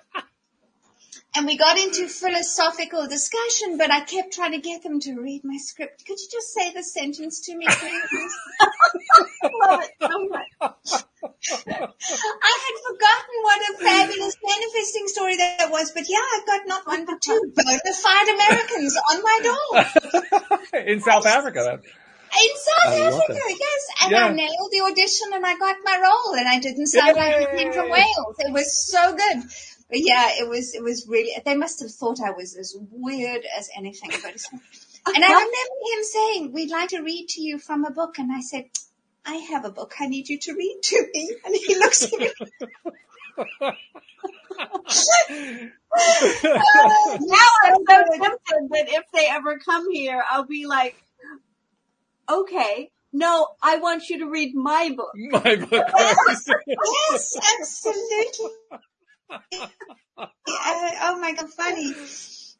and 1.35 1.45
we 1.45 1.57
got 1.57 1.77
into 1.77 2.07
philosophical 2.07 3.07
discussion, 3.07 3.77
but 3.77 3.91
I 3.91 4.01
kept 4.01 4.33
trying 4.33 4.53
to 4.53 4.59
get 4.59 4.83
them 4.83 4.99
to 5.01 5.19
read 5.19 5.43
my 5.43 5.57
script. 5.57 6.05
Could 6.05 6.17
you 6.19 6.27
just 6.31 6.53
say 6.53 6.71
the 6.71 6.83
sentence 6.83 7.41
to 7.41 7.55
me, 7.55 7.65
please? 7.67 8.37
Love 9.43 9.81
it 9.81 9.91
so 10.01 10.27
much. 10.29 11.03
I 11.67 12.59
had 12.63 12.75
forgotten 12.87 13.35
what 13.41 13.61
a 13.61 13.77
fabulous 13.83 14.37
manifesting 14.43 15.07
story 15.07 15.37
that 15.37 15.69
was, 15.71 15.91
but 15.91 16.05
yeah, 16.07 16.23
I've 16.35 16.45
got 16.45 16.67
not 16.67 16.87
one 16.87 17.05
but 17.05 17.21
two 17.21 17.53
bona 17.53 17.93
fide 18.01 18.29
Americans 18.29 18.97
on 19.11 19.23
my 19.23 19.39
door. 19.43 20.79
In 20.87 21.01
South 21.01 21.25
Africa. 21.25 21.79
In 21.81 22.57
South 22.57 22.93
I 22.93 23.01
Africa, 23.01 23.41
yes. 23.47 23.87
And 24.03 24.11
yeah. 24.11 24.25
I 24.25 24.33
nailed 24.33 24.71
the 24.71 24.81
audition 24.91 25.27
and 25.33 25.45
I 25.45 25.57
got 25.57 25.77
my 25.83 25.99
role 26.01 26.35
and 26.35 26.47
I 26.47 26.59
didn't 26.59 26.87
sound 26.87 27.15
Yay. 27.15 27.21
like 27.21 27.49
I 27.49 27.55
came 27.57 27.73
from 27.73 27.89
Wales. 27.89 28.35
It 28.39 28.51
was 28.51 28.73
so 28.73 29.15
good. 29.15 29.43
But 29.89 29.99
yeah, 30.01 30.29
it 30.39 30.49
was, 30.49 30.73
it 30.73 30.83
was 30.83 31.05
really, 31.07 31.31
they 31.45 31.55
must 31.55 31.79
have 31.81 31.91
thought 31.91 32.19
I 32.19 32.31
was 32.31 32.55
as 32.55 32.75
weird 32.91 33.43
as 33.57 33.69
anything. 33.77 34.09
But 34.09 34.41
and 35.15 35.23
I 35.23 35.27
remember 35.27 35.47
him 35.49 36.03
saying, 36.03 36.51
we'd 36.53 36.71
like 36.71 36.89
to 36.89 37.01
read 37.01 37.29
to 37.29 37.41
you 37.41 37.59
from 37.59 37.85
a 37.85 37.91
book. 37.91 38.17
And 38.17 38.31
I 38.31 38.41
said, 38.41 38.65
I 39.25 39.35
have 39.35 39.65
a 39.65 39.71
book 39.71 39.93
I 39.99 40.07
need 40.07 40.29
you 40.29 40.39
to 40.39 40.53
read 40.53 40.79
to 40.83 41.07
me. 41.13 41.35
And 41.45 41.55
he 41.55 41.75
looks 41.75 42.03
at 42.03 42.19
me. 42.19 42.29
uh, 43.61 43.71
now 47.19 47.47
I'm 47.63 47.75
so 47.87 48.03
tempted 48.11 48.69
that 48.71 48.85
if 48.87 49.03
they 49.13 49.27
ever 49.29 49.59
come 49.59 49.91
here, 49.91 50.23
I'll 50.29 50.45
be 50.45 50.65
like, 50.65 50.95
okay, 52.29 52.89
no, 53.13 53.47
I 53.61 53.77
want 53.77 54.09
you 54.09 54.19
to 54.19 54.29
read 54.29 54.55
my 54.55 54.93
book. 54.95 55.11
My 55.15 55.55
book. 55.55 55.71
yes, 56.67 57.37
yes 57.41 58.41
absolutely 59.29 59.75
oh 61.01 61.19
my 61.19 61.33
god, 61.33 61.49
funny. 61.49 61.93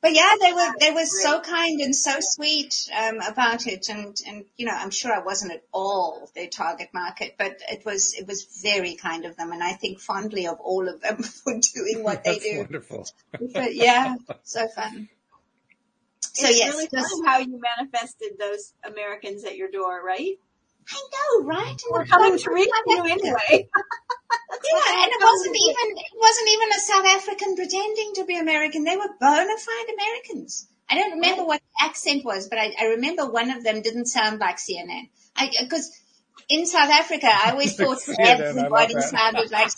But 0.02 0.14
yeah, 0.14 0.36
they 0.40 0.54
were 0.54 0.74
they 0.80 0.92
were 0.92 1.06
so 1.06 1.42
kind 1.42 1.82
and 1.82 1.96
so 1.96 2.18
sweet 2.20 2.90
um, 2.96 3.20
about 3.22 3.66
it, 3.66 3.90
and 3.90 4.16
and 4.28 4.46
you 4.56 4.66
know 4.66 4.74
I'm 4.74 4.92
sure 4.92 5.12
I 5.12 5.24
wasn't 5.24 5.54
at 5.54 5.64
all 5.72 6.30
their 6.36 6.48
target 6.48 6.90
market, 6.94 7.36
but 7.40 7.58
it 7.72 7.86
was 7.86 8.14
it 8.14 8.28
was 8.28 8.62
very 8.62 8.96
kind 8.96 9.26
of 9.26 9.36
them, 9.36 9.52
and 9.52 9.64
I 9.64 9.74
think 9.74 10.00
fondly 10.00 10.48
of 10.48 10.60
all 10.60 10.88
of 10.88 11.02
them 11.02 11.24
for 11.24 11.54
doing 11.54 12.04
what 12.04 12.24
they 12.24 12.38
do. 12.38 12.60
Wonderful. 12.60 13.08
But 13.32 13.74
yeah, 13.74 14.16
so 14.44 14.68
fun. 14.68 15.10
So 16.22 16.48
it's 16.50 16.60
yes, 16.60 16.76
really 16.76 16.88
fun 16.88 17.26
how 17.26 17.40
you 17.40 17.60
manifested 17.78 18.34
those 18.38 18.74
Americans 18.84 19.44
at 19.46 19.56
your 19.56 19.72
door, 19.72 20.04
right? 20.06 20.38
I 20.88 21.02
know, 21.14 21.46
right? 21.48 21.70
And 21.70 21.80
We're 21.90 22.06
coming 22.06 22.38
to 22.38 22.52
read 22.52 22.70
you 22.86 23.04
anyway. 23.06 23.70
yeah, 24.72 25.04
and 25.04 25.12
it 25.12 25.22
wasn't 25.22 25.56
even 25.56 25.98
it 25.98 26.18
wasn't 26.18 26.50
even 26.50 26.70
a 26.70 26.80
South 26.80 27.06
African 27.18 27.56
pretending 27.56 28.12
to 28.16 28.26
be 28.26 28.38
American. 28.38 28.84
They 28.84 28.98
were 28.98 29.10
bona 29.20 29.58
fide 29.58 29.94
Americans. 29.94 30.68
I 30.90 30.96
don't 30.96 31.14
remember 31.14 31.46
what 31.46 31.62
the 31.62 31.86
accent 31.86 32.24
was, 32.24 32.48
but 32.48 32.60
I, 32.60 32.74
I 32.80 32.86
remember 32.86 33.30
one 33.30 33.50
of 33.52 33.64
them 33.64 33.82
didn't 33.82 34.06
sound 34.06 34.40
like 34.40 34.58
CNN. 34.58 35.10
I 35.36 35.50
because 35.62 35.92
in 36.50 36.66
South 36.66 36.90
Africa, 36.90 37.28
I 37.32 37.52
always 37.52 37.76
thought 37.78 38.00
everybody 38.20 39.00
sounded 39.02 39.52
like. 39.52 39.72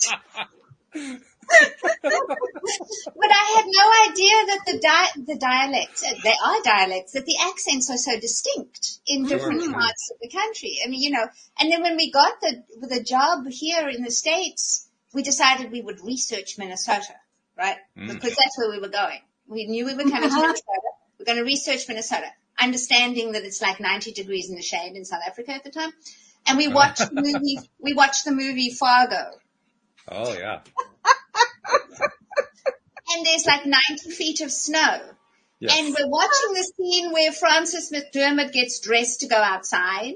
but 1.48 3.30
I 3.30 3.44
had 3.56 3.64
no 3.66 4.10
idea 4.10 4.36
that 4.46 4.60
the 4.66 4.78
di- 4.78 5.22
the 5.26 5.38
dialects, 5.38 6.04
uh, 6.04 6.14
they 6.22 6.34
are 6.44 6.62
dialects, 6.62 7.12
that 7.12 7.26
the 7.26 7.36
accents 7.48 7.90
are 7.90 7.96
so 7.96 8.18
distinct 8.18 8.98
in 9.06 9.26
different 9.26 9.62
mm. 9.62 9.72
parts 9.72 10.10
of 10.12 10.18
the 10.20 10.28
country. 10.28 10.78
I 10.84 10.88
mean, 10.88 11.02
you 11.02 11.10
know, 11.10 11.26
and 11.60 11.72
then 11.72 11.82
when 11.82 11.96
we 11.96 12.10
got 12.10 12.40
the 12.40 12.62
the 12.80 13.02
job 13.02 13.46
here 13.48 13.88
in 13.88 14.02
the 14.02 14.10
states, 14.10 14.88
we 15.14 15.22
decided 15.22 15.72
we 15.72 15.80
would 15.80 16.00
research 16.04 16.58
Minnesota, 16.58 17.14
right? 17.56 17.78
Mm. 17.96 18.08
Because 18.08 18.30
that's 18.36 18.58
where 18.58 18.70
we 18.70 18.80
were 18.80 18.88
going. 18.88 19.20
We 19.46 19.66
knew 19.66 19.86
we 19.86 19.94
were 19.94 20.02
coming 20.10 20.28
to 20.28 20.34
Minnesota. 20.34 20.90
We're 21.18 21.26
going 21.26 21.38
to 21.38 21.44
research 21.44 21.88
Minnesota, 21.88 22.26
understanding 22.58 23.32
that 23.32 23.42
it's 23.42 23.60
like 23.60 23.80
90 23.80 24.12
degrees 24.12 24.48
in 24.50 24.54
the 24.54 24.62
shade 24.62 24.94
in 24.94 25.04
South 25.04 25.22
Africa 25.26 25.52
at 25.52 25.64
the 25.64 25.70
time. 25.70 25.90
And 26.46 26.58
we 26.58 26.68
watched 26.68 27.10
the 27.10 27.10
movie. 27.22 27.58
We 27.80 27.94
watched 27.94 28.24
the 28.24 28.32
movie 28.32 28.70
Fargo. 28.70 29.32
Oh 30.10 30.32
yeah 30.32 30.60
and 33.18 33.26
there's 33.26 33.46
like 33.46 33.66
90 33.66 34.10
feet 34.10 34.40
of 34.40 34.52
snow. 34.52 35.00
Yes. 35.60 35.76
And 35.76 35.88
we're 35.88 36.08
watching 36.08 36.52
the 36.54 36.72
scene 36.76 37.12
where 37.12 37.32
Frances 37.32 37.92
McDermott 37.92 38.52
gets 38.52 38.78
dressed 38.78 39.20
to 39.20 39.26
go 39.26 39.36
outside. 39.36 40.14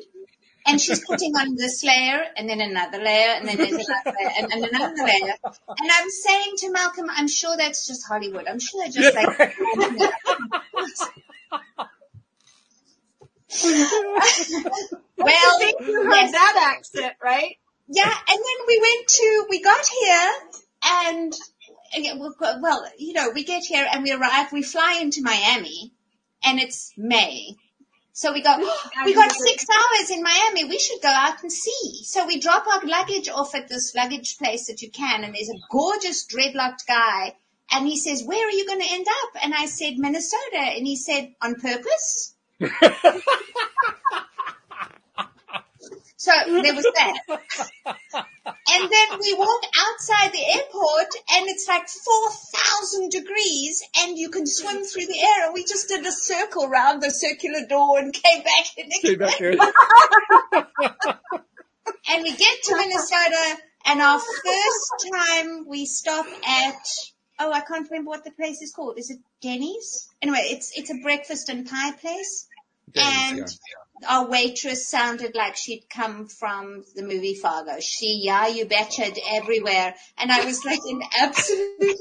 And 0.65 0.81
she's 0.81 1.05
putting 1.09 1.35
on 1.35 1.57
this 1.57 1.83
layer 1.83 2.23
and 2.37 2.49
then 2.49 2.61
another 2.61 2.99
layer 2.99 3.35
and 3.35 3.49
then 3.49 3.61
another 3.61 3.83
layer 4.07 4.31
and, 4.39 4.53
and 4.53 4.65
another 4.65 5.03
layer. 5.03 5.35
And 5.69 5.91
I'm 5.93 6.11
saying 6.11 6.53
to 6.59 6.71
Malcolm, 6.71 7.07
I'm 7.11 7.27
sure 7.27 7.57
that's 7.57 7.89
just 7.89 8.07
Hollywood. 8.07 8.47
I'm 8.47 8.61
sure 8.61 8.85
they're 8.85 9.03
just 9.03 9.17
like, 9.17 9.27
well, 15.19 15.61
you 15.61 16.05
heard 16.05 16.15
yes. 16.15 16.33
that 16.33 16.77
accent, 16.77 17.15
right? 17.23 17.57
Yeah, 17.89 18.05
and 18.05 18.39
then 18.39 18.67
we 18.69 18.81
went 18.81 19.09
to, 19.09 19.47
we 19.51 19.61
got 19.61 19.85
here 19.85 20.33
and, 20.85 21.35
well, 22.61 22.87
you 22.99 23.13
know, 23.13 23.31
we 23.35 23.45
get 23.45 23.65
here 23.65 23.87
and 23.91 24.03
we 24.03 24.13
arrive, 24.13 24.53
we 24.53 24.63
fly 24.63 24.99
into 25.01 25.23
Miami 25.23 25.93
and 26.45 26.59
it's 26.59 26.93
May. 26.97 27.57
So 28.13 28.33
we 28.33 28.43
go, 28.43 28.57
we 29.05 29.15
got 29.15 29.33
six 29.33 29.67
hours 29.71 30.11
in 30.11 30.23
Miami. 30.23 30.65
We 30.65 30.79
should 30.79 31.01
go 31.03 31.09
out 31.09 31.43
and 31.43 31.53
see. 31.53 32.05
So 32.05 32.27
we 32.27 32.41
drop 32.41 32.67
our 32.67 32.87
luggage 32.87 33.29
off 33.29 33.55
at 33.55 33.69
this 33.69 33.95
luggage 33.95 34.39
place 34.39 34.67
that 34.67 34.83
you 34.83 34.91
can. 34.91 35.25
And 35.25 35.35
there's 35.35 35.49
a 35.49 35.61
gorgeous 35.71 36.27
dreadlocked 36.27 36.87
guy. 36.87 37.35
And 37.71 37.87
he 37.87 37.97
says, 37.97 38.23
where 38.23 38.47
are 38.47 38.51
you 38.51 38.67
going 38.67 38.81
to 38.81 38.91
end 38.91 39.07
up? 39.09 39.43
And 39.43 39.55
I 39.55 39.65
said, 39.67 39.95
Minnesota. 39.97 40.59
And 40.59 40.87
he 40.87 40.97
said, 40.97 41.35
on 41.41 41.55
purpose? 41.55 42.35
So 46.23 46.31
there 46.47 46.73
was 46.73 46.87
that. 46.95 48.27
And 48.75 48.91
then 48.91 49.19
we 49.21 49.35
walk 49.35 49.63
outside 49.79 50.33
the 50.33 50.45
airport 50.55 51.15
and 51.33 51.47
it's 51.49 51.69
like 51.69 51.89
4,000 51.89 53.11
degrees 53.11 53.83
and 53.99 54.17
you 54.17 54.31
can 54.31 54.47
swim 54.47 54.83
through 54.85 55.07
the 55.07 55.21
air. 55.21 55.47
And 55.47 55.55
we 55.55 55.65
just 55.65 55.89
did 55.89 56.07
a 56.07 56.13
circle 56.13 56.65
around 56.65 57.03
the 57.03 57.11
circular 57.11 57.67
door 57.69 57.99
and 57.99 58.15
came 58.15 58.43
back 58.43 58.79
in 58.79 58.89
Came 59.03 59.19
back 59.19 59.35
here. 59.35 59.51
and 62.09 62.23
we 62.23 62.35
get 62.35 62.63
to 62.65 62.77
Minnesota 62.77 63.59
and 63.85 64.01
our 64.01 64.19
first 64.19 65.07
time 65.13 65.67
we 65.69 65.85
stop 65.85 66.27
at, 66.47 66.87
oh, 67.41 67.53
I 67.53 67.61
can't 67.61 67.91
remember 67.91 68.09
what 68.09 68.25
the 68.25 68.31
place 68.31 68.63
is 68.63 68.73
called. 68.73 68.99
Is 68.99 69.11
it 69.11 69.19
Denny's? 69.43 70.09
Anyway, 70.23 70.41
it's, 70.45 70.73
it's 70.77 70.91
a 70.91 70.97
breakfast 71.03 71.51
and 71.51 71.69
pie 71.69 71.93
place. 71.93 72.47
Denny's, 72.91 73.31
and 73.31 73.39
yeah 73.39 73.82
our 74.09 74.29
waitress 74.29 74.89
sounded 74.89 75.35
like 75.35 75.57
she'd 75.57 75.85
come 75.89 76.27
from 76.27 76.85
the 76.95 77.03
movie 77.03 77.35
Fargo. 77.35 77.81
She, 77.81 78.21
yeah, 78.25 78.47
you 78.49 78.67
betcha'd 78.67 79.19
everywhere. 79.31 79.95
And 80.19 80.33
I 80.33 80.45
was 80.45 80.65
like 80.65 80.81
in 80.89 81.01
absolute 81.21 81.81
heaven. 81.81 81.99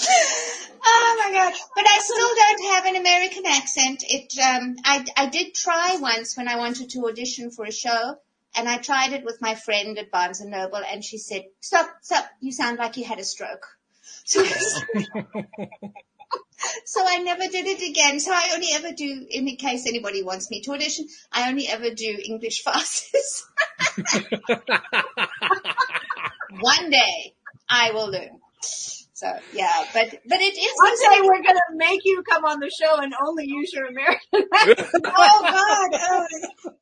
oh 0.84 1.16
my 1.18 1.30
god! 1.32 1.52
But 1.74 1.86
I 1.86 1.98
still 2.00 2.34
don't 2.36 2.74
have 2.74 2.86
an 2.86 2.96
American 2.96 3.46
accent. 3.46 4.04
It, 4.08 4.32
um, 4.38 4.76
I, 4.84 5.04
I 5.16 5.26
did 5.26 5.54
try 5.54 5.98
once 6.00 6.36
when 6.36 6.48
I 6.48 6.56
wanted 6.56 6.90
to 6.90 7.06
audition 7.06 7.50
for 7.50 7.64
a 7.64 7.72
show, 7.72 8.16
and 8.56 8.68
I 8.68 8.78
tried 8.78 9.12
it 9.12 9.24
with 9.24 9.40
my 9.40 9.54
friend 9.54 9.98
at 9.98 10.10
Barnes 10.10 10.40
and 10.40 10.50
Noble, 10.50 10.82
and 10.90 11.04
she 11.04 11.18
said, 11.18 11.44
"Stop, 11.60 11.90
stop! 12.02 12.26
You 12.40 12.52
sound 12.52 12.78
like 12.78 12.96
you 12.96 13.04
had 13.04 13.18
a 13.18 13.24
stroke." 13.24 13.66
So 14.24 14.44
so 16.84 17.04
I 17.06 17.18
never 17.18 17.46
did 17.46 17.66
it 17.66 17.88
again. 17.88 18.20
So 18.20 18.32
I 18.32 18.50
only 18.54 18.68
ever 18.72 18.92
do, 18.92 19.26
in 19.30 19.46
case 19.56 19.86
anybody 19.86 20.22
wants 20.22 20.50
me 20.50 20.60
to 20.62 20.72
audition, 20.72 21.06
I 21.32 21.48
only 21.48 21.68
ever 21.68 21.90
do 21.90 22.18
English 22.24 22.62
farces. 22.64 23.46
One 26.60 26.90
day 26.90 27.34
I 27.68 27.92
will 27.92 28.10
learn. 28.10 28.40
So 29.14 29.30
yeah, 29.52 29.84
but 29.92 30.08
but 30.26 30.40
it 30.40 30.56
is. 30.56 30.72
One 30.76 30.94
day 30.94 31.20
we're 31.28 31.42
gonna 31.42 31.60
make 31.74 32.00
you 32.04 32.22
come 32.22 32.46
on 32.46 32.58
the 32.58 32.70
show 32.70 32.96
and 33.00 33.12
only 33.22 33.44
use 33.46 33.70
your 33.72 33.86
American. 33.86 34.18
oh 34.32 34.40
God! 35.04 35.90
Oh. 35.92 36.26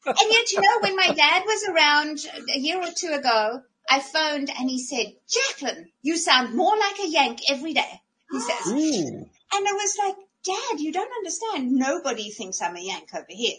And 0.07 0.31
yet, 0.31 0.53
you 0.53 0.61
know, 0.61 0.79
when 0.81 0.95
my 0.95 1.09
dad 1.09 1.43
was 1.45 1.69
around 1.69 2.25
a 2.55 2.59
year 2.59 2.79
or 2.81 2.93
two 2.97 3.09
ago, 3.09 3.61
I 3.91 3.99
phoned 3.99 4.51
and 4.57 4.71
he 4.71 4.79
said, 4.79 5.17
"Jacqueline, 5.29 5.91
you 6.03 6.17
sound 6.17 6.55
more 6.55 6.77
like 6.79 7.01
a 7.01 7.09
Yank 7.09 7.41
every 7.51 7.75
day." 7.75 8.01
He 8.31 8.39
says. 8.39 8.67
Ooh. 8.69 9.29
And 9.53 9.67
I 9.67 9.73
was 9.73 9.97
like, 9.99 10.17
Dad, 10.45 10.81
you 10.81 10.93
don't 10.93 11.13
understand. 11.13 11.73
Nobody 11.73 12.31
thinks 12.31 12.63
I'm 12.63 12.77
a 12.77 12.81
Yank 12.81 13.09
over 13.15 13.27
here. 13.29 13.59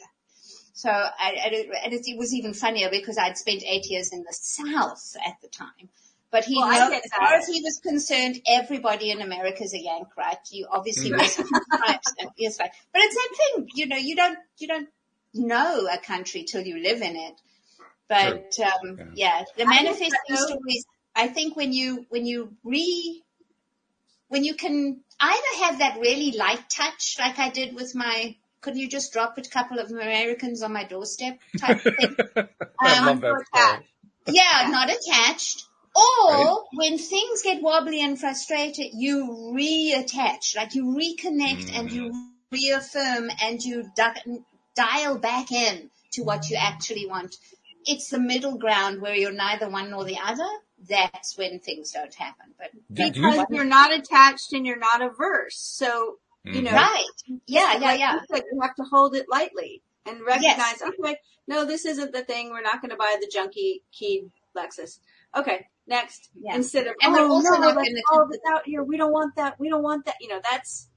So 0.73 0.89
I, 0.89 1.35
and 1.83 1.93
it, 1.93 2.07
it, 2.07 2.17
was 2.17 2.33
even 2.33 2.53
funnier 2.53 2.89
because 2.89 3.17
I'd 3.17 3.37
spent 3.37 3.63
eight 3.63 3.89
years 3.89 4.13
in 4.13 4.23
the 4.23 4.31
South 4.31 5.15
at 5.25 5.35
the 5.41 5.49
time. 5.49 5.89
But 6.31 6.45
he, 6.45 6.55
well, 6.57 6.89
know, 6.89 6.95
as 6.95 7.11
far 7.11 7.33
as 7.33 7.47
he 7.47 7.61
was 7.61 7.81
concerned, 7.83 8.39
everybody 8.47 9.11
in 9.11 9.21
America 9.21 9.63
is 9.63 9.73
a 9.73 9.79
Yank, 9.79 10.07
right? 10.17 10.37
You 10.51 10.67
obviously 10.71 11.11
must 11.11 11.39
right. 11.39 11.99
Yes, 12.37 12.59
right. 12.59 12.71
But 12.93 13.01
it's 13.01 13.15
that 13.15 13.35
thing, 13.37 13.67
you 13.75 13.87
know, 13.87 13.97
you 13.97 14.15
don't, 14.15 14.37
you 14.57 14.67
don't 14.67 14.87
know 15.33 15.87
a 15.91 15.97
country 15.97 16.43
till 16.43 16.61
you 16.61 16.81
live 16.81 17.01
in 17.01 17.15
it. 17.15 17.33
But, 18.07 18.57
um, 18.59 18.97
yeah. 19.15 19.39
yeah, 19.39 19.43
the 19.57 19.65
manifesting 19.65 20.35
stories, 20.35 20.85
I 21.15 21.27
think 21.27 21.55
when 21.57 21.73
you, 21.73 22.05
when 22.09 22.25
you 22.25 22.55
re, 22.63 23.21
when 24.29 24.43
you 24.43 24.55
can 24.55 25.01
either 25.19 25.65
have 25.65 25.79
that 25.79 25.99
really 25.99 26.31
light 26.31 26.63
touch 26.69 27.17
like 27.19 27.37
I 27.37 27.49
did 27.49 27.75
with 27.75 27.93
my 27.93 28.35
could 28.61 28.75
you 28.75 28.89
just 28.89 29.13
drop 29.13 29.37
a 29.37 29.41
couple 29.41 29.79
of 29.79 29.89
Americans 29.89 30.63
on 30.63 30.73
my 30.73 30.83
doorstep 30.83 31.39
type 31.57 31.81
thing? 31.81 32.15
I 32.81 33.05
love 33.05 33.21
that 33.21 33.45
um, 33.53 33.83
yeah, 34.27 34.69
not 34.69 34.89
attached. 34.89 35.65
Or 35.95 36.31
right. 36.31 36.57
when 36.73 36.97
things 36.97 37.41
get 37.41 37.61
wobbly 37.61 38.01
and 38.01 38.19
frustrated, 38.19 38.87
you 38.93 39.53
reattach, 39.55 40.55
like 40.55 40.75
you 40.75 40.85
reconnect 40.85 41.65
mm. 41.65 41.79
and 41.79 41.91
you 41.91 42.11
mm. 42.11 42.27
reaffirm 42.51 43.29
and 43.43 43.61
you 43.61 43.89
dial 44.75 45.17
back 45.17 45.51
in 45.51 45.89
to 46.13 46.23
what 46.23 46.49
you 46.49 46.57
actually 46.57 47.07
want. 47.07 47.35
It's 47.85 48.09
the 48.09 48.19
middle 48.19 48.57
ground 48.57 49.01
where 49.01 49.15
you're 49.15 49.31
neither 49.31 49.69
one 49.69 49.89
nor 49.89 50.05
the 50.05 50.19
other 50.23 50.47
that's 50.87 51.37
when 51.37 51.59
things 51.59 51.91
don't 51.91 52.13
happen. 52.13 52.47
But 52.57 52.69
because 52.91 53.45
you 53.49 53.59
are 53.59 53.65
not 53.65 53.93
attached 53.93 54.53
and 54.53 54.65
you're 54.65 54.79
not 54.79 55.01
averse, 55.01 55.57
so 55.57 56.17
you 56.43 56.53
mm-hmm. 56.53 56.65
know, 56.65 56.71
right? 56.71 57.05
Yeah, 57.45 57.73
yeah, 57.73 57.79
like 57.79 57.99
yeah. 57.99 58.19
Like 58.29 58.43
you 58.51 58.59
have 58.61 58.75
to 58.75 58.83
hold 58.83 59.15
it 59.15 59.25
lightly 59.29 59.81
and 60.05 60.21
recognize. 60.21 60.81
Yes. 60.81 60.81
Okay, 60.81 61.17
no, 61.47 61.65
this 61.65 61.85
isn't 61.85 62.13
the 62.13 62.23
thing. 62.23 62.49
We're 62.49 62.61
not 62.61 62.81
going 62.81 62.91
to 62.91 62.97
buy 62.97 63.17
the 63.19 63.27
junky 63.27 63.81
keyed 63.91 64.31
Lexus. 64.55 64.99
Okay, 65.35 65.67
next. 65.87 66.29
Yeah. 66.39 66.55
Instead 66.55 66.87
of 66.87 66.93
and 67.01 67.15
oh 67.15 67.41
no, 67.41 67.57
let's 67.59 68.01
all 68.11 68.27
this 68.29 68.39
out 68.47 68.61
here. 68.65 68.83
We 68.83 68.97
don't 68.97 69.11
want 69.11 69.35
that. 69.35 69.59
We 69.59 69.69
don't 69.69 69.83
want 69.83 70.05
that. 70.05 70.15
You 70.21 70.29
know, 70.29 70.41
that's 70.49 70.89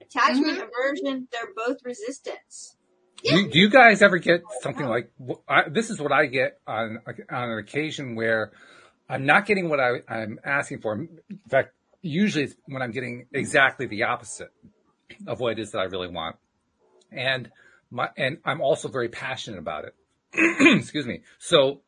attachment, 0.00 0.58
mm-hmm. 0.58 0.68
aversion. 0.68 1.28
They're 1.30 1.52
both 1.54 1.78
resistance. 1.84 2.76
Do, 3.22 3.36
you, 3.36 3.50
do 3.50 3.58
you 3.58 3.70
guys 3.70 4.02
ever 4.02 4.18
get 4.18 4.42
something 4.60 4.86
like 4.86 5.10
I, 5.48 5.68
this? 5.70 5.88
Is 5.88 6.00
what 6.00 6.12
I 6.12 6.26
get 6.26 6.58
on 6.66 6.98
on 7.30 7.50
an 7.50 7.58
occasion 7.58 8.16
where 8.16 8.52
I'm 9.08 9.26
not 9.26 9.46
getting 9.46 9.68
what 9.68 9.80
I, 9.80 10.00
I'm 10.08 10.38
asking 10.44 10.80
for. 10.80 10.94
In 10.94 11.08
fact, 11.48 11.72
usually 12.02 12.44
it's 12.44 12.54
when 12.66 12.82
I'm 12.82 12.90
getting 12.90 13.26
exactly 13.32 13.86
the 13.86 14.04
opposite 14.04 14.52
of 15.26 15.40
what 15.40 15.52
it 15.52 15.58
is 15.58 15.72
that 15.72 15.78
I 15.78 15.84
really 15.84 16.08
want. 16.08 16.36
And 17.12 17.50
my, 17.90 18.08
and 18.16 18.38
I'm 18.44 18.60
also 18.60 18.88
very 18.88 19.08
passionate 19.08 19.58
about 19.58 19.84
it. 19.84 19.94
Excuse 20.78 21.06
me. 21.06 21.20
So, 21.38 21.80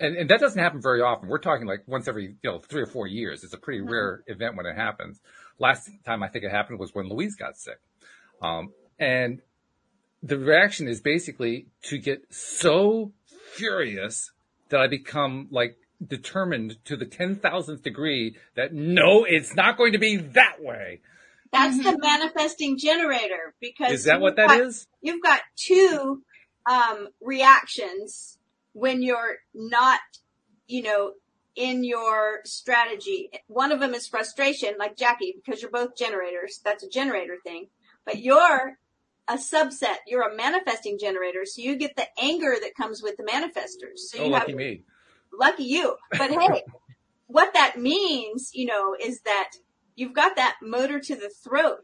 and, 0.00 0.16
and 0.16 0.30
that 0.30 0.40
doesn't 0.40 0.60
happen 0.60 0.80
very 0.82 1.00
often. 1.00 1.28
We're 1.28 1.38
talking 1.38 1.66
like 1.66 1.84
once 1.86 2.08
every, 2.08 2.36
you 2.42 2.50
know, 2.50 2.58
three 2.58 2.82
or 2.82 2.86
four 2.86 3.06
years. 3.06 3.44
It's 3.44 3.54
a 3.54 3.58
pretty 3.58 3.80
mm-hmm. 3.80 3.92
rare 3.92 4.22
event 4.26 4.56
when 4.56 4.66
it 4.66 4.74
happens. 4.74 5.20
Last 5.58 5.90
time 6.04 6.22
I 6.22 6.28
think 6.28 6.44
it 6.44 6.50
happened 6.50 6.78
was 6.78 6.94
when 6.94 7.08
Louise 7.08 7.36
got 7.36 7.56
sick. 7.56 7.78
Um, 8.40 8.72
and 8.98 9.40
the 10.22 10.38
reaction 10.38 10.88
is 10.88 11.00
basically 11.00 11.66
to 11.84 11.98
get 11.98 12.22
so 12.34 13.12
furious 13.54 14.32
that 14.70 14.80
I 14.80 14.88
become 14.88 15.48
like 15.50 15.76
determined 16.06 16.84
to 16.84 16.96
the 16.96 17.06
10,000th 17.06 17.82
degree 17.82 18.36
that 18.54 18.72
no, 18.72 19.24
it's 19.24 19.54
not 19.54 19.76
going 19.76 19.92
to 19.92 19.98
be 19.98 20.16
that 20.16 20.56
way. 20.60 21.00
That's 21.52 21.76
the 21.76 21.98
manifesting 21.98 22.78
generator 22.78 23.54
because 23.60 23.92
is 23.92 24.04
that 24.04 24.20
what 24.20 24.36
that 24.36 24.48
got, 24.48 24.60
is? 24.60 24.86
You've 25.02 25.22
got 25.22 25.42
two 25.56 26.22
um, 26.70 27.08
reactions 27.20 28.38
when 28.72 29.02
you're 29.02 29.36
not, 29.54 30.00
you 30.66 30.82
know, 30.82 31.12
in 31.54 31.84
your 31.84 32.40
strategy. 32.44 33.28
One 33.48 33.70
of 33.70 33.80
them 33.80 33.92
is 33.92 34.06
frustration, 34.06 34.76
like 34.78 34.96
Jacqui, 34.96 35.34
because 35.44 35.60
you're 35.60 35.70
both 35.70 35.94
generators. 35.94 36.60
That's 36.64 36.84
a 36.84 36.88
generator 36.88 37.36
thing. 37.44 37.66
But 38.06 38.18
you're 38.20 38.78
a 39.28 39.34
subset. 39.34 39.96
You're 40.06 40.26
a 40.28 40.34
manifesting 40.34 40.98
generator, 40.98 41.44
so 41.44 41.60
you 41.60 41.76
get 41.76 41.96
the 41.96 42.06
anger 42.18 42.56
that 42.60 42.74
comes 42.74 43.02
with 43.02 43.18
the 43.18 43.24
manifestors. 43.24 43.98
So 43.98 44.20
oh, 44.20 44.24
you 44.24 44.30
lucky 44.30 44.52
have, 44.52 44.58
me 44.58 44.82
lucky 45.38 45.64
you. 45.64 45.96
But 46.10 46.30
hey, 46.40 46.62
what 47.26 47.54
that 47.54 47.78
means, 47.78 48.50
you 48.52 48.66
know, 48.66 48.94
is 49.00 49.20
that 49.22 49.50
you've 49.94 50.14
got 50.14 50.36
that 50.36 50.56
motor 50.62 51.00
to 51.00 51.14
the 51.14 51.30
throat. 51.42 51.80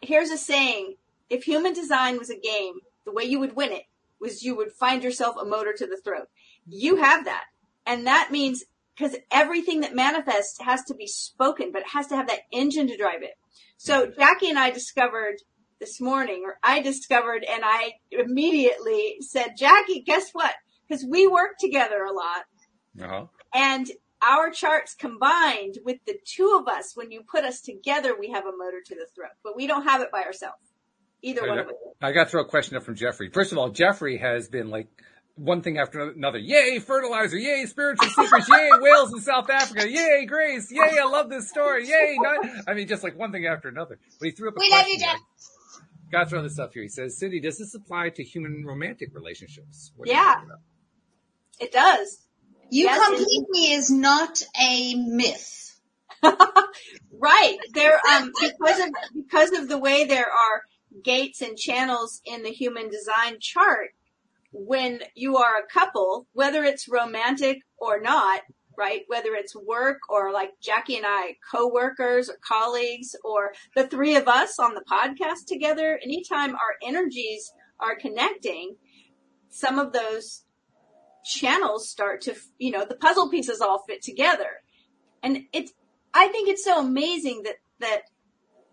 Here's 0.00 0.30
a 0.30 0.38
saying. 0.38 0.96
If 1.28 1.44
human 1.44 1.72
design 1.72 2.18
was 2.18 2.30
a 2.30 2.38
game, 2.38 2.74
the 3.04 3.12
way 3.12 3.24
you 3.24 3.40
would 3.40 3.56
win 3.56 3.72
it 3.72 3.84
was 4.20 4.42
you 4.42 4.56
would 4.56 4.72
find 4.72 5.02
yourself 5.02 5.36
a 5.40 5.44
motor 5.44 5.72
to 5.72 5.86
the 5.86 6.00
throat. 6.02 6.28
You 6.66 6.96
have 6.96 7.24
that. 7.24 7.44
And 7.84 8.06
that 8.06 8.30
means 8.30 8.64
because 8.96 9.16
everything 9.30 9.80
that 9.80 9.94
manifests 9.94 10.60
has 10.60 10.82
to 10.84 10.94
be 10.94 11.06
spoken, 11.06 11.70
but 11.72 11.82
it 11.82 11.88
has 11.88 12.06
to 12.08 12.16
have 12.16 12.28
that 12.28 12.40
engine 12.52 12.86
to 12.88 12.96
drive 12.96 13.22
it. 13.22 13.34
So 13.76 14.06
Jacqui 14.06 14.48
and 14.48 14.58
I 14.58 14.70
discovered 14.70 15.36
this 15.78 16.00
morning, 16.00 16.42
or 16.44 16.58
I 16.62 16.80
discovered 16.80 17.44
and 17.44 17.62
I 17.64 17.94
immediately 18.10 19.16
said, 19.20 19.56
Jacqui, 19.60 20.04
guess 20.04 20.30
what? 20.32 20.54
Because 20.88 21.04
we 21.04 21.26
work 21.26 21.58
together 21.58 22.04
a 22.04 22.12
lot. 22.12 22.44
Uh-huh. 23.00 23.26
And 23.54 23.90
our 24.22 24.50
charts 24.50 24.94
combined 24.94 25.78
with 25.84 25.98
the 26.06 26.16
two 26.24 26.58
of 26.60 26.68
us, 26.72 26.92
when 26.94 27.10
you 27.10 27.22
put 27.22 27.44
us 27.44 27.60
together, 27.60 28.14
we 28.18 28.30
have 28.30 28.44
a 28.44 28.56
motor 28.56 28.80
to 28.84 28.94
the 28.94 29.06
throat, 29.14 29.32
but 29.44 29.56
we 29.56 29.66
don't 29.66 29.84
have 29.84 30.00
it 30.00 30.10
by 30.10 30.22
ourselves. 30.22 30.56
Either 31.22 31.44
I 31.44 31.48
one 31.48 31.56
got, 31.56 31.64
of 31.64 31.70
us. 31.70 31.76
I 32.00 32.12
got 32.12 32.24
to 32.24 32.30
throw 32.30 32.42
a 32.42 32.48
question 32.48 32.76
up 32.76 32.84
from 32.84 32.94
Jeffrey. 32.94 33.30
First 33.30 33.52
of 33.52 33.58
all, 33.58 33.70
Jeffrey 33.70 34.18
has 34.18 34.48
been 34.48 34.70
like 34.70 34.88
one 35.36 35.62
thing 35.62 35.78
after 35.78 36.10
another. 36.10 36.38
Yay, 36.38 36.78
fertilizer! 36.78 37.36
Yay, 37.36 37.66
spiritual 37.66 38.08
secrets! 38.08 38.48
Yay, 38.48 38.70
whales 38.80 39.12
in 39.12 39.20
South 39.20 39.50
Africa! 39.50 39.88
Yay, 39.88 40.24
Grace! 40.26 40.70
Yay, 40.70 40.98
I 40.98 41.04
love 41.04 41.28
this 41.28 41.48
story! 41.48 41.88
Yay! 41.88 42.16
Not, 42.20 42.46
I 42.66 42.74
mean, 42.74 42.88
just 42.88 43.02
like 43.02 43.18
one 43.18 43.32
thing 43.32 43.46
after 43.46 43.68
another. 43.68 43.98
But 44.18 44.26
he 44.26 44.32
threw 44.32 44.48
up 44.48 44.56
a 44.56 44.60
we 44.60 44.68
question. 44.68 44.78
love 44.78 44.88
you, 44.88 44.98
Jeff. 44.98 45.20
Got 46.10 46.24
to 46.24 46.30
throw 46.30 46.42
this 46.42 46.58
up 46.58 46.72
here. 46.72 46.82
He 46.82 46.88
says, 46.88 47.18
Cindy, 47.18 47.40
does 47.40 47.58
this 47.58 47.74
apply 47.74 48.10
to 48.10 48.22
human 48.22 48.64
romantic 48.64 49.14
relationships? 49.14 49.92
yeah, 50.04 50.40
it 51.60 51.72
does. 51.72 52.22
You 52.70 52.84
yes, 52.84 53.06
complete 53.06 53.46
me 53.50 53.72
is 53.72 53.90
not 53.90 54.42
a 54.60 54.94
myth. 54.94 55.78
right. 56.22 57.58
There, 57.74 58.00
um, 58.10 58.32
because 58.40 58.80
of, 58.80 58.88
because 59.14 59.52
of 59.52 59.68
the 59.68 59.78
way 59.78 60.04
there 60.04 60.26
are 60.30 60.62
gates 61.02 61.42
and 61.42 61.56
channels 61.56 62.20
in 62.24 62.42
the 62.42 62.50
human 62.50 62.90
design 62.90 63.36
chart, 63.40 63.90
when 64.52 65.00
you 65.14 65.36
are 65.36 65.58
a 65.58 65.72
couple, 65.72 66.26
whether 66.32 66.64
it's 66.64 66.88
romantic 66.88 67.58
or 67.78 68.00
not, 68.00 68.40
right? 68.76 69.02
Whether 69.06 69.34
it's 69.34 69.54
work 69.54 69.98
or 70.08 70.32
like 70.32 70.50
Jacqui 70.62 70.96
and 70.96 71.06
I, 71.06 71.36
co-workers 71.50 72.28
or 72.28 72.38
colleagues 72.46 73.14
or 73.24 73.52
the 73.74 73.86
three 73.86 74.16
of 74.16 74.28
us 74.28 74.58
on 74.58 74.74
the 74.74 74.84
podcast 74.90 75.46
together, 75.46 75.98
anytime 76.02 76.54
our 76.54 76.76
energies 76.82 77.52
are 77.80 77.96
connecting, 77.96 78.76
some 79.50 79.78
of 79.78 79.92
those 79.92 80.42
channels 81.26 81.88
start 81.88 82.22
to, 82.22 82.34
you 82.58 82.70
know, 82.70 82.84
the 82.84 82.94
puzzle 82.94 83.28
pieces 83.28 83.60
all 83.60 83.82
fit 83.86 84.02
together. 84.02 84.62
And 85.22 85.44
it's, 85.52 85.72
I 86.14 86.28
think 86.28 86.48
it's 86.48 86.64
so 86.64 86.80
amazing 86.80 87.42
that, 87.44 87.56
that 87.80 88.02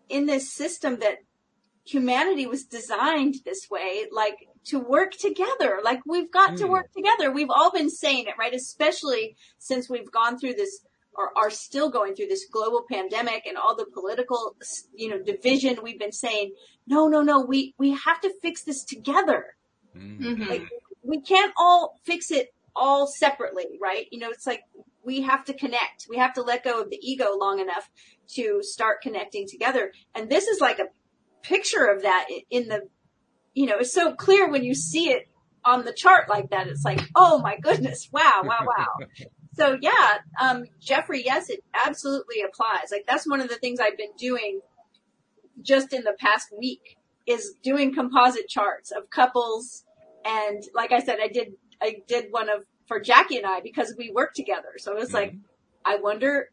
in 0.09 0.27
this 0.27 0.53
system 0.53 0.99
that 0.99 1.17
humanity 1.85 2.45
was 2.45 2.63
designed 2.63 3.35
this 3.43 3.69
way, 3.69 4.05
like 4.11 4.47
to 4.65 4.79
work 4.79 5.11
together. 5.11 5.79
Like 5.83 5.99
we've 6.05 6.31
got 6.31 6.51
mm. 6.51 6.57
to 6.57 6.65
hmm. 6.65 6.71
work 6.71 6.91
together. 6.93 7.31
We've 7.31 7.49
all 7.49 7.71
been 7.71 7.89
saying 7.89 8.25
it, 8.27 8.35
right? 8.39 8.53
Especially 8.53 9.35
since 9.57 9.89
we've 9.89 10.11
gone 10.11 10.39
through 10.39 10.53
this 10.53 10.85
or 11.15 11.37
are 11.37 11.49
still 11.49 11.89
going 11.89 12.15
through 12.15 12.27
this 12.27 12.45
global 12.51 12.85
pandemic 12.89 13.45
and 13.45 13.57
all 13.57 13.75
the 13.75 13.85
political, 13.85 14.55
you 14.95 15.09
know, 15.09 15.21
division. 15.21 15.77
We've 15.83 15.99
been 15.99 16.11
saying, 16.11 16.53
no, 16.87 17.07
no, 17.07 17.21
no, 17.21 17.41
we, 17.41 17.75
we 17.77 17.91
have 17.91 18.19
to 18.21 18.33
fix 18.41 18.63
this 18.63 18.83
together. 18.83 19.55
Mm-hmm. 19.95 20.49
Like, 20.49 20.67
we 21.03 21.21
can't 21.21 21.53
all 21.57 21.99
fix 22.03 22.31
it 22.31 22.53
all 22.75 23.07
separately, 23.07 23.77
right? 23.81 24.07
You 24.11 24.19
know, 24.19 24.29
it's 24.29 24.47
like 24.47 24.61
we 25.03 25.21
have 25.21 25.45
to 25.45 25.53
connect. 25.53 26.07
We 26.09 26.17
have 26.17 26.33
to 26.33 26.41
let 26.41 26.63
go 26.63 26.81
of 26.81 26.89
the 26.89 26.99
ego 27.01 27.37
long 27.37 27.59
enough 27.59 27.89
to 28.35 28.59
start 28.61 29.01
connecting 29.01 29.47
together. 29.47 29.91
And 30.15 30.29
this 30.29 30.47
is 30.47 30.59
like 30.61 30.79
a 30.79 30.87
picture 31.43 31.85
of 31.85 32.03
that 32.03 32.27
in 32.49 32.67
the, 32.67 32.87
you 33.53 33.65
know, 33.65 33.77
it's 33.79 33.93
so 33.93 34.13
clear 34.13 34.49
when 34.49 34.63
you 34.63 34.73
see 34.73 35.09
it 35.09 35.27
on 35.65 35.85
the 35.85 35.93
chart 35.93 36.29
like 36.29 36.49
that. 36.49 36.67
It's 36.67 36.85
like, 36.85 37.01
oh 37.15 37.39
my 37.39 37.57
goodness, 37.57 38.09
wow, 38.11 38.41
wow, 38.43 38.65
wow. 38.65 39.07
so 39.53 39.77
yeah, 39.81 40.17
um, 40.39 40.65
Jeffrey, 40.79 41.23
yes, 41.25 41.49
it 41.49 41.63
absolutely 41.73 42.41
applies. 42.41 42.91
Like 42.91 43.05
that's 43.07 43.27
one 43.27 43.41
of 43.41 43.49
the 43.49 43.57
things 43.57 43.79
I've 43.79 43.97
been 43.97 44.15
doing 44.17 44.61
just 45.61 45.93
in 45.93 46.03
the 46.03 46.15
past 46.19 46.47
week 46.57 46.97
is 47.25 47.53
doing 47.61 47.93
composite 47.93 48.47
charts 48.47 48.91
of 48.91 49.09
couples. 49.09 49.85
And 50.25 50.63
like 50.73 50.91
I 50.91 50.99
said, 50.99 51.17
I 51.21 51.27
did, 51.27 51.53
I 51.81 51.97
did 52.07 52.31
one 52.31 52.49
of 52.49 52.65
for 52.87 52.99
Jacqui 52.99 53.37
and 53.37 53.45
I 53.45 53.61
because 53.61 53.93
we 53.97 54.11
work 54.11 54.33
together. 54.33 54.73
So 54.77 54.93
it 54.93 54.99
was 54.99 55.07
mm-hmm. 55.09 55.15
like, 55.15 55.35
I 55.85 55.97
wonder 55.97 56.49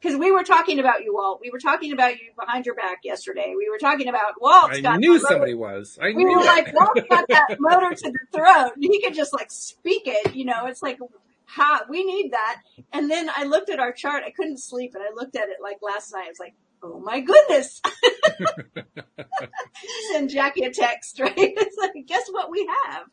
because 0.00 0.18
we 0.18 0.30
were 0.30 0.42
talking 0.44 0.78
about 0.78 1.02
you, 1.04 1.14
Walt. 1.14 1.40
We 1.42 1.50
were 1.50 1.58
talking 1.58 1.92
about 1.92 2.12
you 2.14 2.32
behind 2.38 2.64
your 2.64 2.74
back 2.74 3.00
yesterday. 3.04 3.54
We 3.56 3.68
were 3.68 3.78
talking 3.78 4.08
about 4.08 4.40
Walt. 4.40 4.70
I 4.72 4.96
knew 4.96 5.18
somebody 5.18 5.54
was. 5.54 5.98
I 6.00 6.06
we 6.06 6.24
knew. 6.24 6.38
were 6.38 6.44
like, 6.44 6.72
Walt's 6.72 7.02
got 7.08 7.26
that 7.28 7.56
motor 7.60 7.94
to 7.94 8.10
the 8.10 8.18
throat. 8.32 8.72
He 8.80 9.00
could 9.02 9.14
just 9.14 9.34
like 9.34 9.50
speak 9.50 10.02
it. 10.06 10.34
You 10.34 10.46
know, 10.46 10.66
it's 10.66 10.82
like, 10.82 10.98
ha, 11.44 11.82
we 11.88 12.04
need 12.04 12.32
that. 12.32 12.62
And 12.92 13.10
then 13.10 13.30
I 13.34 13.44
looked 13.44 13.68
at 13.68 13.78
our 13.78 13.92
chart. 13.92 14.22
I 14.26 14.30
couldn't 14.30 14.58
sleep, 14.58 14.94
and 14.94 15.02
I 15.02 15.12
looked 15.14 15.36
at 15.36 15.48
it 15.48 15.56
like 15.62 15.78
last 15.82 16.12
night. 16.12 16.26
I 16.26 16.30
was 16.30 16.40
like, 16.40 16.54
oh 16.82 17.00
my 17.00 17.20
goodness. 17.20 17.80
Send 20.12 20.30
Jacqui 20.30 20.66
a 20.66 20.70
text, 20.70 21.20
right? 21.20 21.34
It's 21.36 21.76
like, 21.78 22.06
guess 22.06 22.28
what 22.30 22.50
we 22.50 22.66
have. 22.84 23.04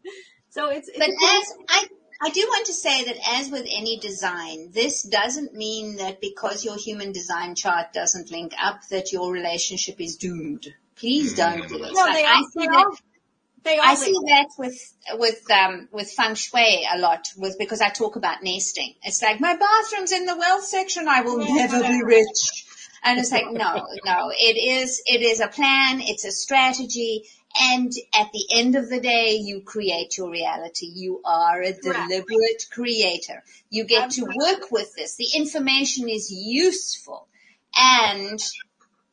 So 0.50 0.70
it's. 0.70 0.90
But 0.98 1.10
as 1.10 1.54
I 1.70 1.88
I 2.22 2.30
do 2.30 2.42
want 2.48 2.66
to 2.68 2.74
say 2.74 3.06
that 3.06 3.18
as 3.38 3.50
with 3.50 3.68
any 3.70 4.00
design, 4.00 4.72
this 4.72 5.04
doesn't 5.04 5.54
mean 5.54 5.98
that 5.98 6.20
because 6.20 6.66
your 6.66 6.78
human 6.78 7.12
design 7.12 7.54
chart 7.56 7.94
doesn't 7.94 8.32
link 8.32 8.54
up 8.60 8.82
that 8.90 9.12
your 9.12 9.32
relationship 9.32 10.02
is 10.02 10.16
doomed. 10.16 10.74
Please 10.96 11.36
don't 11.36 11.68
do 11.68 11.84
it. 11.84 11.92
No, 11.94 12.12
they 12.12 12.26
I 12.26 12.42
see 12.52 12.66
that. 12.66 12.98
They 13.64 13.78
I 13.78 13.96
see 13.96 14.14
that 14.14 14.48
with 14.58 14.96
with 15.14 15.52
um 15.52 15.90
with 15.92 16.10
feng 16.12 16.36
shui 16.36 16.88
a 16.92 16.98
lot 16.98 17.28
with 17.38 17.60
because 17.60 17.82
I 17.82 17.90
talk 17.90 18.16
about 18.16 18.42
nesting. 18.42 18.96
It's 19.04 19.22
like 19.22 19.40
my 19.40 19.56
bathroom's 19.56 20.12
in 20.12 20.26
the 20.26 20.38
wealth 20.38 20.64
section. 20.64 21.08
I 21.08 21.22
will 21.22 21.38
never 21.38 21.82
be 21.82 22.02
rich. 22.04 22.66
And 23.04 23.20
it's 23.20 23.32
like 23.32 23.46
no, 23.52 23.88
no. 24.06 24.32
It 24.32 24.58
is 24.58 25.02
it 25.06 25.22
is 25.22 25.40
a 25.40 25.48
plan. 25.48 26.02
It's 26.02 26.26
a 26.26 26.32
strategy. 26.32 27.24
And 27.60 27.92
at 28.14 28.32
the 28.34 28.46
end 28.54 28.76
of 28.76 28.90
the 28.90 29.00
day, 29.00 29.36
you 29.36 29.62
create 29.62 30.18
your 30.18 30.30
reality. 30.30 30.88
You 30.88 31.22
are 31.26 31.62
a 31.62 31.74
deliberate 31.74 32.68
creator. 32.72 33.44
You 33.70 33.86
get 33.86 34.12
to 34.12 34.24
work 34.24 34.72
with 34.72 34.94
this. 34.96 35.16
The 35.16 35.30
information 35.36 36.08
is 36.08 36.32
useful 36.32 37.28
and 37.76 38.40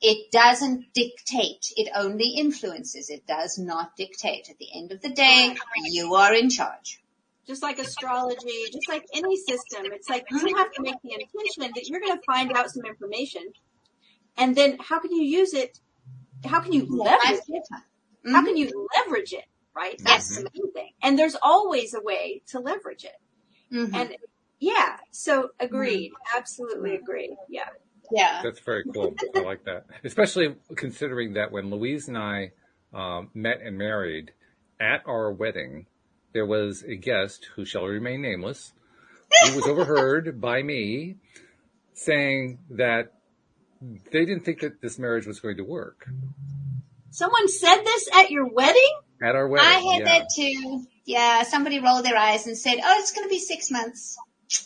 it 0.03 0.31
doesn't 0.31 0.93
dictate. 0.93 1.73
It 1.77 1.91
only 1.95 2.35
influences. 2.37 3.09
It 3.09 3.27
does 3.27 3.59
not 3.59 3.97
dictate. 3.97 4.51
At 4.51 4.59
the 4.59 4.69
end 4.75 4.93
of 4.93 5.01
the 5.01 5.11
day, 5.11 5.57
you 5.87 6.15
are 6.15 6.35
in 6.35 6.51
charge. 6.51 7.01
Just 7.47 7.63
like 7.63 7.79
astrology, 7.79 8.65
just 8.73 8.89
like 8.89 9.05
any 9.15 9.37
system, 9.37 9.85
it's 9.93 10.09
like 10.09 10.27
you 10.31 10.57
have 10.57 10.73
to 10.73 10.83
make 10.83 10.97
the 11.03 11.13
intention 11.13 11.73
that 11.75 11.89
you're 11.89 12.01
going 12.01 12.17
to 12.17 12.23
find 12.27 12.53
out 12.53 12.71
some 12.71 12.85
information 12.87 13.43
and 14.37 14.57
then 14.57 14.79
how 14.81 14.99
can 15.01 15.13
you 15.13 15.23
use 15.23 15.55
it? 15.55 15.79
How 16.45 16.61
can 16.61 16.73
you 16.73 16.87
leverage 16.89 17.41
it? 17.49 17.63
Mm-hmm. 17.73 18.33
How 18.33 18.45
can 18.45 18.57
you 18.57 18.89
leverage 18.97 19.33
it? 19.33 19.45
Right? 19.75 20.01
That's 20.05 20.37
the 20.37 20.49
main 20.55 20.73
thing. 20.73 20.91
And 21.03 21.19
there's 21.19 21.37
always 21.43 21.95
a 21.95 22.01
way 22.01 22.43
to 22.49 22.61
leverage 22.61 23.05
it. 23.05 23.75
Mm-hmm. 23.75 23.95
And 23.95 24.17
yeah, 24.61 24.99
so 25.11 25.51
agreed. 25.59 26.11
Mm-hmm. 26.11 26.39
Absolutely 26.39 26.95
agreed. 26.95 27.37
Yeah. 27.49 27.69
Yeah. 28.13 28.41
That's 28.43 28.61
very 28.61 28.85
cool. 28.93 29.15
I 29.35 29.41
like 29.41 29.65
that. 29.65 29.87
Especially 30.05 30.55
considering 30.77 31.35
that 31.35 31.51
when 31.51 31.71
Louise 31.71 32.07
and 32.07 32.19
I 32.19 32.53
um, 32.93 33.31
met 33.35 33.61
and 33.63 33.77
married 33.77 34.33
at 34.79 35.03
our 35.07 35.33
wedding, 35.33 35.87
there 36.33 36.47
was 36.47 36.83
a 36.83 36.97
guest 36.97 37.49
who 37.57 37.65
shall 37.65 37.85
remain 37.85 38.23
nameless 38.23 38.73
who 39.47 39.57
was 39.57 39.67
overheard 39.67 40.41
by 40.41 40.63
me 40.63 41.17
saying 41.93 42.59
that 42.71 43.13
they 43.81 44.25
didn't 44.25 44.45
think 44.45 44.61
that 44.61 44.81
this 44.81 44.99
marriage 44.99 45.27
was 45.27 45.41
going 45.41 45.57
to 45.57 45.65
work. 45.65 46.09
Someone 47.11 47.49
said 47.49 47.83
this 47.83 48.09
at 48.15 48.31
your 48.31 48.49
wedding? 48.49 48.99
At 49.23 49.37
our 49.37 49.47
wedding. 49.47 49.69
I 49.69 49.79
had 49.79 49.99
yeah. 50.01 50.05
that 50.05 50.29
too. 50.35 50.85
Yeah, 51.05 51.43
somebody 51.45 51.81
rolled 51.81 52.05
their 52.05 52.17
eyes 52.17 52.47
and 52.47 52.57
said, 52.57 52.79
"Oh, 52.83 52.99
it's 52.99 53.13
going 53.13 53.27
to 53.27 53.31
be 53.31 53.39
six 53.39 53.71
months." 53.71 54.17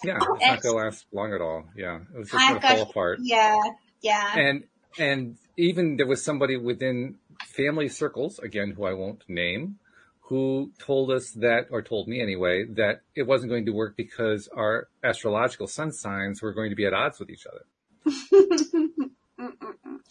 Yeah, 0.04 0.16
it's 0.16 0.26
not 0.26 0.38
going 0.38 0.60
to 0.60 0.72
last 0.72 1.06
long 1.12 1.34
at 1.34 1.40
all. 1.40 1.64
Yeah, 1.76 2.00
it 2.14 2.18
was 2.18 2.30
just 2.30 2.48
going 2.48 2.60
to 2.60 2.66
fall 2.66 2.82
apart. 2.82 3.18
Yeah, 3.22 3.60
yeah. 4.00 4.38
And 4.38 4.64
and 4.98 5.36
even 5.56 5.96
there 5.96 6.06
was 6.06 6.24
somebody 6.24 6.56
within 6.56 7.16
family 7.44 7.88
circles, 7.88 8.38
again, 8.38 8.70
who 8.70 8.84
I 8.84 8.94
won't 8.94 9.22
name, 9.28 9.78
who 10.20 10.72
told 10.78 11.10
us 11.10 11.30
that, 11.32 11.66
or 11.70 11.82
told 11.82 12.08
me 12.08 12.20
anyway, 12.20 12.64
that 12.64 13.00
it 13.14 13.26
wasn't 13.26 13.50
going 13.50 13.66
to 13.66 13.72
work 13.72 13.96
because 13.96 14.48
our 14.48 14.88
astrological 15.02 15.66
sun 15.66 15.92
signs 15.92 16.42
were 16.42 16.52
going 16.52 16.70
to 16.70 16.76
be 16.76 16.86
at 16.86 16.94
odds 16.94 17.18
with 17.18 17.30
each 17.30 17.46
other. 17.46 17.64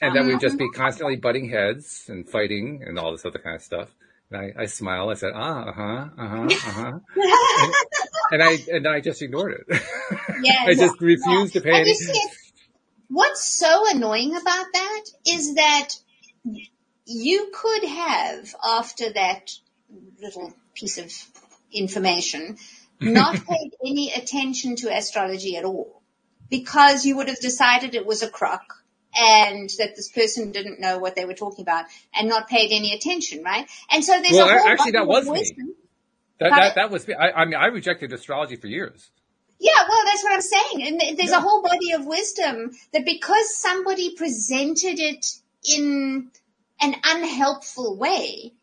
and 0.02 0.16
that 0.16 0.26
we'd 0.26 0.40
just 0.40 0.58
be 0.58 0.70
constantly 0.70 1.16
butting 1.16 1.50
heads 1.50 2.06
and 2.08 2.28
fighting 2.28 2.84
and 2.86 2.98
all 2.98 3.12
this 3.12 3.26
other 3.26 3.40
kind 3.40 3.56
of 3.56 3.62
stuff. 3.62 3.90
And 4.30 4.42
I, 4.42 4.64
I 4.64 4.66
smiled. 4.66 5.12
I 5.12 5.14
said, 5.16 5.32
ah, 5.34 5.64
uh 5.64 5.72
huh, 5.72 6.10
uh 6.18 6.28
huh, 6.28 6.48
uh 6.52 6.72
huh. 6.72 7.00
and, 8.32 8.42
and, 8.42 8.44
I 8.44 8.58
and 8.72 8.88
I 8.88 9.00
just 9.00 9.22
ignored 9.22 9.64
it. 9.68 9.82
Yeah, 10.42 10.66
I 10.66 10.74
just 10.74 11.00
refused 11.00 11.56
yeah. 11.56 11.62
to 11.62 11.68
pay 11.68 11.82
any. 11.82 11.96
What's 13.10 13.44
so 13.46 13.86
annoying 13.90 14.36
about 14.36 14.66
that 14.74 15.04
is 15.26 15.56
that 15.56 15.90
you 17.06 17.52
could 17.54 17.86
have, 17.86 18.54
after 18.66 19.14
that 19.14 19.52
little 20.22 20.54
piece 20.74 20.98
of 20.98 21.14
information, 21.72 22.58
not 23.00 23.36
paid 23.36 23.72
any 23.86 24.12
attention 24.12 24.76
to 24.78 24.94
astrology 24.94 25.56
at 25.56 25.64
all 25.64 25.97
because 26.50 27.06
you 27.06 27.18
would 27.18 27.28
have 27.28 27.40
decided 27.40 27.96
it 27.96 28.06
was 28.06 28.24
a 28.24 28.30
crock 28.30 28.84
and 29.16 29.70
that 29.80 29.96
this 29.96 30.12
person 30.12 30.52
didn't 30.52 30.80
know 30.80 31.00
what 31.00 31.16
they 31.16 31.26
were 31.26 31.34
talking 31.34 31.64
about 31.64 31.86
and 32.14 32.30
not 32.30 32.48
paid 32.48 32.72
any 32.72 32.94
attention, 32.94 33.44
right? 33.44 33.68
And 33.90 34.04
so 34.04 34.14
there's 34.22 34.34
well, 34.34 34.48
a 34.48 34.60
whole 34.60 34.68
actually 34.68 34.92
that 34.92 35.08
was 35.08 35.28
wisdom. 35.28 35.68
me. 35.68 35.74
That, 36.40 36.50
that, 36.52 36.76
that 36.76 36.92
was 36.92 37.08
me. 37.08 37.16
I, 37.16 37.32
I 37.32 37.46
mean, 37.46 37.56
I 37.56 37.68
rejected 37.68 38.14
astrology 38.14 38.58
for 38.58 38.68
years. 38.68 39.10
Yeah, 39.60 39.72
well, 39.90 40.06
that's 40.06 40.24
what 40.24 40.34
I'm 40.34 40.42
saying. 40.42 40.88
And 40.88 41.18
there's 41.18 41.32
yeah. 41.32 41.38
a 41.38 41.42
whole 41.42 41.64
body 41.64 41.94
of 41.94 42.06
wisdom 42.06 42.72
that 42.94 43.06
because 43.06 43.58
somebody 43.58 44.16
presented 44.16 45.00
it 45.00 45.26
in 45.76 46.30
an 46.80 46.96
unhelpful 47.04 47.98
way, 47.98 48.54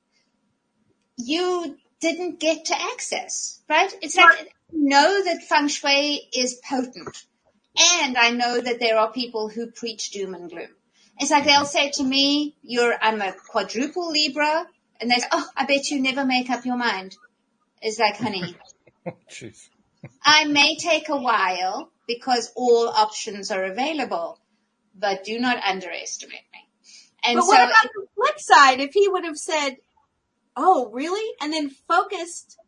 you 1.16 1.76
didn't 2.00 2.38
get 2.38 2.66
to 2.66 2.80
access, 2.92 3.60
right? 3.68 3.92
It's 4.02 4.16
like, 4.16 4.54
know 4.72 5.24
that 5.24 5.42
feng 5.42 5.68
shui 5.68 6.20
is 6.36 6.60
potent. 6.68 7.24
And 7.78 8.16
I 8.16 8.30
know 8.30 8.60
that 8.60 8.78
there 8.80 8.98
are 8.98 9.12
people 9.12 9.48
who 9.48 9.70
preach 9.70 10.10
doom 10.10 10.34
and 10.34 10.50
gloom. 10.50 10.68
It's 11.18 11.30
like 11.30 11.44
they'll 11.44 11.64
say 11.64 11.90
to 11.94 12.04
me, 12.04 12.56
you're, 12.62 12.94
I'm 13.00 13.20
a 13.20 13.32
quadruple 13.32 14.10
Libra. 14.10 14.66
And 15.00 15.10
they 15.10 15.16
say, 15.16 15.26
oh, 15.32 15.46
I 15.56 15.64
bet 15.66 15.90
you 15.90 16.00
never 16.00 16.24
make 16.24 16.50
up 16.50 16.64
your 16.64 16.76
mind. 16.76 17.16
It's 17.82 17.98
like, 17.98 18.16
honey. 18.16 18.56
I 20.24 20.44
may 20.44 20.76
take 20.76 21.08
a 21.08 21.16
while 21.16 21.90
because 22.06 22.52
all 22.56 22.88
options 22.88 23.50
are 23.50 23.64
available, 23.64 24.38
but 24.94 25.24
do 25.24 25.38
not 25.38 25.62
underestimate 25.64 26.44
me. 26.52 26.68
And 27.24 27.36
but 27.36 27.44
so 27.44 27.48
what 27.48 27.64
about 27.64 27.90
the 27.94 28.06
flip 28.14 28.38
side? 28.38 28.80
If 28.80 28.92
he 28.92 29.08
would 29.08 29.24
have 29.24 29.36
said, 29.36 29.76
"Oh, 30.56 30.90
really?" 30.92 31.34
and 31.40 31.52
then 31.52 31.70
focused 31.88 32.58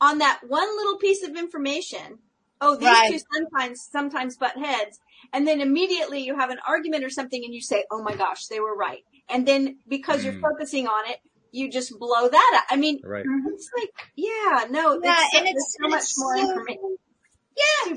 on 0.00 0.18
that 0.18 0.40
one 0.46 0.76
little 0.76 0.96
piece 0.98 1.22
of 1.22 1.36
information. 1.36 2.18
Oh, 2.60 2.76
these 2.76 2.88
right. 2.88 3.12
two 3.12 3.18
sometimes 3.34 3.88
sometimes 3.90 4.36
butt 4.36 4.56
heads, 4.56 4.98
and 5.32 5.46
then 5.46 5.60
immediately 5.60 6.20
you 6.20 6.36
have 6.36 6.50
an 6.50 6.58
argument 6.66 7.04
or 7.04 7.10
something, 7.10 7.44
and 7.44 7.54
you 7.54 7.60
say, 7.60 7.84
"Oh 7.90 8.02
my 8.02 8.14
gosh, 8.14 8.46
they 8.46 8.60
were 8.60 8.74
right," 8.74 9.04
and 9.28 9.46
then 9.46 9.78
because 9.86 10.20
mm. 10.20 10.24
you're 10.24 10.40
focusing 10.40 10.86
on 10.86 11.10
it, 11.10 11.18
you 11.56 11.70
just 11.70 11.98
blow 11.98 12.28
that 12.28 12.52
up. 12.56 12.64
I 12.70 12.76
mean, 12.76 13.00
right. 13.04 13.24
it's 13.46 13.70
like, 13.76 13.90
yeah, 14.14 14.66
no, 14.70 15.00
yeah, 15.02 15.16
it's, 15.24 15.36
and 15.36 15.48
it's 15.48 15.76
so 15.80 15.88
much 15.88 16.12
more 16.18 16.36
so, 16.36 16.48
information. 16.48 16.96
Yeah. 17.56 17.96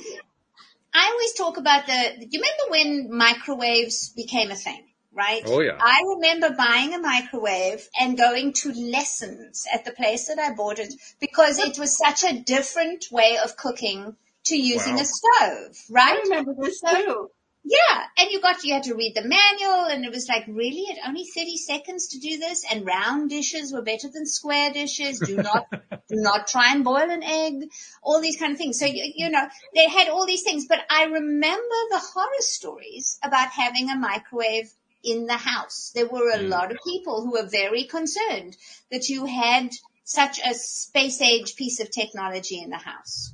I 0.94 1.10
always 1.12 1.34
talk 1.34 1.58
about 1.58 1.86
the, 1.86 2.26
do 2.26 2.28
you 2.32 2.42
remember 2.42 2.72
when 3.08 3.18
microwaves 3.18 4.10
became 4.10 4.50
a 4.52 4.56
thing? 4.56 4.86
Right? 5.12 5.42
Oh 5.46 5.60
yeah. 5.60 5.78
I 5.82 6.04
remember 6.16 6.56
buying 6.56 6.94
a 6.94 7.00
microwave 7.00 7.86
and 8.00 8.18
going 8.18 8.54
to 8.54 8.72
lessons 8.72 9.66
at 9.74 9.84
the 9.84 9.92
place 9.92 10.28
that 10.28 10.40
I 10.40 10.54
bought 10.54 10.80
it 10.80 10.94
because 11.20 11.60
it 11.60 11.78
was 11.78 11.98
such 11.98 12.24
a 12.24 12.40
different 12.40 13.06
way 13.12 13.38
of 13.44 13.58
cooking 13.58 14.16
to 14.50 14.56
using 14.56 14.96
wow. 14.96 15.02
a 15.02 15.06
stove, 15.06 15.78
right? 15.90 16.18
I 16.18 16.22
remember 16.24 16.54
this 16.60 16.82
too. 16.82 17.30
Yeah. 17.64 18.04
And 18.18 18.32
you 18.32 18.42
got, 18.42 18.64
you 18.64 18.74
had 18.74 18.84
to 18.84 18.96
read 18.96 19.16
the 19.16 19.24
manual 19.24 19.86
and 19.86 20.06
it 20.06 20.12
was 20.12 20.28
like, 20.28 20.46
really? 20.48 20.84
It 20.90 20.98
only 21.06 21.26
30 21.26 21.58
seconds 21.58 22.08
to 22.10 22.20
do 22.20 22.38
this? 22.38 22.66
And 22.70 22.86
round 22.86 23.30
dishes 23.30 23.74
were 23.74 23.82
better 23.82 24.08
than 24.08 24.26
square 24.26 24.72
dishes. 24.72 25.20
Do 25.20 25.36
not, 25.38 25.68
do 25.72 26.16
not 26.16 26.48
try 26.48 26.72
and 26.72 26.84
boil 26.84 27.10
an 27.10 27.22
egg. 27.22 27.70
All 28.02 28.22
these 28.22 28.38
kind 28.38 28.54
of 28.54 28.58
things. 28.58 28.80
So, 28.80 28.86
you, 28.86 29.12
you 29.14 29.30
know, 29.30 29.46
they 29.76 29.88
had 29.88 30.10
all 30.10 30.26
these 30.26 30.44
things, 30.44 30.68
but 30.68 30.80
I 30.90 31.06
remember 31.06 31.76
the 31.92 32.02
horror 32.14 32.42
stories 32.42 33.20
about 33.24 33.50
having 33.50 33.90
a 33.90 33.98
microwave 33.98 34.72
in 35.04 35.26
the 35.26 35.38
house. 35.38 35.92
There 35.94 36.08
were 36.08 36.32
a 36.32 36.40
mm. 36.40 36.50
lot 36.50 36.72
of 36.72 36.78
people 36.86 37.22
who 37.22 37.34
were 37.34 37.48
very 37.48 37.84
concerned 37.84 38.58
that 38.90 39.10
you 39.10 39.26
had 39.26 39.70
such 40.06 40.40
a 40.40 40.56
space 40.56 41.22
age 41.22 41.56
piece 41.56 41.80
of 41.80 41.92
technology 41.92 42.62
in 42.62 42.72
the 42.72 42.78
house. 42.78 43.34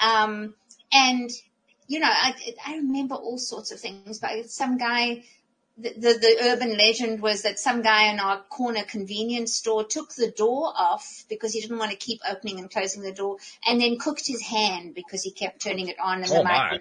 Um, 0.00 0.54
and 0.92 1.30
you 1.86 2.00
know, 2.00 2.08
I, 2.10 2.34
I 2.66 2.76
remember 2.76 3.14
all 3.14 3.38
sorts 3.38 3.72
of 3.72 3.80
things, 3.80 4.18
but 4.18 4.48
some 4.48 4.78
guy, 4.78 5.24
the, 5.76 5.90
the, 5.90 6.18
the, 6.18 6.36
urban 6.42 6.76
legend 6.76 7.20
was 7.20 7.42
that 7.42 7.58
some 7.58 7.82
guy 7.82 8.10
in 8.12 8.20
our 8.20 8.38
corner 8.42 8.84
convenience 8.84 9.54
store 9.54 9.84
took 9.84 10.14
the 10.14 10.30
door 10.30 10.72
off 10.74 11.24
because 11.28 11.52
he 11.52 11.60
didn't 11.60 11.78
want 11.78 11.90
to 11.90 11.96
keep 11.96 12.20
opening 12.28 12.58
and 12.58 12.70
closing 12.70 13.02
the 13.02 13.12
door 13.12 13.36
and 13.66 13.80
then 13.80 13.98
cooked 13.98 14.26
his 14.26 14.40
hand 14.42 14.94
because 14.94 15.22
he 15.22 15.30
kept 15.30 15.62
turning 15.62 15.88
it 15.88 15.96
on 16.02 16.18
in 16.18 16.30
oh 16.30 16.38
the 16.38 16.44
microwave. 16.44 16.80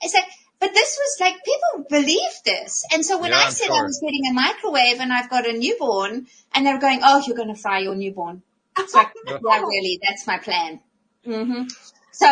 It's 0.00 0.14
like, 0.14 0.24
but 0.58 0.72
this 0.72 0.98
was 0.98 1.20
like, 1.20 1.34
people 1.44 1.86
believe 1.88 2.32
this. 2.44 2.84
And 2.92 3.04
so 3.04 3.18
when 3.18 3.32
yeah, 3.32 3.38
I 3.38 3.50
said 3.50 3.66
sure. 3.66 3.76
I 3.76 3.82
was 3.82 3.98
getting 3.98 4.26
a 4.30 4.32
microwave 4.32 5.00
and 5.00 5.12
I've 5.12 5.28
got 5.28 5.48
a 5.48 5.52
newborn 5.52 6.26
and 6.54 6.66
they 6.66 6.72
were 6.72 6.78
going, 6.78 7.00
oh, 7.02 7.22
you're 7.26 7.36
going 7.36 7.54
to 7.54 7.60
fry 7.60 7.80
your 7.80 7.94
newborn. 7.94 8.42
It's 8.78 8.94
like, 8.94 9.08
yeah, 9.26 9.60
really, 9.60 10.00
that's 10.02 10.26
my 10.26 10.38
plan. 10.38 10.80
Mm-hmm. 11.26 11.64
So, 12.12 12.26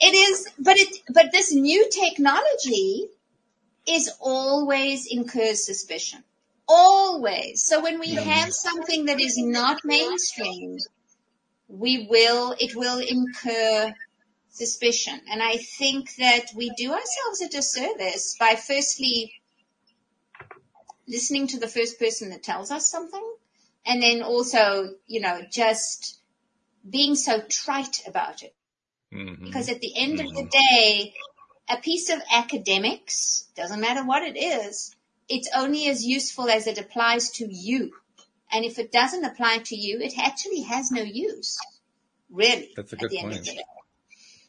It 0.00 0.14
is, 0.14 0.48
but 0.58 0.78
it, 0.78 0.96
but 1.12 1.30
this 1.30 1.52
new 1.52 1.90
technology 1.90 3.06
is 3.86 4.10
always 4.18 5.06
incurs 5.06 5.66
suspicion. 5.66 6.24
Always. 6.66 7.62
So 7.62 7.82
when 7.82 8.00
we 8.00 8.14
have 8.14 8.52
something 8.52 9.06
that 9.06 9.20
is 9.20 9.36
not 9.36 9.84
mainstream, 9.84 10.78
we 11.68 12.06
will, 12.08 12.54
it 12.58 12.74
will 12.74 12.98
incur 12.98 13.92
suspicion. 14.50 15.20
And 15.30 15.42
I 15.42 15.56
think 15.56 16.14
that 16.16 16.46
we 16.54 16.70
do 16.76 16.92
ourselves 16.92 17.42
a 17.42 17.48
disservice 17.48 18.36
by 18.38 18.54
firstly 18.54 19.32
listening 21.06 21.48
to 21.48 21.58
the 21.58 21.68
first 21.68 21.98
person 21.98 22.30
that 22.30 22.42
tells 22.42 22.70
us 22.70 22.86
something 22.86 23.34
and 23.84 24.02
then 24.02 24.22
also, 24.22 24.94
you 25.06 25.20
know, 25.20 25.42
just 25.50 26.19
being 26.88 27.14
so 27.14 27.40
trite 27.40 28.02
about 28.06 28.42
it. 28.42 28.54
Mm-hmm. 29.12 29.44
Because 29.44 29.68
at 29.68 29.80
the 29.80 29.92
end 29.96 30.18
mm-hmm. 30.18 30.28
of 30.28 30.34
the 30.34 30.42
mm-hmm. 30.42 30.76
day, 30.76 31.14
a 31.68 31.76
piece 31.76 32.10
of 32.10 32.20
academics, 32.32 33.46
doesn't 33.56 33.80
matter 33.80 34.04
what 34.04 34.22
it 34.22 34.38
is, 34.38 34.94
it's 35.28 35.48
only 35.54 35.88
as 35.88 36.04
useful 36.04 36.48
as 36.48 36.66
it 36.66 36.78
applies 36.78 37.30
to 37.30 37.46
you. 37.48 37.92
And 38.52 38.64
if 38.64 38.78
it 38.78 38.90
doesn't 38.90 39.24
apply 39.24 39.58
to 39.66 39.76
you, 39.76 40.00
it 40.00 40.18
actually 40.18 40.62
has 40.62 40.90
no 40.90 41.02
use. 41.02 41.58
Really. 42.30 42.72
That's 42.76 42.92
a 42.92 42.96
good 42.96 43.12
point. 43.12 43.48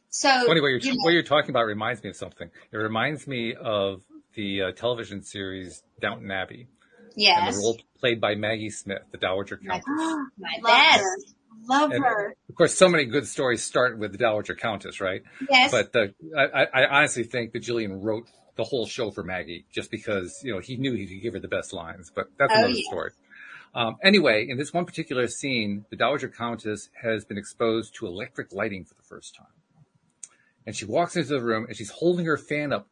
So, 0.10 0.30
funny 0.30 0.60
what 0.60 0.68
you're, 0.68 0.80
you 0.80 0.92
know, 0.92 1.04
what 1.04 1.14
you're 1.14 1.24
talking 1.24 1.52
about 1.52 1.66
reminds 1.66 2.04
me 2.04 2.10
of 2.10 2.18
something. 2.18 2.50
It 2.72 2.78
reminds 2.78 3.28
me 3.28 3.56
of 3.56 4.02
the 4.34 4.62
uh, 4.62 4.72
television 4.72 5.24
series 5.24 5.82
Downton 6.02 6.30
Abbey. 6.30 6.68
Yes. 7.16 7.40
And 7.42 7.56
the 7.56 7.60
role 7.60 7.80
played 8.00 8.20
by 8.20 8.36
Maggie 8.36 8.70
Smith, 8.72 9.04
the 9.12 9.18
Dowager 9.18 9.58
Countess. 9.58 9.86
My, 9.88 10.26
my 10.62 10.98
best. 10.98 11.36
Love 11.68 11.92
and 11.92 12.04
her. 12.04 12.36
Of 12.50 12.56
course, 12.56 12.74
so 12.74 12.90
many 12.90 13.06
good 13.06 13.28
stories 13.28 13.64
start 13.64 13.98
with 13.98 14.12
the 14.12 14.18
Dowager 14.18 14.56
Countess, 14.56 15.00
right? 15.00 15.22
Yes. 15.50 15.72
But 15.72 15.94
the, 15.94 16.14
I, 16.38 16.66
I 16.74 16.86
honestly 16.98 17.24
think 17.24 17.54
that 17.54 17.60
Julian 17.60 18.02
wrote 18.02 18.28
the 18.56 18.64
whole 18.64 18.86
show 18.86 19.12
for 19.12 19.24
Maggie 19.24 19.66
just 19.72 19.92
because, 19.92 20.40
you 20.44 20.54
know, 20.54 20.60
he 20.60 20.78
knew 20.78 20.94
he 20.94 21.08
could 21.08 21.22
give 21.22 21.34
her 21.34 21.40
the 21.40 21.48
best 21.48 21.74
lines, 21.74 22.12
but 22.14 22.28
that's 22.38 22.52
oh, 22.54 22.58
another 22.58 22.74
yeah. 22.74 22.90
story. 22.90 23.12
Um, 23.74 23.96
anyway, 24.04 24.48
in 24.50 24.58
this 24.58 24.74
one 24.74 24.86
particular 24.86 25.28
scene, 25.28 25.86
the 25.90 25.96
Dowager 25.96 26.28
Countess 26.28 26.90
has 27.02 27.24
been 27.24 27.38
exposed 27.38 27.96
to 27.96 28.06
electric 28.06 28.52
lighting 28.52 28.84
for 28.84 28.96
the 28.96 29.04
first 29.04 29.36
time. 29.36 29.48
And 30.66 30.76
she 30.76 30.86
walks 30.86 31.16
into 31.16 31.30
the 31.30 31.42
room 31.42 31.66
and 31.68 31.76
she's 31.76 31.90
holding 31.90 32.26
her 32.26 32.38
fan 32.38 32.74
up 32.74 32.88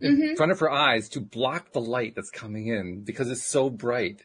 in 0.00 0.16
mm-hmm. 0.16 0.34
front 0.34 0.52
of 0.52 0.60
her 0.60 0.70
eyes 0.70 1.08
to 1.10 1.20
block 1.20 1.72
the 1.72 1.80
light 1.80 2.14
that's 2.14 2.30
coming 2.30 2.68
in 2.68 3.02
because 3.02 3.30
it's 3.30 3.44
so 3.44 3.68
bright. 3.68 4.22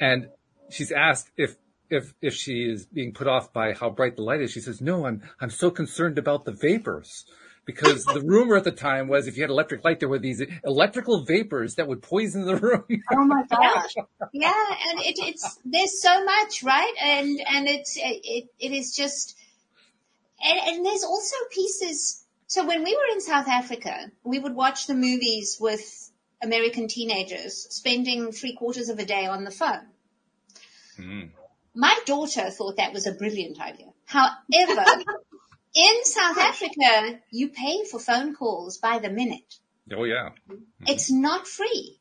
And 0.00 0.28
she's 0.70 0.90
asked 0.90 1.30
if 1.36 1.56
if 1.92 2.14
if 2.22 2.34
she 2.34 2.64
is 2.64 2.86
being 2.86 3.12
put 3.12 3.26
off 3.26 3.52
by 3.52 3.74
how 3.74 3.90
bright 3.90 4.16
the 4.16 4.22
light 4.22 4.40
is, 4.40 4.50
she 4.50 4.60
says, 4.60 4.80
"No, 4.80 5.06
I'm 5.06 5.22
I'm 5.40 5.50
so 5.50 5.70
concerned 5.70 6.18
about 6.18 6.44
the 6.44 6.52
vapors." 6.52 7.24
Because 7.64 8.04
the 8.04 8.20
rumor 8.20 8.56
at 8.56 8.64
the 8.64 8.72
time 8.72 9.06
was 9.06 9.28
if 9.28 9.36
you 9.36 9.44
had 9.44 9.50
electric 9.50 9.84
light, 9.84 10.00
there 10.00 10.08
were 10.08 10.18
these 10.18 10.42
electrical 10.64 11.24
vapors 11.24 11.76
that 11.76 11.86
would 11.86 12.02
poison 12.02 12.44
the 12.44 12.56
room. 12.66 12.84
Oh 13.12 13.24
my 13.24 13.44
gosh! 13.48 13.94
yeah, 14.32 14.64
and 14.88 14.98
it, 14.98 15.14
it's 15.18 15.60
there's 15.64 16.02
so 16.02 16.24
much, 16.24 16.64
right? 16.64 16.92
And 17.00 17.40
and 17.46 17.68
it's 17.68 17.96
it 17.96 18.48
it 18.58 18.72
is 18.72 18.96
just, 18.96 19.36
and, 20.42 20.58
and 20.58 20.86
there's 20.86 21.04
also 21.04 21.36
pieces. 21.52 22.24
So 22.48 22.66
when 22.66 22.82
we 22.82 22.96
were 22.96 23.14
in 23.14 23.20
South 23.20 23.46
Africa, 23.46 24.10
we 24.24 24.40
would 24.40 24.54
watch 24.54 24.88
the 24.88 24.94
movies 24.94 25.56
with 25.60 26.10
American 26.42 26.88
teenagers, 26.88 27.68
spending 27.70 28.32
three 28.32 28.54
quarters 28.54 28.88
of 28.88 28.98
a 28.98 29.04
day 29.04 29.26
on 29.26 29.44
the 29.44 29.52
phone. 29.52 29.86
Mm. 30.98 31.30
My 31.74 31.98
daughter 32.06 32.50
thought 32.50 32.76
that 32.76 32.92
was 32.92 33.06
a 33.06 33.12
brilliant 33.12 33.60
idea. 33.60 33.88
However, 34.04 34.34
in 35.74 36.04
South 36.04 36.38
Africa, 36.38 37.20
you 37.30 37.48
pay 37.48 37.84
for 37.84 37.98
phone 37.98 38.34
calls 38.34 38.78
by 38.78 38.98
the 38.98 39.10
minute. 39.10 39.54
Oh 39.92 40.04
yeah. 40.04 40.30
Mm-hmm. 40.50 40.84
It's 40.86 41.10
not 41.10 41.46
free. 41.46 41.98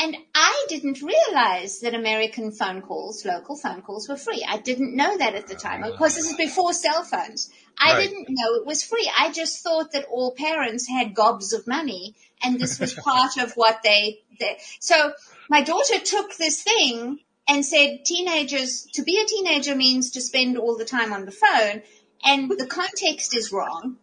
And 0.00 0.16
I 0.34 0.66
didn't 0.70 1.02
realize 1.02 1.80
that 1.80 1.94
American 1.94 2.50
phone 2.50 2.80
calls, 2.80 3.26
local 3.26 3.58
phone 3.58 3.82
calls 3.82 4.08
were 4.08 4.16
free. 4.16 4.44
I 4.48 4.56
didn't 4.56 4.96
know 4.96 5.18
that 5.18 5.34
at 5.34 5.48
the 5.48 5.54
time. 5.54 5.84
Of 5.84 5.98
course, 5.98 6.14
this 6.14 6.30
is 6.30 6.36
before 6.36 6.72
cell 6.72 7.04
phones. 7.04 7.50
I 7.78 7.92
right. 7.92 8.08
didn't 8.08 8.28
know 8.30 8.54
it 8.54 8.66
was 8.66 8.82
free. 8.82 9.10
I 9.18 9.32
just 9.32 9.62
thought 9.62 9.92
that 9.92 10.06
all 10.10 10.34
parents 10.34 10.88
had 10.88 11.14
gobs 11.14 11.52
of 11.52 11.66
money 11.66 12.14
and 12.42 12.58
this 12.58 12.80
was 12.80 12.94
part 13.04 13.36
of 13.36 13.52
what 13.52 13.82
they 13.84 14.20
did. 14.40 14.56
So 14.80 15.12
my 15.50 15.60
daughter 15.60 15.98
took 15.98 16.36
this 16.36 16.62
thing 16.62 17.18
and 17.48 17.64
said 17.64 18.04
teenagers, 18.04 18.86
to 18.94 19.02
be 19.02 19.20
a 19.20 19.26
teenager 19.26 19.74
means 19.74 20.12
to 20.12 20.20
spend 20.20 20.56
all 20.56 20.76
the 20.76 20.84
time 20.84 21.12
on 21.12 21.24
the 21.24 21.32
phone. 21.32 21.82
And 22.24 22.50
the 22.50 22.66
context 22.66 23.36
is 23.36 23.52
wrong, 23.52 23.96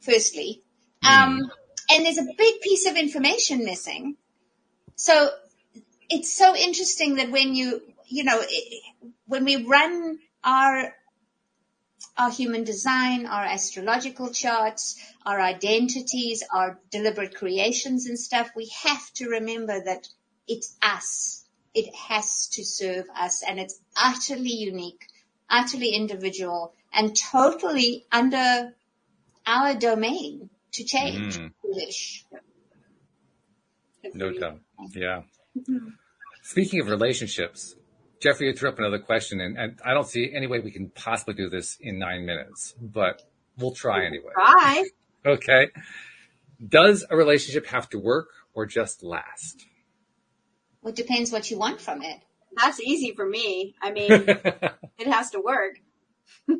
firstly. 0.00 0.62
Um, 1.02 1.40
mm. 1.40 1.50
and 1.90 2.04
there's 2.04 2.18
a 2.18 2.34
big 2.36 2.60
piece 2.60 2.86
of 2.86 2.96
information 2.96 3.64
missing. 3.64 4.16
So 4.96 5.30
it's 6.10 6.32
so 6.32 6.54
interesting 6.54 7.16
that 7.16 7.30
when 7.30 7.54
you, 7.54 7.80
you 8.06 8.24
know, 8.24 8.42
when 9.26 9.44
we 9.44 9.64
run 9.64 10.18
our 10.42 10.94
our 12.16 12.30
human 12.30 12.64
design, 12.64 13.26
our 13.26 13.44
astrological 13.44 14.30
charts, 14.30 14.96
our 15.26 15.40
identities, 15.40 16.44
our 16.52 16.78
deliberate 16.90 17.34
creations 17.34 18.06
and 18.06 18.18
stuff, 18.18 18.50
we 18.54 18.70
have 18.82 19.12
to 19.14 19.28
remember 19.30 19.82
that 19.84 20.06
it's 20.46 20.76
us. 20.80 21.43
It 21.74 21.94
has 21.94 22.48
to 22.52 22.64
serve 22.64 23.06
us 23.16 23.42
and 23.42 23.58
it's 23.58 23.80
utterly 23.96 24.52
unique, 24.52 25.06
utterly 25.50 25.90
individual 25.90 26.72
and 26.92 27.16
totally 27.16 28.06
under 28.12 28.74
our 29.46 29.74
domain 29.74 30.50
to 30.72 30.84
change. 30.84 31.38
Mm. 31.38 31.52
No 34.14 34.32
doubt. 34.32 34.60
Yeah. 34.94 35.22
Mm-hmm. 35.58 35.88
Speaking 36.42 36.80
of 36.80 36.88
relationships, 36.88 37.74
Jeffrey, 38.20 38.48
you 38.48 38.54
threw 38.54 38.68
up 38.68 38.78
another 38.78 38.98
question, 38.98 39.40
and, 39.40 39.56
and, 39.58 39.78
I 39.84 39.94
don't 39.94 40.06
see 40.06 40.30
any 40.32 40.46
way 40.46 40.60
we 40.60 40.70
can 40.70 40.90
possibly 40.90 41.34
do 41.34 41.48
this 41.48 41.76
in 41.80 41.98
nine 41.98 42.24
minutes, 42.26 42.74
but 42.80 43.22
we'll 43.58 43.72
try 43.72 44.04
anyway. 44.04 44.32
Try. 44.34 44.84
Okay. 45.26 45.68
Does 46.68 47.02
a 47.08 47.16
relationship 47.16 47.64
have 47.68 47.88
to 47.88 47.98
work 47.98 48.28
or 48.52 48.66
just 48.66 49.02
last? 49.02 49.64
Well, 50.84 50.92
it 50.92 50.96
depends 50.96 51.32
what 51.32 51.50
you 51.50 51.58
want 51.58 51.80
from 51.80 52.02
it. 52.02 52.20
That's 52.54 52.78
easy 52.78 53.14
for 53.16 53.26
me. 53.26 53.74
I 53.80 53.90
mean, 53.90 54.10
it 54.98 55.06
has 55.06 55.30
to 55.30 55.40
work. 55.40 55.80
if 56.46 56.58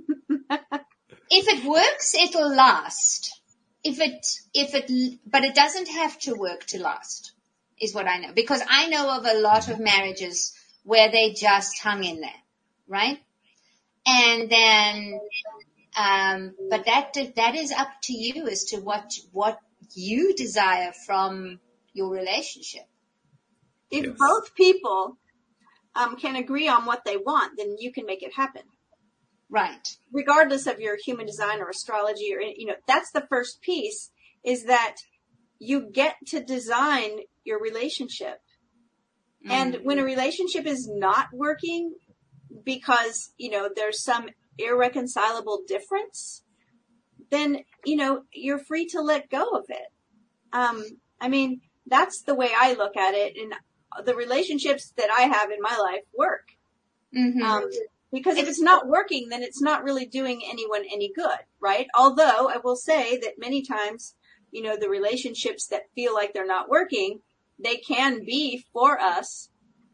it 1.31 1.65
works, 1.65 2.15
it'll 2.15 2.57
last. 2.57 3.39
If 3.85 4.01
it, 4.01 4.27
if 4.55 4.75
it, 4.75 5.21
but 5.27 5.45
it 5.45 5.55
doesn't 5.55 5.89
have 5.89 6.19
to 6.21 6.35
work 6.35 6.65
to 6.69 6.81
last, 6.81 7.33
is 7.79 7.95
what 7.95 8.09
I 8.09 8.17
know. 8.17 8.33
Because 8.33 8.63
I 8.67 8.89
know 8.89 9.15
of 9.15 9.27
a 9.27 9.39
lot 9.41 9.69
of 9.69 9.79
marriages 9.79 10.59
where 10.85 11.11
they 11.11 11.35
just 11.35 11.79
hung 11.79 12.03
in 12.03 12.23
there, 12.23 12.43
right? 12.89 13.21
And 14.07 14.49
then, 14.49 15.21
um, 15.99 16.55
but 16.71 16.87
that, 16.87 17.15
that 17.37 17.55
is 17.55 17.73
up 17.73 17.91
to 18.05 18.15
you 18.15 18.49
as 18.49 18.65
to 18.67 18.79
what, 18.79 19.13
what 19.33 19.59
you 19.95 20.35
desire 20.35 20.93
from 21.05 21.61
your 21.93 22.09
relationship. 22.09 22.87
If 23.91 24.07
yes. 24.07 24.17
both 24.19 24.55
people, 24.55 25.19
um, 25.95 26.17
can 26.17 26.37
agree 26.37 26.69
on 26.69 26.87
what 26.87 27.05
they 27.05 27.17
want, 27.17 27.53
then 27.57 27.77
you 27.79 27.93
can 27.93 28.07
make 28.07 28.23
it 28.23 28.35
happen. 28.35 28.63
Right. 29.49 29.87
Regardless 30.13 30.67
of 30.67 30.81
your 30.81 30.97
human 31.05 31.27
design 31.27 31.61
or 31.61 31.69
astrology 31.69 32.35
or, 32.35 32.41
you 32.41 32.67
know, 32.67 32.75
that's 32.89 33.11
the 33.13 33.27
first 33.29 33.61
piece 33.61 34.11
is 34.45 34.65
that 34.65 34.97
you 35.59 35.89
get 35.93 36.17
to 36.29 36.43
design 36.43 37.21
your 37.45 37.61
relationship 37.61 38.41
and 39.49 39.75
mm-hmm. 39.75 39.85
when 39.85 39.99
a 39.99 40.05
relationship 40.05 40.67
is 40.67 40.89
not 40.91 41.29
working 41.33 41.95
because, 42.65 43.33
you 43.37 43.51
know, 43.51 43.69
there's 43.75 44.03
some 44.03 44.29
irreconcilable 44.59 45.63
difference, 45.67 46.43
then, 47.31 47.59
you 47.85 47.97
know, 47.97 48.23
you're 48.33 48.59
free 48.59 48.87
to 48.87 49.01
let 49.01 49.31
go 49.31 49.45
of 49.51 49.65
it. 49.69 49.93
Um, 50.53 50.85
I 51.21 51.29
mean, 51.29 51.61
that's 51.87 52.23
the 52.23 52.35
way 52.35 52.51
I 52.57 52.73
look 52.73 52.97
at 52.97 53.15
it. 53.15 53.37
And 53.37 53.55
the 54.05 54.15
relationships 54.15 54.93
that 54.97 55.11
I 55.11 55.23
have 55.23 55.51
in 55.51 55.61
my 55.61 55.77
life 55.77 56.05
work. 56.17 56.49
Mm-hmm. 57.17 57.43
Um, 57.43 57.71
because 58.13 58.37
if 58.37 58.49
it's 58.49 58.61
not 58.61 58.87
working, 58.87 59.29
then 59.29 59.43
it's 59.43 59.61
not 59.61 59.83
really 59.83 60.07
doing 60.07 60.43
anyone 60.49 60.83
any 60.83 61.13
good, 61.15 61.39
right? 61.61 61.89
Although 61.97 62.49
I 62.49 62.59
will 62.63 62.77
say 62.77 63.19
that 63.19 63.39
many 63.39 63.63
times, 63.63 64.15
you 64.53 64.63
know, 64.63 64.77
the 64.77 64.89
relationships 64.89 65.67
that 65.69 65.91
feel 65.95 66.15
like 66.15 66.33
they're 66.33 66.47
not 66.47 66.69
working, 66.69 67.21
they 67.59 67.77
can 67.77 68.25
be 68.25 68.65
for 68.73 69.01
us 69.01 69.49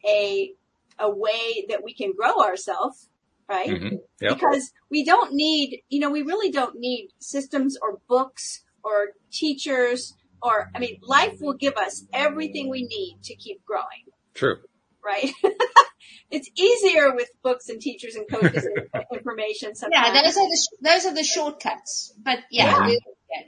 a 0.06 0.52
a 0.98 1.10
way 1.10 1.64
that 1.70 1.82
we 1.82 1.94
can 1.94 2.12
grow 2.12 2.40
ourselves, 2.40 3.08
right? 3.48 3.68
Mm-hmm. 3.68 3.96
Yep. 4.20 4.34
Because 4.34 4.70
we 4.90 5.02
don't 5.02 5.32
need, 5.32 5.80
you 5.88 5.98
know, 5.98 6.10
we 6.10 6.22
really 6.22 6.50
don't 6.50 6.78
need 6.78 7.08
systems 7.20 7.78
or 7.80 8.00
books 8.06 8.64
or 8.84 9.12
teachers 9.32 10.14
or, 10.42 10.70
I 10.74 10.78
mean, 10.78 10.98
life 11.02 11.38
will 11.40 11.54
give 11.54 11.76
us 11.76 12.04
everything 12.12 12.68
we 12.68 12.82
need 12.82 13.18
to 13.24 13.34
keep 13.34 13.64
growing. 13.64 14.06
True. 14.34 14.56
Right? 15.04 15.32
it's 16.30 16.50
easier 16.56 17.14
with 17.14 17.28
books 17.42 17.68
and 17.68 17.80
teachers 17.80 18.14
and 18.14 18.28
coaches 18.28 18.66
and 18.66 19.04
information 19.12 19.74
sometimes. 19.74 20.14
Yeah, 20.14 20.22
those 20.22 20.36
are 20.36 20.46
the, 20.46 20.68
those 20.82 21.06
are 21.06 21.14
the 21.14 21.24
shortcuts. 21.24 22.12
But 22.22 22.40
yeah, 22.50 22.88
yeah. 22.88 22.96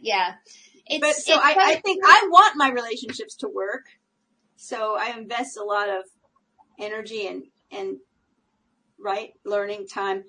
yeah. 0.00 0.34
It's, 0.86 1.00
but 1.00 1.14
so 1.14 1.34
it's 1.34 1.44
I, 1.44 1.72
I 1.72 1.74
think 1.76 2.02
I 2.04 2.28
want 2.30 2.56
my 2.56 2.70
relationships 2.70 3.36
to 3.36 3.48
work. 3.48 3.84
So 4.56 4.96
I 4.98 5.16
invest 5.16 5.56
a 5.56 5.64
lot 5.64 5.88
of 5.88 6.04
energy 6.78 7.26
and, 7.26 7.44
and 7.70 7.96
right 8.98 9.32
learning 9.44 9.86
time 9.86 10.24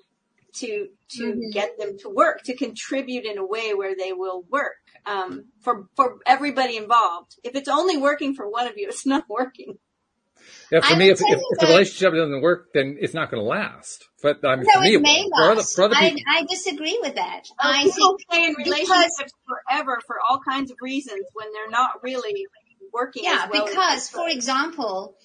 to 0.54 0.88
to 1.08 1.24
mm-hmm. 1.24 1.50
get 1.52 1.78
them 1.78 1.96
to 1.98 2.08
work 2.08 2.42
to 2.44 2.54
contribute 2.54 3.24
in 3.24 3.38
a 3.38 3.46
way 3.46 3.74
where 3.74 3.94
they 3.96 4.12
will 4.12 4.44
work 4.50 4.76
um, 5.06 5.46
for 5.60 5.88
for 5.96 6.18
everybody 6.26 6.76
involved. 6.76 7.36
If 7.42 7.54
it's 7.54 7.68
only 7.68 7.96
working 7.96 8.34
for 8.34 8.48
one 8.48 8.66
of 8.66 8.74
you, 8.76 8.88
it's 8.88 9.06
not 9.06 9.24
working. 9.28 9.78
Yeah, 10.70 10.80
for 10.80 10.94
I 10.94 10.98
me, 10.98 11.08
if, 11.08 11.20
if, 11.20 11.40
if, 11.40 11.58
the 11.58 11.66
relationship 11.66 12.14
doesn't 12.14 12.42
work, 12.42 12.68
then 12.74 12.98
it's 13.00 13.14
not 13.14 13.30
going 13.30 13.42
to 13.42 13.48
last. 13.48 14.08
But 14.22 14.44
I 14.44 14.56
mean, 14.56 14.66
no, 14.66 14.74
for 14.74 14.80
me, 14.80 14.94
it 14.94 15.02
may 15.02 15.28
for 15.34 15.50
other, 15.52 15.62
for 15.62 15.84
other 15.84 15.94
people, 15.94 16.20
I, 16.28 16.40
I, 16.40 16.44
disagree 16.44 16.98
with 17.00 17.14
that. 17.14 17.44
Well, 17.62 17.72
I 17.72 17.84
people 17.84 18.16
stay 18.30 18.46
in 18.46 18.54
relationships 18.56 19.14
because, 19.16 19.32
forever 19.68 20.00
for 20.06 20.16
all 20.28 20.40
kinds 20.46 20.70
of 20.70 20.76
reasons 20.82 21.24
when 21.32 21.52
they're 21.52 21.70
not 21.70 22.02
really 22.02 22.46
working. 22.92 23.24
Yeah, 23.24 23.46
well 23.50 23.66
because, 23.66 24.08
for 24.08 24.28
example, 24.28 25.16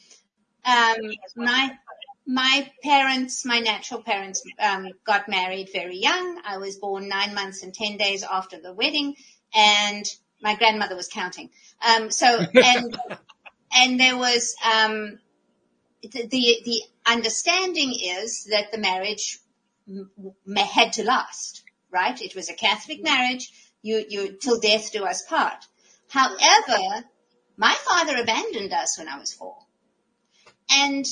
um, 0.65 0.97
my 1.36 1.71
my 2.27 2.69
parents, 2.84 3.45
my 3.45 3.59
natural 3.59 4.03
parents, 4.03 4.43
um, 4.59 4.88
got 5.05 5.30
married 5.30 5.69
very 5.73 5.97
young. 5.97 6.41
I 6.45 6.57
was 6.57 6.77
born 6.77 7.07
nine 7.07 7.34
months 7.34 7.63
and 7.63 7.73
ten 7.73 7.97
days 7.97 8.23
after 8.23 8.61
the 8.61 8.73
wedding, 8.73 9.15
and 9.54 10.06
my 10.41 10.56
grandmother 10.56 10.95
was 10.95 11.08
counting. 11.08 11.50
Um, 11.88 12.12
so 12.12 12.45
and 12.54 12.97
and 13.74 14.00
there 14.00 14.18
was 14.18 14.56
um, 14.66 15.20
the, 16.02 16.28
the 16.28 16.62
the 16.66 16.82
understanding 17.06 17.93
is 18.02 18.47
that 18.52 18.72
the 18.72 18.78
marriage 18.78 19.39
had 20.76 20.93
to 20.93 21.04
last, 21.04 21.64
right? 21.91 22.22
It 22.22 22.36
was 22.36 22.50
a 22.50 22.54
Catholic 22.54 23.04
marriage. 23.04 23.52
You 23.82 24.06
you 24.08 24.38
till 24.41 24.60
death 24.60 24.91
do 24.91 25.06
us 25.06 25.24
part. 25.24 25.66
However, 26.10 27.06
my 27.58 27.76
father 27.86 28.18
abandoned 28.18 28.74
us 28.74 28.97
when 28.97 29.08
I 29.08 29.20
was 29.20 29.34
four. 29.34 29.58
And 30.72 31.06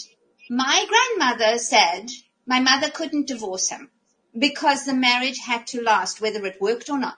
my 0.49 0.85
grandmother 0.87 1.57
said 1.57 2.09
my 2.45 2.59
mother 2.59 2.89
couldn't 2.89 3.27
divorce 3.27 3.69
him 3.69 3.89
because 4.37 4.85
the 4.85 4.93
marriage 4.93 5.39
had 5.39 5.67
to 5.67 5.81
last, 5.81 6.21
whether 6.21 6.45
it 6.45 6.61
worked 6.61 6.89
or 6.89 6.97
not. 6.97 7.17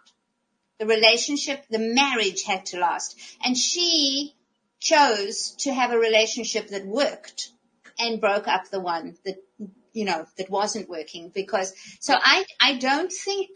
The 0.80 0.86
relationship, 0.86 1.66
the 1.70 1.80
marriage 1.80 2.44
had 2.44 2.66
to 2.68 2.80
last. 2.80 3.20
And 3.44 3.58
she 3.58 4.34
chose 4.80 5.52
to 5.60 5.74
have 5.74 5.92
a 5.92 6.00
relationship 6.00 6.70
that 6.70 6.86
worked 6.86 7.52
and 8.00 8.22
broke 8.22 8.48
up 8.48 8.70
the 8.70 8.80
one 8.80 9.18
that, 9.26 9.36
you 9.92 10.06
know, 10.06 10.26
that 10.38 10.50
wasn't 10.50 10.90
working 10.90 11.32
because, 11.36 11.74
so 12.00 12.14
I, 12.18 12.46
I 12.62 12.76
don't 12.76 13.12
think, 13.12 13.50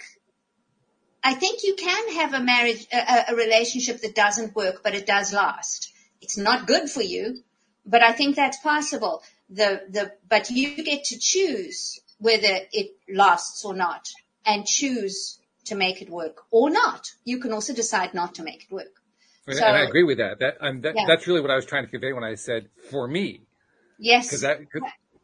I 1.23 1.33
think 1.33 1.63
you 1.63 1.75
can 1.75 2.15
have 2.15 2.33
a 2.33 2.41
marriage, 2.41 2.85
a, 2.91 3.31
a 3.31 3.35
relationship 3.35 4.01
that 4.01 4.15
doesn't 4.15 4.55
work, 4.55 4.83
but 4.83 4.93
it 4.93 5.05
does 5.05 5.31
last. 5.31 5.93
It's 6.21 6.37
not 6.37 6.67
good 6.67 6.89
for 6.89 7.01
you, 7.01 7.37
but 7.85 8.03
I 8.03 8.11
think 8.11 8.35
that's 8.35 8.59
possible. 8.59 9.23
The, 9.49 9.83
the, 9.89 10.11
but 10.27 10.49
you 10.49 10.83
get 10.83 11.05
to 11.05 11.19
choose 11.19 12.01
whether 12.17 12.59
it 12.71 12.91
lasts 13.09 13.63
or 13.63 13.73
not 13.73 14.09
and 14.45 14.65
choose 14.65 15.39
to 15.65 15.75
make 15.75 16.01
it 16.01 16.09
work 16.09 16.43
or 16.51 16.69
not. 16.69 17.11
You 17.23 17.39
can 17.39 17.53
also 17.53 17.73
decide 17.73 18.13
not 18.13 18.35
to 18.35 18.43
make 18.43 18.63
it 18.63 18.71
work. 18.71 19.01
And, 19.47 19.57
so, 19.57 19.65
and 19.65 19.77
I 19.77 19.81
agree 19.81 20.03
with 20.03 20.17
that. 20.19 20.39
That, 20.39 20.57
um, 20.61 20.81
that 20.81 20.95
yeah. 20.95 21.05
that's 21.07 21.27
really 21.27 21.41
what 21.41 21.51
I 21.51 21.55
was 21.55 21.65
trying 21.65 21.85
to 21.85 21.91
convey 21.91 22.13
when 22.13 22.23
I 22.23 22.35
said 22.35 22.69
for 22.89 23.07
me. 23.07 23.41
Yes. 23.99 24.29
Cause 24.29 24.43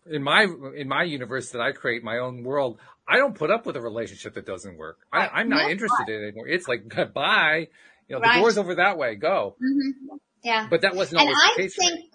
in 0.10 0.24
my, 0.24 0.48
in 0.76 0.88
my 0.88 1.04
universe 1.04 1.52
that 1.52 1.62
I 1.62 1.72
create 1.72 2.04
my 2.04 2.18
own 2.18 2.44
world, 2.44 2.80
I 3.08 3.18
don't 3.18 3.36
put 3.36 3.52
up 3.52 3.66
with 3.66 3.76
a 3.76 3.82
relationship 3.82 4.36
that 4.36 4.46
doesn't 4.46 4.78
work. 4.78 5.00
I, 5.12 5.42
am 5.42 5.50
not 5.50 5.72
interested 5.72 6.06
right. 6.08 6.10
in 6.10 6.24
it 6.24 6.28
anymore. 6.28 6.48
It's 6.48 6.68
like, 6.68 6.88
goodbye. 6.96 7.70
You 8.08 8.16
know, 8.16 8.22
right. 8.22 8.36
the 8.36 8.42
door's 8.42 8.58
over 8.58 8.76
that 8.76 8.98
way. 8.98 9.16
Go. 9.16 9.56
Mm-hmm. 9.62 10.16
Yeah. 10.44 10.68
But 10.70 10.82
that 10.82 10.96
wasn't 10.96 11.22
always 11.22 11.36
and 11.36 11.52
the 11.56 11.62
case. 11.64 11.78
I 11.80 11.86
think, 11.86 12.12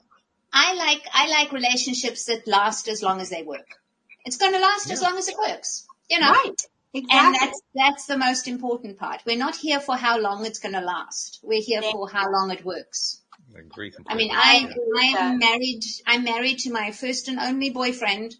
I 0.52 0.74
like, 0.74 1.02
I 1.12 1.28
like 1.28 1.52
relationships 1.52 2.26
that 2.26 2.46
last 2.46 2.88
as 2.88 3.02
long 3.02 3.20
as 3.20 3.30
they 3.30 3.42
work. 3.42 3.66
It's 4.24 4.36
going 4.36 4.52
to 4.52 4.60
last 4.60 4.86
yeah. 4.86 4.94
as 4.94 5.02
long 5.02 5.18
as 5.18 5.28
it 5.28 5.36
works, 5.36 5.86
you 6.08 6.20
know? 6.20 6.30
Right. 6.30 6.60
Exactly. 6.94 7.18
And 7.18 7.34
that's, 7.34 7.60
that's 7.74 8.06
the 8.06 8.16
most 8.16 8.46
important 8.46 8.98
part. 8.98 9.22
We're 9.26 9.36
not 9.36 9.56
here 9.56 9.80
for 9.80 9.96
how 9.96 10.18
long 10.18 10.46
it's 10.46 10.60
going 10.60 10.74
to 10.74 10.80
last. 10.80 11.40
We're 11.42 11.60
here 11.60 11.80
yeah. 11.82 11.90
for 11.90 12.08
how 12.08 12.30
long 12.30 12.50
it 12.52 12.64
works. 12.64 13.20
I 13.54 13.60
agree 13.60 13.90
completely. 13.90 14.30
I 14.30 14.64
mean, 14.64 14.74
I, 15.12 15.18
I'm 15.18 15.38
married, 15.38 15.82
I'm 16.06 16.24
married 16.24 16.58
to 16.60 16.72
my 16.72 16.92
first 16.92 17.28
and 17.28 17.38
only 17.38 17.70
boyfriend. 17.70 18.34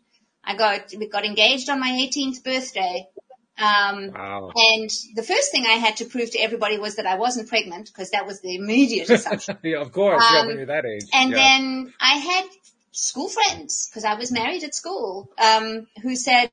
I 0.45 0.57
got, 0.57 0.93
we 0.97 1.09
got 1.09 1.25
engaged 1.25 1.69
on 1.69 1.81
my 1.81 1.91
18th 1.91 2.45
birthday 2.45 3.09
Um, 3.57 4.11
wow. 4.13 4.51
And 4.55 4.91
the 5.15 5.23
first 5.23 5.53
thing 5.53 5.65
I 5.67 5.75
had 5.75 5.99
to 5.99 6.05
prove 6.07 6.31
to 6.33 6.39
everybody 6.39 6.79
was 6.79 6.97
that 6.97 7.07
I 7.07 7.17
wasn't 7.17 7.49
pregnant 7.49 7.87
because 7.87 8.11
that 8.11 8.27
was 8.27 8.41
the 8.41 8.57
immediate 8.57 9.09
assumption. 9.11 9.59
yeah, 9.63 9.81
of 9.81 9.93
course. 9.93 10.23
Um, 10.23 10.35
yeah, 10.35 10.47
when 10.47 10.57
you're 10.57 10.67
that 10.67 10.85
age. 10.85 11.05
And 11.13 11.31
yeah. 11.31 11.37
then 11.37 11.93
I 12.01 12.17
had 12.17 12.47
school 12.91 13.29
friends 13.29 13.89
because 13.89 14.05
I 14.05 14.15
was 14.15 14.33
married 14.33 14.65
at 14.65 14.75
school 14.75 15.31
um, 15.39 15.87
who 16.03 16.17
said. 16.17 16.51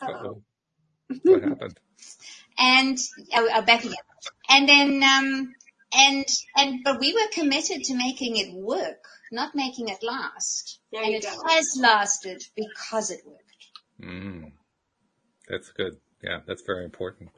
Uh-oh. 0.00 0.42
what 1.22 1.42
happened? 1.42 1.80
And 2.58 2.98
oh, 3.34 3.48
oh, 3.54 3.62
back 3.62 3.84
again. 3.84 3.94
And 4.48 4.68
then 4.68 5.02
um, 5.02 5.54
and 5.92 6.26
and 6.56 6.84
but 6.84 7.00
we 7.00 7.12
were 7.12 7.30
committed 7.32 7.84
to 7.84 7.94
making 7.94 8.36
it 8.36 8.52
work 8.54 9.04
not 9.30 9.54
making 9.54 9.88
it 9.88 10.02
last. 10.02 10.80
There 10.92 11.02
and 11.02 11.14
it 11.14 11.22
go. 11.22 11.48
has 11.48 11.76
lasted 11.80 12.44
because 12.56 13.10
it 13.10 13.20
worked. 13.26 13.42
Mm. 14.02 14.52
That's 15.48 15.70
good. 15.70 15.96
Yeah, 16.22 16.40
that's 16.46 16.62
very 16.66 16.84
important. 16.84 17.30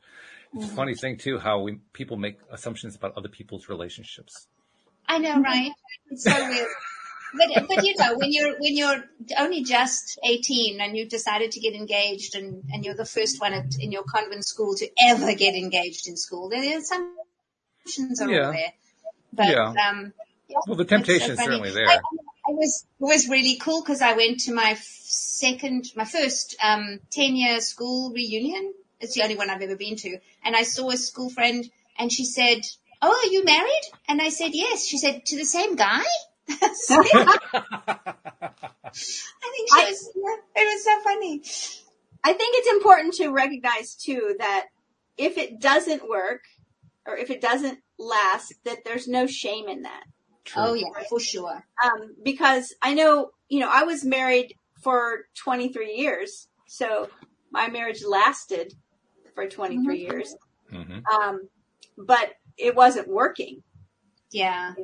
It's 0.54 0.64
mm-hmm. 0.64 0.72
a 0.72 0.76
funny 0.76 0.94
thing 0.94 1.16
too, 1.16 1.38
how 1.38 1.60
we, 1.60 1.78
people 1.92 2.16
make 2.16 2.38
assumptions 2.50 2.96
about 2.96 3.16
other 3.16 3.28
people's 3.28 3.68
relationships. 3.68 4.48
I 5.06 5.18
know, 5.18 5.40
right? 5.40 5.70
It's 6.10 6.24
so 6.24 6.48
weird. 6.48 6.68
But, 7.36 7.68
but 7.68 7.84
you 7.84 7.94
know, 7.98 8.16
when 8.16 8.32
you're, 8.32 8.58
when 8.58 8.76
you're 8.76 9.04
only 9.38 9.62
just 9.62 10.18
18 10.24 10.80
and 10.80 10.96
you've 10.96 11.08
decided 11.08 11.52
to 11.52 11.60
get 11.60 11.74
engaged 11.74 12.34
and, 12.34 12.64
and 12.72 12.84
you're 12.84 12.94
the 12.94 13.04
first 13.04 13.40
one 13.40 13.52
at, 13.52 13.74
in 13.78 13.92
your 13.92 14.02
convent 14.02 14.44
school 14.44 14.74
to 14.76 14.88
ever 15.06 15.34
get 15.34 15.54
engaged 15.54 16.08
in 16.08 16.16
school, 16.16 16.48
there 16.48 16.76
are 16.76 16.80
some 16.80 17.16
assumptions 17.86 18.20
are 18.20 18.30
yeah. 18.30 18.50
there. 18.50 18.72
But, 19.32 19.48
yeah. 19.48 19.88
um, 19.88 20.12
well, 20.66 20.76
the 20.76 20.84
temptation 20.84 21.32
is 21.32 21.38
certainly 21.38 21.70
there. 21.70 21.88
I, 21.88 21.96
I 21.96 22.52
was 22.52 22.84
it 23.00 23.04
was 23.04 23.28
really 23.28 23.56
cool 23.56 23.82
because 23.82 24.02
I 24.02 24.14
went 24.14 24.40
to 24.40 24.54
my 24.54 24.74
second, 24.80 25.86
my 25.94 26.04
first 26.04 26.56
um, 26.62 27.00
ten 27.10 27.36
year 27.36 27.60
school 27.60 28.12
reunion. 28.12 28.74
It's 29.00 29.14
the 29.14 29.22
only 29.22 29.36
one 29.36 29.48
I've 29.48 29.62
ever 29.62 29.76
been 29.76 29.96
to, 29.96 30.18
and 30.44 30.56
I 30.56 30.64
saw 30.64 30.90
a 30.90 30.96
school 30.96 31.30
friend, 31.30 31.68
and 31.98 32.12
she 32.12 32.24
said, 32.24 32.66
"Oh, 33.00 33.08
are 33.08 33.32
you 33.32 33.44
married?" 33.44 33.82
And 34.08 34.20
I 34.20 34.30
said, 34.30 34.50
"Yes." 34.52 34.86
She 34.86 34.98
said, 34.98 35.24
"To 35.26 35.36
the 35.36 35.44
same 35.44 35.76
guy." 35.76 36.02
I 36.50 36.72
think 39.52 39.68
she 39.68 39.84
was, 39.84 40.12
yeah, 40.16 40.62
it 40.62 40.74
was 40.74 40.84
so 40.84 41.00
funny. 41.02 41.42
I 42.22 42.32
think 42.32 42.54
it's 42.56 42.72
important 42.72 43.14
to 43.14 43.28
recognize 43.28 43.94
too 43.94 44.36
that 44.38 44.66
if 45.16 45.38
it 45.38 45.60
doesn't 45.60 46.08
work 46.08 46.42
or 47.06 47.16
if 47.16 47.30
it 47.30 47.40
doesn't 47.40 47.78
last, 47.98 48.54
that 48.64 48.78
there's 48.84 49.08
no 49.08 49.26
shame 49.26 49.68
in 49.68 49.82
that. 49.82 50.04
True. 50.44 50.62
Oh 50.62 50.74
yeah, 50.74 50.86
for 51.08 51.20
sure. 51.20 51.64
Um, 51.82 52.14
because 52.22 52.74
I 52.82 52.94
know, 52.94 53.30
you 53.48 53.60
know, 53.60 53.70
I 53.70 53.84
was 53.84 54.04
married 54.04 54.54
for 54.82 55.26
23 55.36 55.94
years, 55.94 56.48
so 56.66 57.08
my 57.50 57.68
marriage 57.68 58.02
lasted 58.04 58.74
for 59.34 59.46
23 59.46 59.82
mm-hmm. 59.84 59.92
years. 59.92 60.34
Mm-hmm. 60.72 61.00
Um, 61.14 61.48
but 61.98 62.32
it 62.56 62.74
wasn't 62.74 63.08
working. 63.08 63.62
Yeah. 64.30 64.74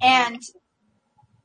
And, 0.00 0.40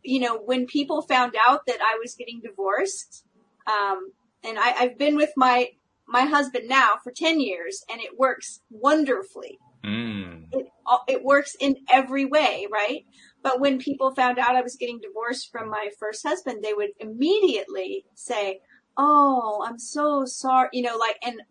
you 0.04 0.20
know, 0.20 0.38
when 0.38 0.66
people 0.66 1.02
found 1.02 1.36
out 1.48 1.66
that 1.68 1.80
I 1.82 1.98
was 2.00 2.16
getting 2.16 2.42
divorced, 2.44 3.26
um, 3.68 4.12
and 4.44 4.58
I, 4.58 4.74
I've 4.80 4.98
been 4.98 5.16
with 5.16 5.32
my, 5.38 5.70
my 6.08 6.22
husband 6.22 6.68
now 6.68 6.96
for 7.04 7.12
10 7.12 7.40
years 7.40 7.84
and 7.92 8.02
it 8.02 8.18
works 8.18 8.62
wonderfully. 8.70 9.60
Mm. 9.84 10.46
It, 10.52 10.68
it 11.08 11.24
works 11.24 11.56
in 11.60 11.78
every 11.92 12.26
way, 12.26 12.68
right? 12.72 13.06
But 13.44 13.60
when 13.60 13.80
people 13.80 14.14
found 14.14 14.40
out 14.40 14.56
I 14.56 14.62
was 14.62 14.76
getting 14.76 15.00
divorced 15.00 15.52
from 15.52 15.70
my 15.70 15.90
first 16.00 16.26
husband, 16.26 16.64
they 16.64 16.74
would 16.74 16.92
immediately 17.00 18.06
say, 18.14 18.62
Oh, 18.98 19.66
I'm 19.66 19.80
so 19.80 20.26
sorry. 20.26 20.70
You 20.74 20.84
know, 20.84 20.98
like, 20.98 21.18
and 21.24 21.42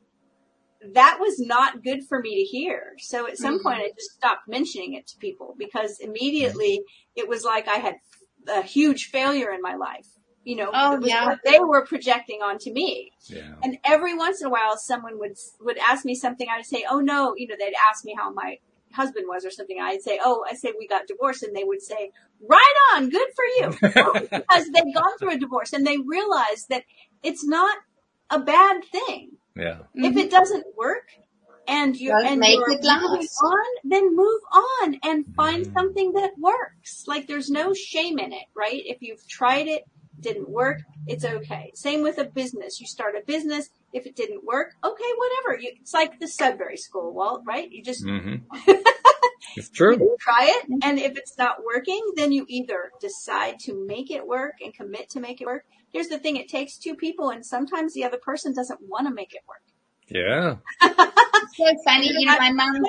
that 0.94 1.18
was 1.20 1.38
not 1.38 1.82
good 1.82 2.06
for 2.08 2.20
me 2.20 2.36
to 2.36 2.42
hear. 2.42 2.94
So 2.98 3.26
at 3.26 3.38
some 3.38 3.56
mm-hmm. 3.56 3.62
point 3.62 3.80
I 3.80 3.88
just 3.88 4.12
stopped 4.12 4.48
mentioning 4.48 4.94
it 4.94 5.06
to 5.08 5.18
people 5.18 5.54
because 5.58 5.98
immediately 6.00 6.82
it 7.16 7.28
was 7.28 7.44
like 7.44 7.68
I 7.68 7.76
had 7.76 7.96
a 8.48 8.62
huge 8.62 9.06
failure 9.06 9.50
in 9.50 9.62
my 9.62 9.74
life. 9.74 10.06
You 10.44 10.56
know, 10.56 10.70
oh, 10.72 10.98
yeah. 11.04 11.36
they 11.44 11.60
were 11.60 11.84
projecting 11.84 12.40
onto 12.42 12.72
me. 12.72 13.12
Yeah. 13.26 13.54
And 13.62 13.76
every 13.84 14.16
once 14.16 14.40
in 14.40 14.46
a 14.46 14.50
while 14.50 14.78
someone 14.78 15.18
would, 15.18 15.36
would 15.60 15.76
ask 15.76 16.04
me 16.04 16.14
something. 16.14 16.46
I 16.50 16.56
would 16.56 16.66
say, 16.66 16.84
Oh 16.88 17.00
no, 17.00 17.34
you 17.36 17.46
know, 17.46 17.56
they'd 17.58 17.74
ask 17.90 18.04
me 18.04 18.14
how 18.18 18.32
my 18.32 18.58
husband 18.92 19.26
was 19.28 19.44
or 19.44 19.50
something, 19.50 19.78
I'd 19.80 20.02
say, 20.02 20.18
oh, 20.22 20.44
I 20.48 20.54
say 20.54 20.72
we 20.78 20.86
got 20.86 21.06
divorced 21.06 21.42
and 21.42 21.54
they 21.54 21.64
would 21.64 21.82
say, 21.82 22.10
right 22.48 22.74
on, 22.92 23.08
good 23.10 23.28
for 23.34 23.44
you. 23.44 23.70
because 24.30 24.70
they'd 24.70 24.94
gone 24.94 25.18
through 25.18 25.32
a 25.32 25.38
divorce 25.38 25.72
and 25.72 25.86
they 25.86 25.98
realized 25.98 26.68
that 26.70 26.84
it's 27.22 27.44
not 27.44 27.76
a 28.30 28.40
bad 28.40 28.84
thing. 28.84 29.32
Yeah. 29.56 29.80
If 29.94 30.16
it 30.16 30.18
mm-hmm. 30.18 30.28
doesn't 30.28 30.64
work 30.76 31.08
and 31.70 31.96
you're, 31.96 32.18
and 32.18 32.40
make 32.40 32.58
you're 32.58 32.72
it 32.72 32.82
moving 32.82 33.28
on, 33.44 33.76
then 33.84 34.16
move 34.16 34.40
on 34.52 34.96
and 35.04 35.24
find 35.36 35.66
mm. 35.66 35.72
something 35.72 36.12
that 36.12 36.32
works. 36.36 37.04
Like 37.06 37.28
there's 37.28 37.48
no 37.48 37.72
shame 37.72 38.18
in 38.18 38.32
it, 38.32 38.46
right? 38.56 38.82
If 38.84 39.00
you've 39.00 39.26
tried 39.28 39.68
it, 39.68 39.84
didn't 40.18 40.50
work, 40.50 40.80
it's 41.06 41.24
okay. 41.24 41.70
Same 41.74 42.02
with 42.02 42.18
a 42.18 42.24
business. 42.24 42.80
You 42.80 42.86
start 42.86 43.14
a 43.14 43.24
business, 43.24 43.70
if 43.92 44.04
it 44.04 44.16
didn't 44.16 44.44
work, 44.44 44.74
okay, 44.84 45.12
whatever. 45.16 45.60
You, 45.60 45.72
it's 45.80 45.94
like 45.94 46.18
the 46.18 46.28
Sudbury 46.28 46.76
School, 46.76 47.14
Walt, 47.14 47.42
right? 47.46 47.70
You 47.70 47.82
just 47.82 48.04
mm-hmm. 48.04 48.34
it's 49.56 49.70
true. 49.70 50.16
try 50.20 50.46
it, 50.46 50.84
and 50.84 50.98
if 50.98 51.16
it's 51.16 51.38
not 51.38 51.64
working, 51.64 52.02
then 52.16 52.32
you 52.32 52.44
either 52.48 52.90
decide 53.00 53.58
to 53.60 53.86
make 53.86 54.10
it 54.10 54.26
work 54.26 54.54
and 54.62 54.74
commit 54.74 55.08
to 55.10 55.20
make 55.20 55.40
it 55.40 55.46
work. 55.46 55.64
Here's 55.92 56.08
the 56.08 56.18
thing: 56.18 56.36
it 56.36 56.48
takes 56.48 56.76
two 56.76 56.94
people, 56.94 57.30
and 57.30 57.46
sometimes 57.46 57.94
the 57.94 58.04
other 58.04 58.18
person 58.18 58.54
doesn't 58.54 58.80
want 58.82 59.06
to 59.06 59.14
make 59.14 59.34
it 59.34 59.42
work. 59.48 59.62
Yeah. 60.10 60.56
so 60.82 61.74
funny, 61.84 62.10
you 62.18 62.26
know, 62.26 62.38
my 62.38 62.52
mom 62.52 62.82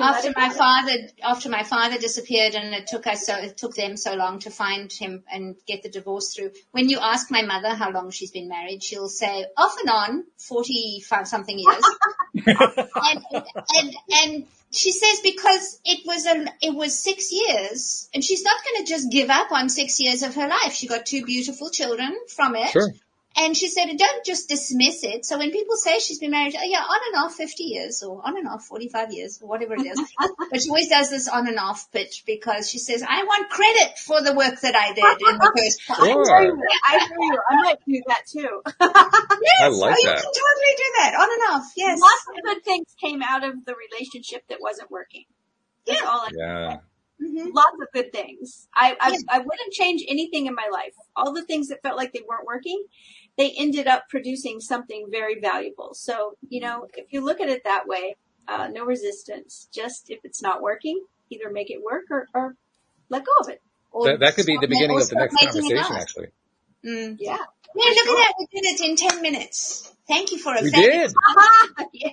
after 0.00 0.32
my 0.34 0.48
father, 0.48 0.92
after 1.22 1.48
my 1.48 1.62
father 1.62 1.98
disappeared 1.98 2.54
and 2.54 2.74
it 2.74 2.86
took 2.86 3.06
us 3.06 3.26
so, 3.26 3.36
it 3.36 3.56
took 3.56 3.74
them 3.74 3.96
so 3.96 4.14
long 4.14 4.38
to 4.40 4.50
find 4.50 4.90
him 4.90 5.22
and 5.30 5.56
get 5.66 5.82
the 5.82 5.90
divorce 5.90 6.34
through. 6.34 6.52
When 6.70 6.88
you 6.88 6.98
ask 7.00 7.30
my 7.30 7.42
mother 7.42 7.74
how 7.74 7.90
long 7.90 8.10
she's 8.10 8.30
been 8.30 8.48
married, 8.48 8.82
she'll 8.82 9.08
say 9.08 9.44
off 9.56 9.76
and 9.80 9.90
on 9.90 10.24
45 10.38 11.28
something 11.28 11.58
years. 11.58 11.84
and, 12.46 13.24
and, 13.76 13.94
and 14.22 14.46
she 14.72 14.90
says 14.90 15.20
because 15.22 15.80
it 15.84 16.06
was 16.06 16.26
a, 16.26 16.46
it 16.62 16.74
was 16.74 16.98
six 16.98 17.30
years 17.30 18.08
and 18.14 18.24
she's 18.24 18.42
not 18.42 18.56
going 18.64 18.84
to 18.84 18.90
just 18.90 19.12
give 19.12 19.28
up 19.28 19.52
on 19.52 19.68
six 19.68 20.00
years 20.00 20.22
of 20.22 20.34
her 20.34 20.48
life. 20.48 20.72
She 20.72 20.86
got 20.86 21.04
two 21.04 21.24
beautiful 21.26 21.68
children 21.70 22.16
from 22.34 22.56
it. 22.56 22.68
Sure. 22.68 22.90
And 23.36 23.56
she 23.56 23.68
said, 23.68 23.86
don't 23.96 24.24
just 24.24 24.48
dismiss 24.48 25.02
it. 25.02 25.24
So 25.24 25.38
when 25.38 25.50
people 25.50 25.76
say 25.76 25.98
she's 25.98 26.20
been 26.20 26.30
married, 26.30 26.54
oh 26.56 26.64
yeah, 26.64 26.78
on 26.78 27.00
and 27.08 27.24
off 27.24 27.34
50 27.34 27.64
years 27.64 28.02
or 28.02 28.22
on 28.24 28.36
and 28.36 28.46
off 28.46 28.64
45 28.64 29.12
years 29.12 29.40
or 29.42 29.48
whatever 29.48 29.74
it 29.74 29.86
is. 29.86 30.00
but 30.50 30.62
she 30.62 30.68
always 30.68 30.88
does 30.88 31.10
this 31.10 31.26
on 31.26 31.48
and 31.48 31.58
off 31.58 31.90
pitch 31.90 32.22
because 32.26 32.70
she 32.70 32.78
says, 32.78 33.02
I 33.02 33.24
want 33.24 33.50
credit 33.50 33.98
for 33.98 34.22
the 34.22 34.34
work 34.34 34.60
that 34.60 34.76
I 34.76 34.92
did 34.94 35.04
in 35.04 35.38
the 35.38 35.52
first 35.56 35.86
time. 35.86 36.06
Sure. 36.06 36.32
I 36.88 37.06
agree. 37.06 37.38
I 37.48 37.62
might 37.62 37.78
do 37.86 38.02
that 38.06 38.26
too. 38.26 38.62
yes. 38.66 38.72
I 38.80 39.68
like 39.68 39.96
oh, 39.98 39.98
that. 39.98 39.98
You 39.98 40.10
can 40.10 40.22
totally 40.22 40.74
do 40.76 40.92
that 40.98 41.14
on 41.18 41.28
and 41.32 41.54
off. 41.54 41.72
Yes. 41.76 42.00
Lots 42.00 42.26
of 42.28 42.44
good 42.44 42.64
things 42.64 42.86
came 43.02 43.22
out 43.22 43.42
of 43.42 43.64
the 43.64 43.74
relationship 43.74 44.46
that 44.48 44.58
wasn't 44.60 44.90
working. 44.92 45.24
That's 45.86 46.00
yeah. 46.00 46.08
all 46.08 46.20
I 46.20 46.30
yeah. 46.32 46.76
Mm-hmm. 47.22 47.50
Lots 47.54 47.76
of 47.80 47.88
good 47.92 48.12
things. 48.12 48.66
I, 48.74 48.96
I, 48.98 49.18
I 49.28 49.38
wouldn't 49.38 49.72
change 49.72 50.02
anything 50.08 50.46
in 50.46 50.54
my 50.54 50.68
life. 50.72 50.94
All 51.14 51.32
the 51.32 51.44
things 51.44 51.68
that 51.68 51.80
felt 51.82 51.96
like 51.96 52.12
they 52.12 52.22
weren't 52.28 52.46
working, 52.46 52.84
they 53.36 53.52
ended 53.56 53.86
up 53.86 54.04
producing 54.08 54.60
something 54.60 55.08
very 55.10 55.40
valuable. 55.40 55.94
So, 55.94 56.36
you 56.48 56.60
know, 56.60 56.86
if 56.94 57.12
you 57.12 57.24
look 57.24 57.40
at 57.40 57.48
it 57.48 57.64
that 57.64 57.86
way, 57.86 58.16
uh, 58.46 58.68
no 58.70 58.84
resistance. 58.84 59.68
Just 59.72 60.10
if 60.10 60.20
it's 60.24 60.42
not 60.42 60.62
working, 60.62 61.02
either 61.30 61.50
make 61.50 61.70
it 61.70 61.82
work 61.82 62.04
or, 62.10 62.28
or 62.34 62.56
let 63.08 63.24
go 63.24 63.32
of 63.40 63.48
it. 63.48 63.60
That, 64.04 64.20
that, 64.20 64.34
could 64.34 64.46
be 64.46 64.58
the 64.60 64.66
beginning 64.66 65.00
of 65.00 65.08
the 65.08 65.16
next 65.16 65.36
conversation, 65.36 65.96
actually. 65.96 66.28
Mm, 66.84 67.16
yeah. 67.20 67.36
Yeah, 67.76 67.84
look 67.86 68.04
sure. 68.04 68.20
at 68.20 68.24
that. 68.26 68.34
We 68.38 68.60
did 68.60 68.66
it 68.66 68.80
in 68.80 68.96
10 68.96 69.22
minutes. 69.22 69.92
Thank 70.06 70.32
you 70.32 70.38
for 70.38 70.54
a 70.54 70.62
We 70.62 70.70
did. 70.70 71.12
yeah. 71.92 72.10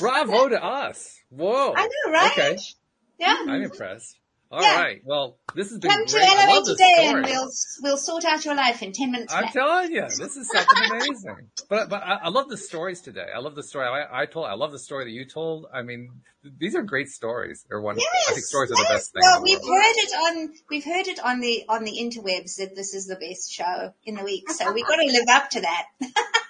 Bravo 0.00 0.48
to 0.48 0.62
us. 0.62 1.18
Whoa. 1.30 1.74
I 1.76 1.82
know, 1.82 2.12
right? 2.12 2.32
Okay. 2.32 2.58
Yeah. 3.18 3.36
I'm 3.48 3.62
impressed. 3.62 4.18
All 4.52 4.60
yeah. 4.60 4.82
right. 4.82 5.00
Well, 5.02 5.38
this 5.54 5.70
has 5.70 5.78
been 5.78 5.90
Come 5.90 6.04
great. 6.04 6.28
to 6.28 6.46
LOA 6.46 6.62
today 6.62 7.06
and 7.06 7.24
we'll, 7.24 7.50
we'll 7.82 7.96
sort 7.96 8.26
out 8.26 8.44
your 8.44 8.54
life 8.54 8.82
in 8.82 8.92
10 8.92 9.10
minutes. 9.10 9.32
I'm 9.32 9.48
telling 9.48 9.90
you, 9.90 10.02
this 10.02 10.36
is 10.36 10.46
something 10.52 10.90
amazing. 10.90 11.48
but, 11.70 11.88
but 11.88 12.02
I, 12.02 12.16
I, 12.24 12.28
love 12.28 12.50
the 12.50 12.58
stories 12.58 13.00
today. 13.00 13.28
I 13.34 13.38
love 13.38 13.54
the 13.54 13.62
story 13.62 13.86
I, 13.86 14.22
I, 14.22 14.26
told. 14.26 14.44
I 14.44 14.52
love 14.52 14.70
the 14.70 14.78
story 14.78 15.06
that 15.06 15.10
you 15.10 15.24
told. 15.24 15.64
I 15.72 15.80
mean, 15.80 16.10
these 16.58 16.74
are 16.74 16.82
great 16.82 17.08
stories. 17.08 17.64
They're 17.66 17.80
wonderful. 17.80 18.06
Yes, 18.12 18.28
I 18.28 18.32
think 18.34 18.44
stories 18.44 18.70
yes. 18.72 18.78
are 18.78 18.84
the 18.84 18.94
best 18.94 19.12
thing. 19.14 19.22
Well, 19.22 19.42
we've 19.42 19.58
heard 19.58 19.96
it 19.96 20.12
on, 20.12 20.52
we've 20.68 20.84
heard 20.84 21.06
it 21.08 21.18
on 21.24 21.40
the, 21.40 21.64
on 21.70 21.84
the 21.84 21.92
interwebs 21.92 22.56
that 22.56 22.76
this 22.76 22.92
is 22.92 23.06
the 23.06 23.16
best 23.16 23.50
show 23.50 23.94
in 24.04 24.16
the 24.16 24.22
week. 24.22 24.50
So 24.50 24.70
we've 24.70 24.86
got 24.86 24.96
to 24.96 25.06
live 25.06 25.28
up 25.30 25.48
to 25.50 25.62
that. 25.62 25.86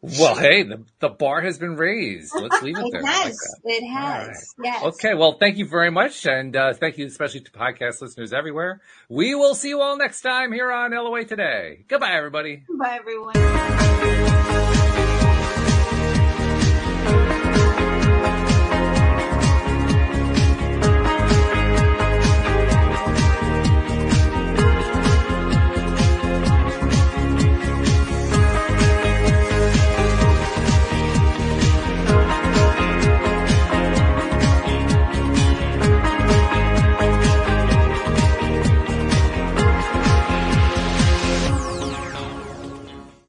Well, 0.00 0.36
hey, 0.36 0.62
the, 0.62 0.84
the 1.00 1.08
bar 1.08 1.40
has 1.40 1.58
been 1.58 1.74
raised. 1.76 2.32
Let's 2.34 2.62
leave 2.62 2.78
it, 2.78 2.84
it 2.86 2.92
there. 2.92 3.04
Has. 3.04 3.36
Like 3.64 3.74
it 3.74 3.86
has. 3.88 4.54
Right. 4.56 4.72
Yes. 4.72 4.82
Okay. 4.84 5.14
Well, 5.14 5.32
thank 5.32 5.56
you 5.58 5.66
very 5.66 5.90
much. 5.90 6.24
And, 6.24 6.54
uh, 6.54 6.72
thank 6.74 6.98
you 6.98 7.06
especially 7.06 7.40
to 7.40 7.50
podcast 7.50 8.00
listeners 8.00 8.32
everywhere. 8.32 8.80
We 9.08 9.34
will 9.34 9.56
see 9.56 9.70
you 9.70 9.80
all 9.80 9.96
next 9.96 10.20
time 10.20 10.52
here 10.52 10.70
on 10.70 10.92
LOA 10.92 11.24
Today. 11.24 11.84
Goodbye, 11.88 12.12
everybody. 12.12 12.62
Bye, 12.78 13.00
everyone. 13.00 14.66